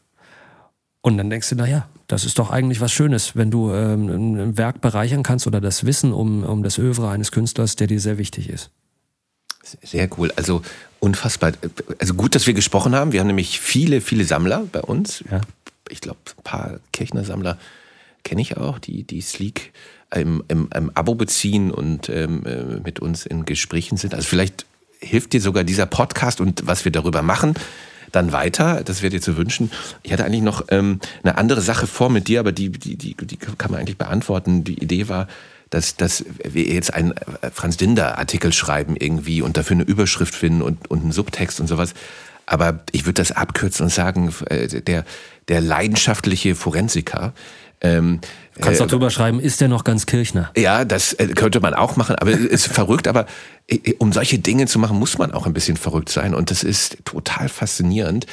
Und 1.02 1.18
dann 1.18 1.30
denkst 1.30 1.50
du, 1.50 1.56
naja, 1.56 1.88
das 2.08 2.26
ist 2.26 2.40
doch 2.40 2.52
eigentlich 2.52 2.82
was 2.82 2.92
Schönes, 2.92 3.36
wenn 3.36 3.52
du 3.52 3.72
ähm, 3.72 4.10
ein 4.10 4.58
Werk 4.58 4.82
bereichern 4.82 5.24
kannst 5.24 5.48
oder 5.48 5.62
das 5.62 5.86
Wissen 5.86 6.14
um, 6.14 6.44
um 6.44 6.64
das 6.64 6.78
Övre 6.78 7.10
eines 7.10 7.32
Künstlers, 7.32 7.76
der 7.76 7.88
dir 7.88 8.00
sehr 8.00 8.18
wichtig 8.18 8.50
ist. 8.50 8.72
Sehr 9.84 10.10
cool. 10.18 10.32
Also 10.36 10.62
unfassbar. 11.00 11.52
Also 12.00 12.14
gut, 12.14 12.36
dass 12.36 12.48
wir 12.48 12.54
gesprochen 12.54 12.96
haben. 12.96 13.12
Wir 13.12 13.20
haben 13.20 13.28
nämlich 13.28 13.60
viele, 13.60 14.00
viele 14.00 14.24
Sammler 14.24 14.66
bei 14.72 14.82
uns. 14.82 15.24
Ja. 15.30 15.42
Ich 15.90 16.00
glaube, 16.00 16.20
ein 16.38 16.44
paar 16.44 16.80
Kirchner 16.94 17.26
Sammler 17.26 17.58
kenne 18.24 18.42
ich 18.42 18.58
auch, 18.58 18.80
die, 18.80 19.04
die 19.04 19.22
Sleek 19.22 19.74
im, 20.14 20.44
im, 20.48 20.70
im 20.74 20.92
Abo 20.94 21.16
beziehen 21.16 21.72
und 21.72 22.10
ähm, 22.10 22.46
äh, 22.46 22.64
mit 22.80 23.00
uns 23.00 23.26
in 23.26 23.46
Gesprächen 23.46 23.98
sind. 23.98 24.14
Also 24.16 24.28
vielleicht 24.28 24.66
hilft 25.00 25.34
dir 25.34 25.42
sogar 25.42 25.64
dieser 25.64 25.86
Podcast 25.86 26.42
und 26.42 26.66
was 26.66 26.86
wir 26.86 26.92
darüber 26.92 27.22
machen 27.22 27.56
dann 28.12 28.32
weiter. 28.32 28.84
Das 28.84 29.02
wäre 29.02 29.12
dir 29.12 29.22
zu 29.22 29.38
wünschen. 29.38 29.72
Ich 30.04 30.14
hatte 30.14 30.26
eigentlich 30.26 30.42
noch 30.42 30.66
ähm, 30.70 31.00
eine 31.24 31.38
andere 31.38 31.62
Sache 31.62 31.88
vor 31.88 32.10
mit 32.10 32.28
dir, 32.28 32.40
aber 32.40 32.52
die, 32.52 32.70
die, 32.70 32.96
die, 32.96 33.16
die 33.16 33.38
kann 33.38 33.72
man 33.72 33.80
eigentlich 33.80 33.98
beantworten. 33.98 34.64
Die 34.64 34.82
Idee 34.82 35.10
war, 35.10 35.28
dass, 35.70 35.96
dass 35.96 36.24
wir 36.44 36.64
jetzt 36.64 36.94
einen 36.94 37.12
äh, 37.12 37.52
Franz 37.52 37.78
Dinder-Artikel 37.78 38.54
schreiben 38.54 38.96
irgendwie 38.98 39.42
und 39.42 39.58
dafür 39.58 39.76
eine 39.76 39.84
Überschrift 39.84 40.36
finden 40.36 40.62
und, 40.62 40.90
und 40.90 41.02
einen 41.02 41.12
Subtext 41.12 41.60
und 41.60 41.68
sowas. 41.68 41.94
Aber 42.46 42.80
ich 42.94 43.06
würde 43.06 43.22
das 43.22 43.34
abkürzen 43.34 43.86
und 43.86 43.92
sagen, 43.92 44.34
äh, 44.50 44.68
der, 44.68 45.04
der 45.50 45.62
leidenschaftliche 45.62 46.56
Forensiker, 46.56 47.34
ähm, 47.82 48.20
Kannst 48.60 48.80
du 48.80 48.86
äh, 48.86 48.88
drüber 48.88 49.10
schreiben, 49.12 49.40
ist 49.40 49.62
der 49.62 49.68
noch 49.68 49.84
ganz 49.84 50.06
Kirchner? 50.06 50.52
Ja, 50.58 50.84
das 50.84 51.14
äh, 51.14 51.28
könnte 51.28 51.60
man 51.60 51.74
auch 51.74 51.96
machen, 51.96 52.16
aber 52.16 52.32
es 52.32 52.40
ist 52.40 52.68
verrückt, 52.68 53.08
aber 53.08 53.28
äh, 53.68 53.94
um 54.00 54.12
solche 54.14 54.40
Dinge 54.40 54.66
zu 54.66 54.80
machen, 54.80 54.98
muss 54.98 55.18
man 55.18 55.32
auch 55.32 55.46
ein 55.46 55.54
bisschen 55.54 55.78
verrückt 55.78 56.10
sein 56.10 56.34
und 56.34 56.50
das 56.50 56.64
ist 56.64 56.98
total 57.06 57.50
faszinierend, 57.50 58.26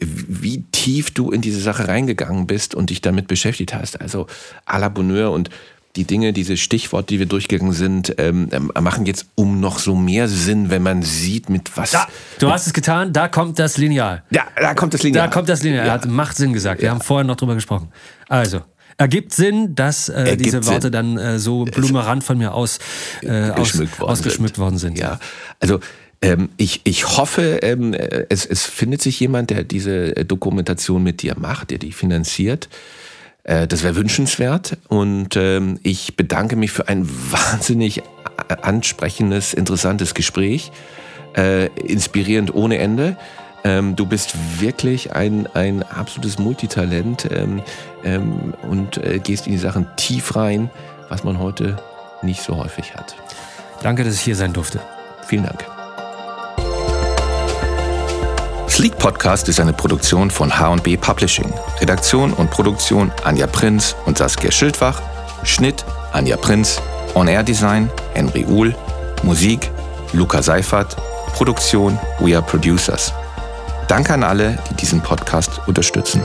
wie 0.00 0.62
tief 0.72 1.12
du 1.12 1.30
in 1.30 1.40
diese 1.40 1.60
Sache 1.60 1.86
reingegangen 1.86 2.48
bist 2.48 2.74
und 2.74 2.90
dich 2.90 3.00
damit 3.00 3.28
beschäftigt 3.28 3.74
hast. 3.74 4.00
Also 4.00 4.26
à 4.66 4.78
la 4.78 4.88
Bonheur 4.88 5.30
und 5.30 5.50
die 5.96 6.04
Dinge, 6.04 6.32
diese 6.32 6.56
Stichworte, 6.56 7.08
die 7.08 7.18
wir 7.18 7.26
durchgegangen 7.26 7.72
sind, 7.72 8.14
ähm, 8.18 8.48
ähm, 8.52 8.70
machen 8.80 9.04
jetzt 9.04 9.26
um 9.34 9.60
noch 9.60 9.78
so 9.78 9.96
mehr 9.96 10.28
Sinn, 10.28 10.70
wenn 10.70 10.82
man 10.82 11.02
sieht, 11.02 11.48
mit 11.48 11.76
was. 11.76 11.90
Da, 11.90 12.06
du 12.38 12.50
hast 12.50 12.66
es 12.66 12.72
getan, 12.72 13.12
da 13.12 13.28
kommt 13.28 13.58
das 13.58 13.78
Lineal. 13.78 14.22
Ja, 14.30 14.44
da 14.56 14.74
kommt 14.74 14.94
das 14.94 15.02
Lineal. 15.02 15.26
Da 15.26 15.32
kommt 15.32 15.48
das 15.48 15.62
Lineal. 15.62 15.86
Ja. 15.86 15.92
Hat, 15.94 16.06
macht 16.06 16.36
Sinn 16.36 16.52
gesagt. 16.52 16.80
Wir 16.80 16.86
ja. 16.86 16.92
haben 16.92 17.00
vorher 17.00 17.24
noch 17.24 17.36
drüber 17.36 17.54
gesprochen. 17.54 17.88
Also, 18.28 18.62
Ergibt 18.98 19.32
Sinn, 19.32 19.74
dass 19.76 20.08
äh, 20.08 20.36
diese 20.36 20.66
Worte 20.66 20.82
Sinn. 20.82 20.92
dann 20.92 21.18
äh, 21.18 21.38
so 21.38 21.64
blumerant 21.64 22.24
von 22.24 22.36
mir 22.36 22.52
aus 22.52 22.80
äh, 23.22 23.50
aus, 23.50 23.78
worden 23.78 23.90
ausgeschmückt 24.00 24.56
sind. 24.56 24.62
worden 24.64 24.78
sind. 24.78 24.98
Ja, 24.98 25.20
also 25.60 25.78
ähm, 26.20 26.48
ich, 26.56 26.80
ich 26.82 27.16
hoffe, 27.16 27.60
ähm, 27.62 27.94
es, 27.94 28.44
es 28.44 28.64
findet 28.64 29.00
sich 29.00 29.20
jemand, 29.20 29.50
der 29.50 29.62
diese 29.62 30.12
Dokumentation 30.24 31.04
mit 31.04 31.22
dir 31.22 31.36
macht, 31.38 31.70
der 31.70 31.78
die 31.78 31.92
finanziert. 31.92 32.68
Äh, 33.44 33.66
das 33.66 33.82
wäre 33.82 33.96
wünschenswert 33.96 34.76
und 34.88 35.36
ähm, 35.36 35.78
ich 35.82 36.16
bedanke 36.16 36.56
mich 36.56 36.70
für 36.70 36.88
ein 36.88 37.08
wahnsinnig 37.08 38.02
ansprechendes, 38.62 39.54
interessantes 39.54 40.14
Gespräch, 40.14 40.70
äh, 41.36 41.66
inspirierend 41.76 42.54
ohne 42.54 42.78
Ende. 42.78 43.16
Ähm, 43.64 43.96
du 43.96 44.06
bist 44.06 44.34
wirklich 44.60 45.14
ein, 45.14 45.48
ein 45.54 45.82
absolutes 45.82 46.38
Multitalent 46.38 47.28
ähm, 47.30 47.62
ähm, 48.04 48.54
und 48.62 48.98
äh, 48.98 49.18
gehst 49.18 49.46
in 49.46 49.52
die 49.52 49.58
Sachen 49.58 49.86
tief 49.96 50.36
rein, 50.36 50.70
was 51.08 51.24
man 51.24 51.38
heute 51.38 51.76
nicht 52.22 52.42
so 52.42 52.56
häufig 52.56 52.94
hat. 52.94 53.16
Danke, 53.82 54.04
dass 54.04 54.14
ich 54.14 54.20
hier 54.20 54.36
sein 54.36 54.52
durfte. 54.52 54.80
Vielen 55.26 55.44
Dank. 55.44 55.64
Sleek 58.68 58.96
Podcast 58.96 59.48
ist 59.48 59.58
eine 59.58 59.72
Produktion 59.72 60.30
von 60.30 60.56
H&B 60.56 60.96
Publishing. 60.96 61.52
Redaktion 61.80 62.32
und 62.32 62.50
Produktion 62.50 63.10
Anja 63.24 63.48
Prinz 63.48 63.96
und 64.06 64.18
Saskia 64.18 64.52
Schildwach. 64.52 65.02
Schnitt 65.42 65.84
Anja 66.12 66.36
Prinz. 66.36 66.80
On-Air 67.14 67.42
Design 67.42 67.90
Henry 68.14 68.44
Uhl. 68.44 68.76
Musik 69.24 69.70
Luca 70.12 70.42
Seifert. 70.42 70.96
Produktion 71.34 71.98
We 72.20 72.36
Are 72.36 72.46
Producers. 72.46 73.12
Danke 73.88 74.12
an 74.12 74.22
alle, 74.22 74.58
die 74.70 74.74
diesen 74.74 75.00
Podcast 75.00 75.62
unterstützen. 75.66 76.22